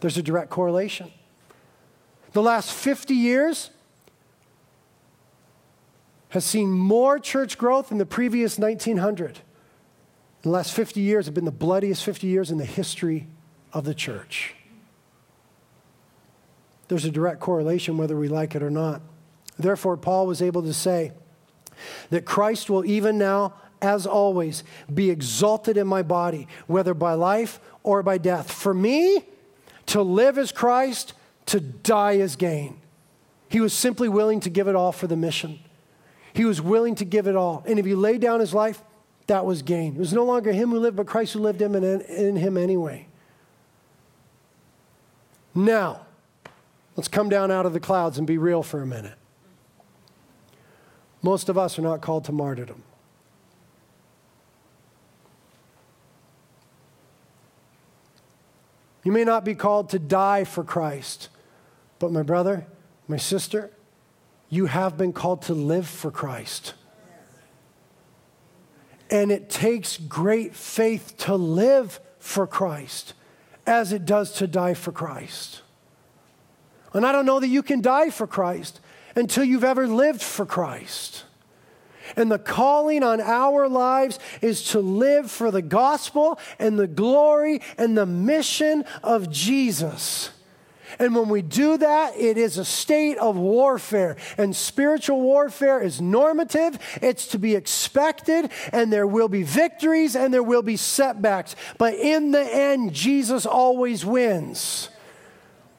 There's 0.00 0.18
a 0.18 0.22
direct 0.22 0.50
correlation. 0.50 1.12
The 2.32 2.42
last 2.42 2.72
50 2.72 3.14
years 3.14 3.70
has 6.30 6.44
seen 6.44 6.70
more 6.70 7.18
church 7.18 7.56
growth 7.56 7.88
than 7.88 7.96
the 7.96 8.04
previous 8.04 8.58
1900. 8.58 9.38
The 10.42 10.50
last 10.50 10.74
50 10.74 11.00
years 11.00 11.24
have 11.24 11.34
been 11.34 11.46
the 11.46 11.50
bloodiest 11.50 12.04
50 12.04 12.26
years 12.26 12.50
in 12.50 12.58
the 12.58 12.66
history 12.66 13.26
of 13.72 13.84
the 13.84 13.94
church. 13.94 14.54
There's 16.88 17.04
a 17.04 17.10
direct 17.10 17.40
correlation 17.40 17.98
whether 17.98 18.16
we 18.16 18.28
like 18.28 18.54
it 18.54 18.62
or 18.62 18.70
not. 18.70 19.00
Therefore, 19.58 19.96
Paul 19.96 20.26
was 20.26 20.42
able 20.42 20.62
to 20.62 20.74
say 20.74 21.12
that 22.10 22.24
Christ 22.24 22.70
will 22.70 22.84
even 22.84 23.18
now, 23.18 23.54
as 23.82 24.06
always, 24.06 24.64
be 24.92 25.10
exalted 25.10 25.76
in 25.76 25.86
my 25.86 26.02
body, 26.02 26.46
whether 26.66 26.94
by 26.94 27.14
life 27.14 27.60
or 27.82 28.02
by 28.02 28.18
death. 28.18 28.52
For 28.52 28.72
me, 28.72 29.24
to 29.86 30.02
live 30.02 30.38
is 30.38 30.52
Christ, 30.52 31.14
to 31.46 31.60
die 31.60 32.12
is 32.12 32.36
gain. 32.36 32.78
He 33.48 33.60
was 33.60 33.72
simply 33.72 34.08
willing 34.08 34.40
to 34.40 34.50
give 34.50 34.68
it 34.68 34.74
all 34.74 34.92
for 34.92 35.06
the 35.06 35.16
mission. 35.16 35.60
He 36.32 36.44
was 36.44 36.60
willing 36.60 36.96
to 36.96 37.04
give 37.04 37.26
it 37.26 37.36
all. 37.36 37.64
And 37.66 37.78
if 37.78 37.86
he 37.86 37.94
laid 37.94 38.20
down 38.20 38.40
his 38.40 38.52
life, 38.52 38.82
that 39.26 39.44
was 39.44 39.62
gain. 39.62 39.94
It 39.94 39.98
was 39.98 40.12
no 40.12 40.24
longer 40.24 40.52
him 40.52 40.70
who 40.70 40.78
lived, 40.78 40.96
but 40.96 41.06
Christ 41.06 41.32
who 41.32 41.40
lived 41.40 41.60
him 41.62 41.74
in, 41.74 41.84
in 42.02 42.36
him 42.36 42.56
anyway. 42.56 43.05
Now, 45.56 46.02
let's 46.96 47.08
come 47.08 47.30
down 47.30 47.50
out 47.50 47.64
of 47.64 47.72
the 47.72 47.80
clouds 47.80 48.18
and 48.18 48.26
be 48.26 48.36
real 48.36 48.62
for 48.62 48.82
a 48.82 48.86
minute. 48.86 49.14
Most 51.22 51.48
of 51.48 51.56
us 51.56 51.78
are 51.78 51.82
not 51.82 52.02
called 52.02 52.26
to 52.26 52.32
martyrdom. 52.32 52.82
You 59.02 59.12
may 59.12 59.24
not 59.24 59.44
be 59.44 59.54
called 59.54 59.88
to 59.90 59.98
die 59.98 60.44
for 60.44 60.62
Christ, 60.62 61.30
but 61.98 62.12
my 62.12 62.22
brother, 62.22 62.66
my 63.08 63.16
sister, 63.16 63.70
you 64.50 64.66
have 64.66 64.98
been 64.98 65.14
called 65.14 65.40
to 65.42 65.54
live 65.54 65.86
for 65.86 66.10
Christ. 66.10 66.74
And 69.10 69.32
it 69.32 69.48
takes 69.48 69.96
great 69.96 70.54
faith 70.54 71.14
to 71.18 71.34
live 71.34 71.98
for 72.18 72.46
Christ 72.46 73.14
as 73.66 73.92
it 73.92 74.04
does 74.04 74.32
to 74.34 74.46
die 74.46 74.74
for 74.74 74.92
Christ. 74.92 75.62
And 76.92 77.04
I 77.04 77.12
don't 77.12 77.26
know 77.26 77.40
that 77.40 77.48
you 77.48 77.62
can 77.62 77.80
die 77.80 78.10
for 78.10 78.26
Christ 78.26 78.80
until 79.14 79.44
you've 79.44 79.64
ever 79.64 79.86
lived 79.86 80.22
for 80.22 80.46
Christ. 80.46 81.24
And 82.16 82.30
the 82.30 82.38
calling 82.38 83.02
on 83.02 83.20
our 83.20 83.68
lives 83.68 84.18
is 84.40 84.62
to 84.70 84.80
live 84.80 85.30
for 85.30 85.50
the 85.50 85.62
gospel 85.62 86.38
and 86.58 86.78
the 86.78 86.86
glory 86.86 87.60
and 87.76 87.98
the 87.98 88.06
mission 88.06 88.84
of 89.02 89.30
Jesus. 89.30 90.30
And 90.98 91.14
when 91.14 91.28
we 91.28 91.42
do 91.42 91.76
that, 91.78 92.16
it 92.16 92.38
is 92.38 92.58
a 92.58 92.64
state 92.64 93.18
of 93.18 93.36
warfare. 93.36 94.16
And 94.38 94.54
spiritual 94.54 95.20
warfare 95.20 95.80
is 95.80 96.00
normative, 96.00 96.78
it's 97.02 97.26
to 97.28 97.38
be 97.38 97.54
expected, 97.54 98.50
and 98.72 98.92
there 98.92 99.06
will 99.06 99.28
be 99.28 99.42
victories 99.42 100.16
and 100.16 100.32
there 100.32 100.42
will 100.42 100.62
be 100.62 100.76
setbacks. 100.76 101.56
But 101.78 101.94
in 101.94 102.30
the 102.30 102.42
end, 102.42 102.94
Jesus 102.94 103.46
always 103.46 104.04
wins. 104.04 104.88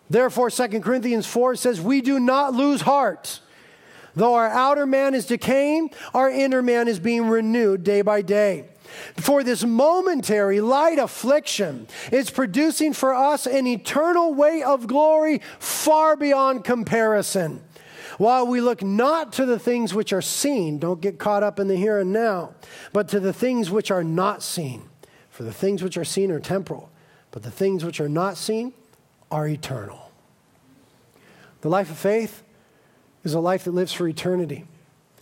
Therefore, 0.10 0.50
2 0.50 0.82
Corinthians 0.82 1.28
4 1.28 1.56
says, 1.56 1.82
We 1.82 2.02
do 2.02 2.20
not 2.20 2.54
lose 2.54 2.82
heart. 2.82 3.42
Though 4.16 4.34
our 4.34 4.50
outer 4.50 4.88
man 4.88 5.14
is 5.14 5.28
decaying, 5.28 5.92
our 6.14 6.30
inner 6.30 6.64
man 6.64 6.88
is 6.88 7.00
being 7.00 7.28
renewed 7.28 7.84
day 7.84 8.02
by 8.02 8.24
day. 8.24 8.66
For 9.18 9.44
this 9.44 9.64
momentary 9.64 10.62
light 10.62 11.00
affliction 11.00 11.88
is 12.12 12.30
producing 12.30 12.94
for 12.94 13.14
us 13.14 13.46
an 13.46 13.68
eternal 13.68 14.34
weight 14.34 14.64
of 14.64 14.88
glory 14.88 15.42
far 15.60 16.16
beyond 16.16 16.64
comparison. 16.64 17.62
While 18.18 18.48
we 18.48 18.62
look 18.62 18.82
not 18.82 19.34
to 19.34 19.46
the 19.46 19.60
things 19.60 19.94
which 19.94 20.12
are 20.12 20.22
seen, 20.22 20.80
don't 20.80 21.02
get 21.02 21.20
caught 21.20 21.44
up 21.44 21.60
in 21.60 21.68
the 21.68 21.76
here 21.76 22.00
and 22.00 22.12
now, 22.12 22.54
but 22.92 23.10
to 23.10 23.20
the 23.20 23.34
things 23.34 23.70
which 23.70 23.92
are 23.92 24.04
not 24.04 24.42
seen. 24.42 24.84
For 25.30 25.44
the 25.44 25.54
things 25.54 25.84
which 25.84 25.98
are 25.98 26.06
seen 26.06 26.32
are 26.32 26.40
temporal, 26.40 26.90
but 27.30 27.44
the 27.44 27.52
things 27.52 27.86
which 27.86 28.02
are 28.02 28.10
not 28.10 28.38
seen 28.38 28.74
are 29.30 29.48
eternal. 29.48 30.12
The 31.62 31.70
life 31.70 31.92
of 31.92 31.98
faith 31.98 32.42
is 33.24 33.36
a 33.36 33.40
life 33.40 33.66
that 33.66 33.72
lives 33.72 33.94
for 33.94 34.08
eternity. 34.08 34.66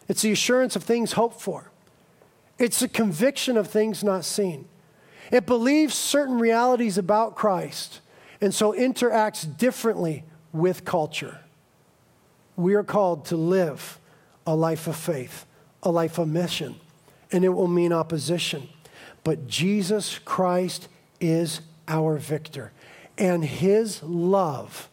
It's 0.08 0.22
the 0.22 0.32
assurance 0.32 0.76
of 0.76 0.84
things 0.84 1.14
hoped 1.14 1.42
for. 1.42 1.72
It's 2.58 2.82
a 2.82 2.88
conviction 2.88 3.58
of 3.58 3.70
things 3.70 4.04
not 4.04 4.26
seen. 4.26 4.68
It 5.32 5.46
believes 5.46 5.94
certain 5.96 6.40
realities 6.40 6.98
about 6.98 7.36
Christ 7.36 8.02
and 8.42 8.54
so 8.54 8.74
interacts 8.74 9.46
differently 9.58 10.24
with 10.54 10.86
culture. 10.86 11.40
We 12.56 12.76
are 12.76 12.84
called 12.84 13.26
to 13.26 13.38
live 13.38 14.00
a 14.48 14.56
life 14.56 14.88
of 14.88 14.96
faith, 14.96 15.46
a 15.84 15.92
life 15.92 16.18
of 16.18 16.28
mission, 16.28 16.76
and 17.32 17.44
it 17.44 17.50
will 17.50 17.68
mean 17.68 17.92
opposition. 17.92 18.70
But 19.24 19.48
Jesus 19.48 20.20
Christ 20.20 20.88
is 21.20 21.62
our 21.88 22.18
victor, 22.18 22.72
and 23.18 23.44
his 23.44 24.02
love 24.04 24.90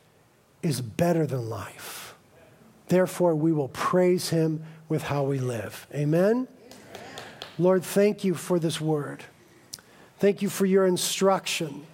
is 0.62 0.80
better 0.80 1.26
than 1.26 1.48
life. 1.48 2.14
Therefore, 2.88 3.34
we 3.34 3.52
will 3.52 3.68
praise 3.68 4.30
him 4.30 4.64
with 4.88 5.04
how 5.04 5.24
we 5.24 5.38
live. 5.38 5.86
Amen. 5.94 6.48
Lord, 7.58 7.84
thank 7.84 8.24
you 8.24 8.34
for 8.34 8.58
this 8.58 8.80
word. 8.80 9.24
Thank 10.18 10.40
you 10.42 10.48
for 10.48 10.66
your 10.66 10.86
instruction. 10.86 11.84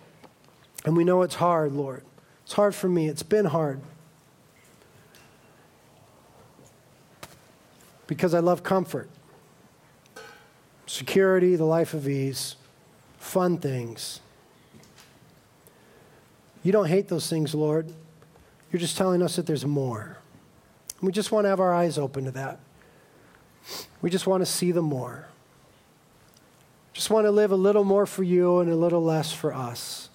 And 0.84 0.96
we 0.96 1.04
know 1.04 1.22
it's 1.22 1.34
hard, 1.36 1.72
Lord. 1.72 2.02
It's 2.44 2.52
hard 2.52 2.74
for 2.74 2.88
me. 2.88 3.08
It's 3.08 3.22
been 3.22 3.46
hard. 3.46 3.80
Because 8.06 8.32
I 8.34 8.38
love 8.38 8.62
comfort, 8.62 9.10
security, 10.86 11.56
the 11.56 11.64
life 11.64 11.92
of 11.92 12.08
ease, 12.08 12.56
fun 13.18 13.58
things. 13.58 14.20
You 16.62 16.72
don't 16.72 16.86
hate 16.86 17.08
those 17.08 17.28
things, 17.28 17.54
Lord. 17.54 17.92
You're 18.72 18.80
just 18.80 18.96
telling 18.96 19.22
us 19.22 19.36
that 19.36 19.46
there's 19.46 19.66
more. 19.66 20.18
We 21.00 21.12
just 21.12 21.32
want 21.32 21.44
to 21.44 21.48
have 21.48 21.60
our 21.60 21.72
eyes 21.72 21.98
open 21.98 22.24
to 22.24 22.30
that. 22.32 22.60
We 24.00 24.10
just 24.10 24.26
want 24.26 24.42
to 24.42 24.46
see 24.46 24.72
the 24.72 24.82
more. 24.82 25.28
Just 26.98 27.10
want 27.10 27.26
to 27.26 27.30
live 27.30 27.52
a 27.52 27.56
little 27.56 27.84
more 27.84 28.06
for 28.06 28.24
you 28.24 28.58
and 28.58 28.68
a 28.68 28.74
little 28.74 29.04
less 29.04 29.30
for 29.30 29.54
us. 29.54 30.08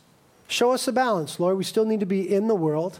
Show 0.49 0.71
us 0.71 0.85
a 0.85 0.91
balance, 0.91 1.39
Lord. 1.39 1.57
We 1.57 1.63
still 1.63 1.85
need 1.85 2.01
to 2.01 2.05
be 2.05 2.29
in 2.29 2.49
the 2.49 2.55
world, 2.55 2.99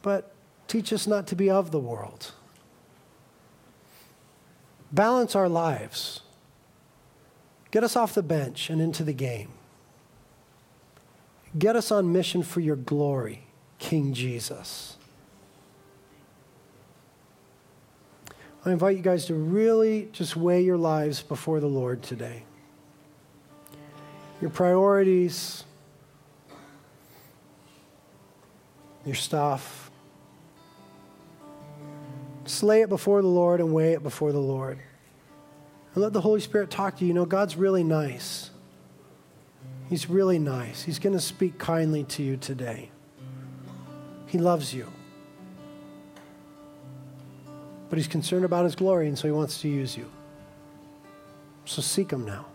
but 0.00 0.32
teach 0.68 0.90
us 0.94 1.06
not 1.06 1.26
to 1.26 1.36
be 1.36 1.50
of 1.50 1.70
the 1.70 1.78
world. 1.78 2.32
Balance 4.90 5.36
our 5.36 5.50
lives. 5.50 6.22
Get 7.72 7.84
us 7.84 7.94
off 7.94 8.14
the 8.14 8.22
bench 8.22 8.70
and 8.70 8.80
into 8.80 9.04
the 9.04 9.12
game. 9.12 9.50
Get 11.58 11.76
us 11.76 11.90
on 11.90 12.10
mission 12.10 12.42
for 12.42 12.60
your 12.60 12.76
glory, 12.76 13.42
King 13.78 14.14
Jesus. 14.14 14.96
I 18.64 18.72
invite 18.72 18.96
you 18.96 19.02
guys 19.02 19.26
to 19.26 19.34
really 19.34 20.08
just 20.12 20.36
weigh 20.36 20.62
your 20.62 20.78
lives 20.78 21.20
before 21.20 21.60
the 21.60 21.66
Lord 21.66 22.02
today 22.02 22.44
your 24.40 24.50
priorities, 24.50 25.64
your 29.04 29.14
stuff. 29.14 29.90
Just 32.44 32.62
lay 32.62 32.82
it 32.82 32.88
before 32.88 33.20
the 33.20 33.28
Lord 33.28 33.60
and 33.60 33.72
weigh 33.72 33.92
it 33.92 34.02
before 34.02 34.32
the 34.32 34.38
Lord. 34.38 34.78
And 35.94 36.02
let 36.02 36.12
the 36.12 36.20
Holy 36.20 36.40
Spirit 36.40 36.70
talk 36.70 36.96
to 36.98 37.04
you. 37.04 37.08
You 37.08 37.14
know, 37.14 37.26
God's 37.26 37.56
really 37.56 37.84
nice. 37.84 38.50
He's 39.88 40.08
really 40.08 40.38
nice. 40.38 40.82
He's 40.82 40.98
going 40.98 41.14
to 41.14 41.20
speak 41.20 41.58
kindly 41.58 42.04
to 42.04 42.22
you 42.22 42.36
today. 42.36 42.90
He 44.26 44.38
loves 44.38 44.74
you. 44.74 44.86
But 47.88 47.96
he's 47.96 48.08
concerned 48.08 48.44
about 48.44 48.64
his 48.64 48.74
glory, 48.74 49.08
and 49.08 49.18
so 49.18 49.26
he 49.26 49.32
wants 49.32 49.62
to 49.62 49.68
use 49.68 49.96
you. 49.96 50.10
So 51.64 51.80
seek 51.80 52.10
him 52.10 52.26
now. 52.26 52.46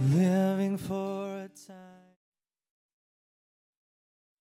Living 0.00 0.76
for 0.76 1.44
a 1.44 1.48
time. 1.66 1.83